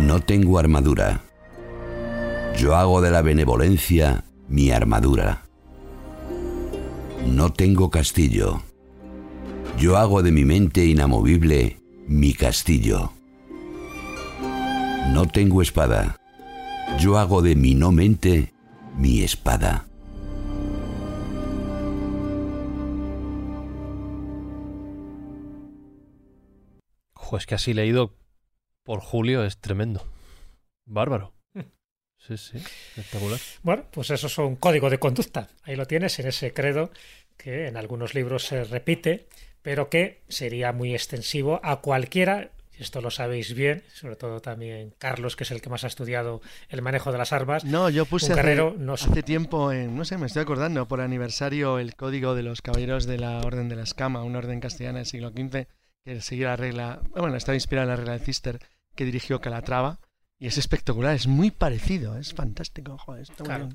[0.01, 1.21] No tengo armadura.
[2.57, 5.43] Yo hago de la benevolencia mi armadura.
[7.27, 8.63] No tengo castillo.
[9.79, 13.13] Yo hago de mi mente inamovible mi castillo.
[15.13, 16.17] No tengo espada.
[16.99, 18.55] Yo hago de mi no mente
[18.97, 19.87] mi espada.
[27.13, 28.17] Jo, es que así leído
[28.83, 30.07] por Julio es tremendo.
[30.87, 31.35] Bárbaro.
[32.19, 32.57] Sí, sí,
[32.97, 33.39] espectacular.
[33.63, 35.49] Bueno, pues eso es un código de conducta.
[35.63, 36.91] Ahí lo tienes en ese credo
[37.37, 39.29] que en algunos libros se repite,
[39.63, 45.37] pero que sería muy extensivo a cualquiera esto lo sabéis bien, sobre todo también Carlos,
[45.37, 47.65] que es el que más ha estudiado el manejo de las armas.
[47.65, 52.35] No, yo puse hace, tiempo, en, no sé, me estoy acordando, por aniversario el código
[52.35, 55.67] de los caballeros de la Orden de la Escama, una orden castellana del siglo XV,
[56.05, 58.61] que seguía la regla, bueno, estaba inspirada en la regla de Cister,
[58.95, 59.99] que dirigió Calatrava,
[60.39, 63.71] y es espectacular, es muy parecido, es fantástico, joder, está claro.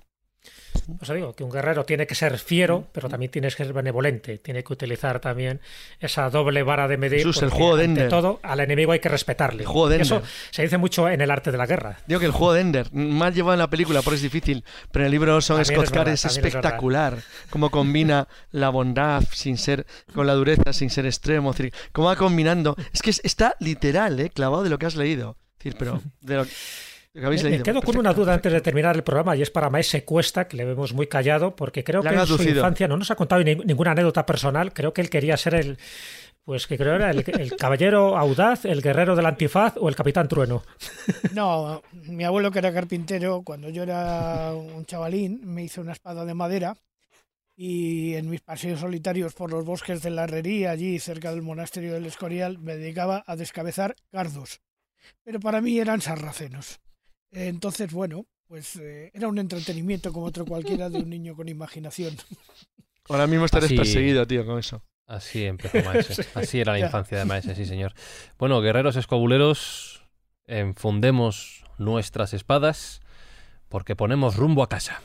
[0.99, 4.39] Os digo que un guerrero tiene que ser fiero, pero también tiene que ser benevolente.
[4.39, 5.61] Tiene que utilizar también
[5.99, 7.26] esa doble vara de medir.
[7.26, 8.09] el juego de Ender.
[8.09, 9.65] todo, al enemigo hay que respetarle.
[9.99, 11.99] Eso se dice mucho en el arte de la guerra.
[12.07, 15.03] Digo que el juego de Ender, mal llevado en la película, por es difícil, pero
[15.03, 17.18] en el libro son Scott es, espectacular.
[17.49, 21.53] cómo combina la bondad sin ser, con la dureza sin ser extremo.
[21.91, 22.76] Cómo va combinando.
[22.93, 24.30] Es que está literal, ¿eh?
[24.30, 25.38] clavado de lo que has leído.
[25.77, 26.45] pero de lo
[27.14, 30.48] me, quedo con una duda antes de terminar el programa y es para Maese Cuesta,
[30.48, 33.44] que le vemos muy callado, porque creo que en su infancia no nos ha contado
[33.44, 34.74] ninguna anécdota personal.
[34.74, 35.78] Creo que él quería ser el,
[36.44, 40.28] pues que creo era el, el, caballero audaz, el guerrero del antifaz o el capitán
[40.28, 40.64] trueno.
[41.34, 46.26] No, mi abuelo que era carpintero, cuando yo era un chavalín, me hizo una espada
[46.26, 46.76] de madera
[47.56, 51.94] y en mis paseos solitarios por los bosques de la Herrería, allí cerca del monasterio
[51.94, 54.62] del Escorial, me dedicaba a descabezar cardos.
[55.24, 56.80] Pero para mí eran sarracenos.
[57.32, 62.16] Entonces, bueno, pues eh, era un entretenimiento como otro cualquiera de un niño con imaginación.
[63.10, 64.82] Ahora mismo estaréis perseguido, tío, con eso.
[65.08, 66.26] Así empezó Maese.
[66.36, 67.94] Así era la infancia de Maese, sí, señor.
[68.38, 70.03] Bueno, guerreros escobuleros,
[70.45, 73.02] enfundemos nuestras espadas
[73.68, 75.02] porque ponemos rumbo a casa.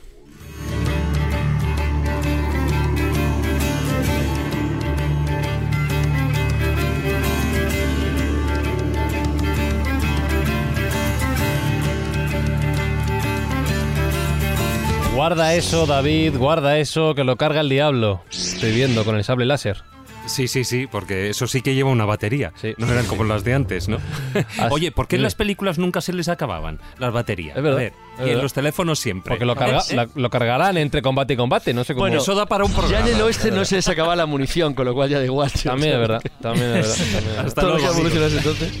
[15.17, 18.21] Guarda eso, David, guarda eso, que lo carga el diablo.
[18.29, 19.81] Estoy viendo con el sable láser.
[20.27, 22.53] Sí, sí, sí, porque eso sí que lleva una batería.
[22.77, 23.97] No eran como las de antes, ¿no?
[24.69, 27.57] Oye, ¿por qué en las películas nunca se les acababan las baterías?
[27.57, 29.31] Es verdad, A ver, es y en los teléfonos siempre.
[29.31, 29.95] Porque lo, carga- ¿Eh?
[29.95, 32.03] la- lo cargarán entre combate y combate, no sé cómo.
[32.03, 33.07] Bueno, Eso da para un Ya programa.
[33.09, 35.49] en el oeste no se les acaba la munición, con lo cual ya da igual.
[35.63, 36.95] También es verdad, también es verdad.
[36.95, 37.45] también es verdad.
[37.47, 38.71] Hasta luego, entonces.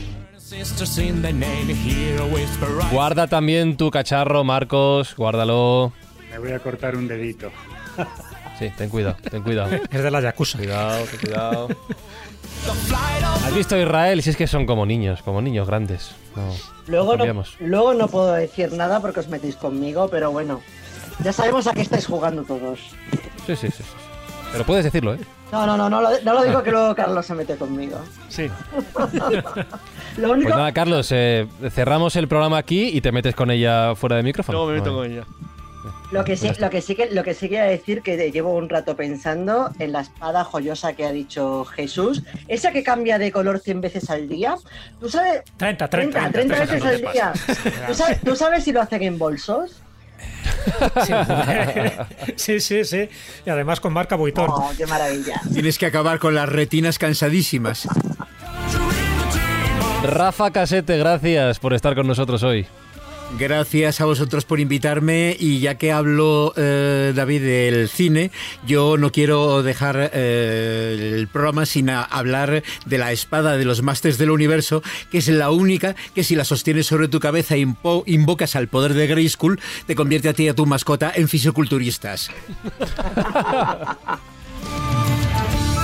[2.91, 5.93] Guarda también tu cacharro, Marcos, guárdalo.
[6.31, 7.49] Me voy a cortar un dedito.
[8.59, 9.69] Sí, ten cuidado, ten cuidado.
[9.91, 10.57] Es de la Yakuza.
[10.57, 11.67] Cuidado, cuidado.
[13.45, 14.21] ¿Has visto Israel?
[14.21, 16.11] Si es que son como niños, como niños grandes.
[16.35, 16.53] No,
[16.87, 20.61] Luego no, luego no puedo decir nada porque os metéis conmigo, pero bueno,
[21.23, 22.79] ya sabemos a qué estáis jugando todos.
[23.45, 23.83] Sí, sí, sí, sí.
[24.51, 25.19] Pero puedes decirlo, ¿eh?
[25.51, 27.99] No, no, no, no, lo- no lo digo que luego Carlos se mete conmigo.
[28.29, 28.49] Sí.
[30.17, 33.93] Lo único, Pues nada, Carlos, eh, cerramos el programa aquí y te metes con ella
[33.95, 34.57] fuera de micrófono.
[34.57, 35.23] Luego me meto No, con ella.
[36.11, 36.65] Lo que sí, ya está.
[36.65, 39.91] lo que sí que lo que sí quería decir que llevo un rato pensando en
[39.91, 44.27] la espada joyosa que ha dicho Jesús, esa que cambia de color 100 veces al
[44.27, 44.55] día.
[44.99, 45.43] ¿Tú sabes?
[45.57, 47.33] 30, 30, 30 veces al día.
[47.87, 49.81] ¿Tú sabes, tú sabes si lo hacen en bolsos?
[52.35, 53.09] Sí, sí, sí.
[53.45, 54.49] Y además con marca Vuitton.
[54.49, 55.41] Oh, qué maravilla.
[55.53, 57.87] Tienes que acabar con las retinas cansadísimas.
[60.03, 62.67] Rafa Casete, gracias por estar con nosotros hoy.
[63.35, 68.31] Gracias a vosotros por invitarme y ya que hablo, eh, David, del cine,
[68.65, 74.17] yo no quiero dejar eh, el programa sin hablar de la espada de los Masters
[74.17, 74.81] del Universo,
[75.11, 77.67] que es la única que si la sostienes sobre tu cabeza e
[78.05, 82.31] invocas al poder de Grayskull, te convierte a ti y a tu mascota en fisioculturistas.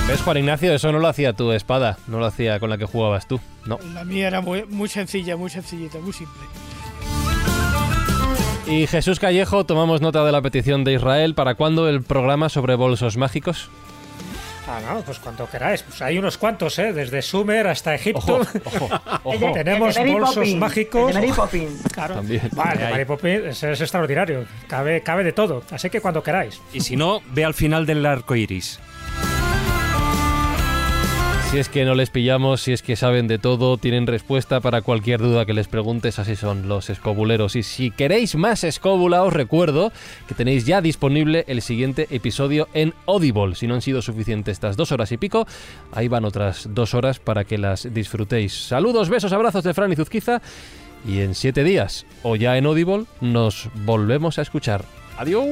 [0.07, 0.73] ¿Ves, Juan Ignacio?
[0.73, 3.39] Eso no lo hacía tu espada, no lo hacía con la que jugabas tú.
[3.65, 3.79] No.
[3.93, 6.41] La mía era muy, muy sencilla, muy sencillita, muy simple.
[8.67, 11.35] Y Jesús Callejo, tomamos nota de la petición de Israel.
[11.35, 13.69] ¿Para cuándo el programa sobre bolsos mágicos?
[14.65, 15.83] Ah, no, pues cuando queráis.
[15.83, 16.93] Pues hay unos cuantos, ¿eh?
[16.93, 18.19] Desde Sumer hasta Egipto.
[18.39, 19.51] Ojo, ojo, ojo.
[19.53, 21.09] Tenemos el de Mary bolsos Poppins, mágicos.
[21.09, 21.81] el de Mary Poppins.
[21.91, 22.15] Claro.
[22.15, 22.49] También.
[22.53, 22.89] Vale.
[22.89, 24.45] Mary Poppins es, es extraordinario.
[24.67, 25.63] Cabe, cabe de todo.
[25.69, 26.61] Así que cuando queráis.
[26.73, 28.79] Y si no, ve al final del arco iris.
[31.53, 34.81] Si es que no les pillamos, si es que saben de todo, tienen respuesta para
[34.81, 37.55] cualquier duda que les preguntes, así son los escobuleros.
[37.55, 39.91] Y si queréis más escóbula, os recuerdo
[40.27, 43.53] que tenéis ya disponible el siguiente episodio en Audible.
[43.53, 45.45] Si no han sido suficientes estas dos horas y pico,
[45.91, 48.69] ahí van otras dos horas para que las disfrutéis.
[48.69, 50.41] Saludos, besos, abrazos de Fran y Zuzquiza.
[51.07, 54.85] Y en siete días, o ya en Audible, nos volvemos a escuchar.
[55.19, 55.45] Adiós.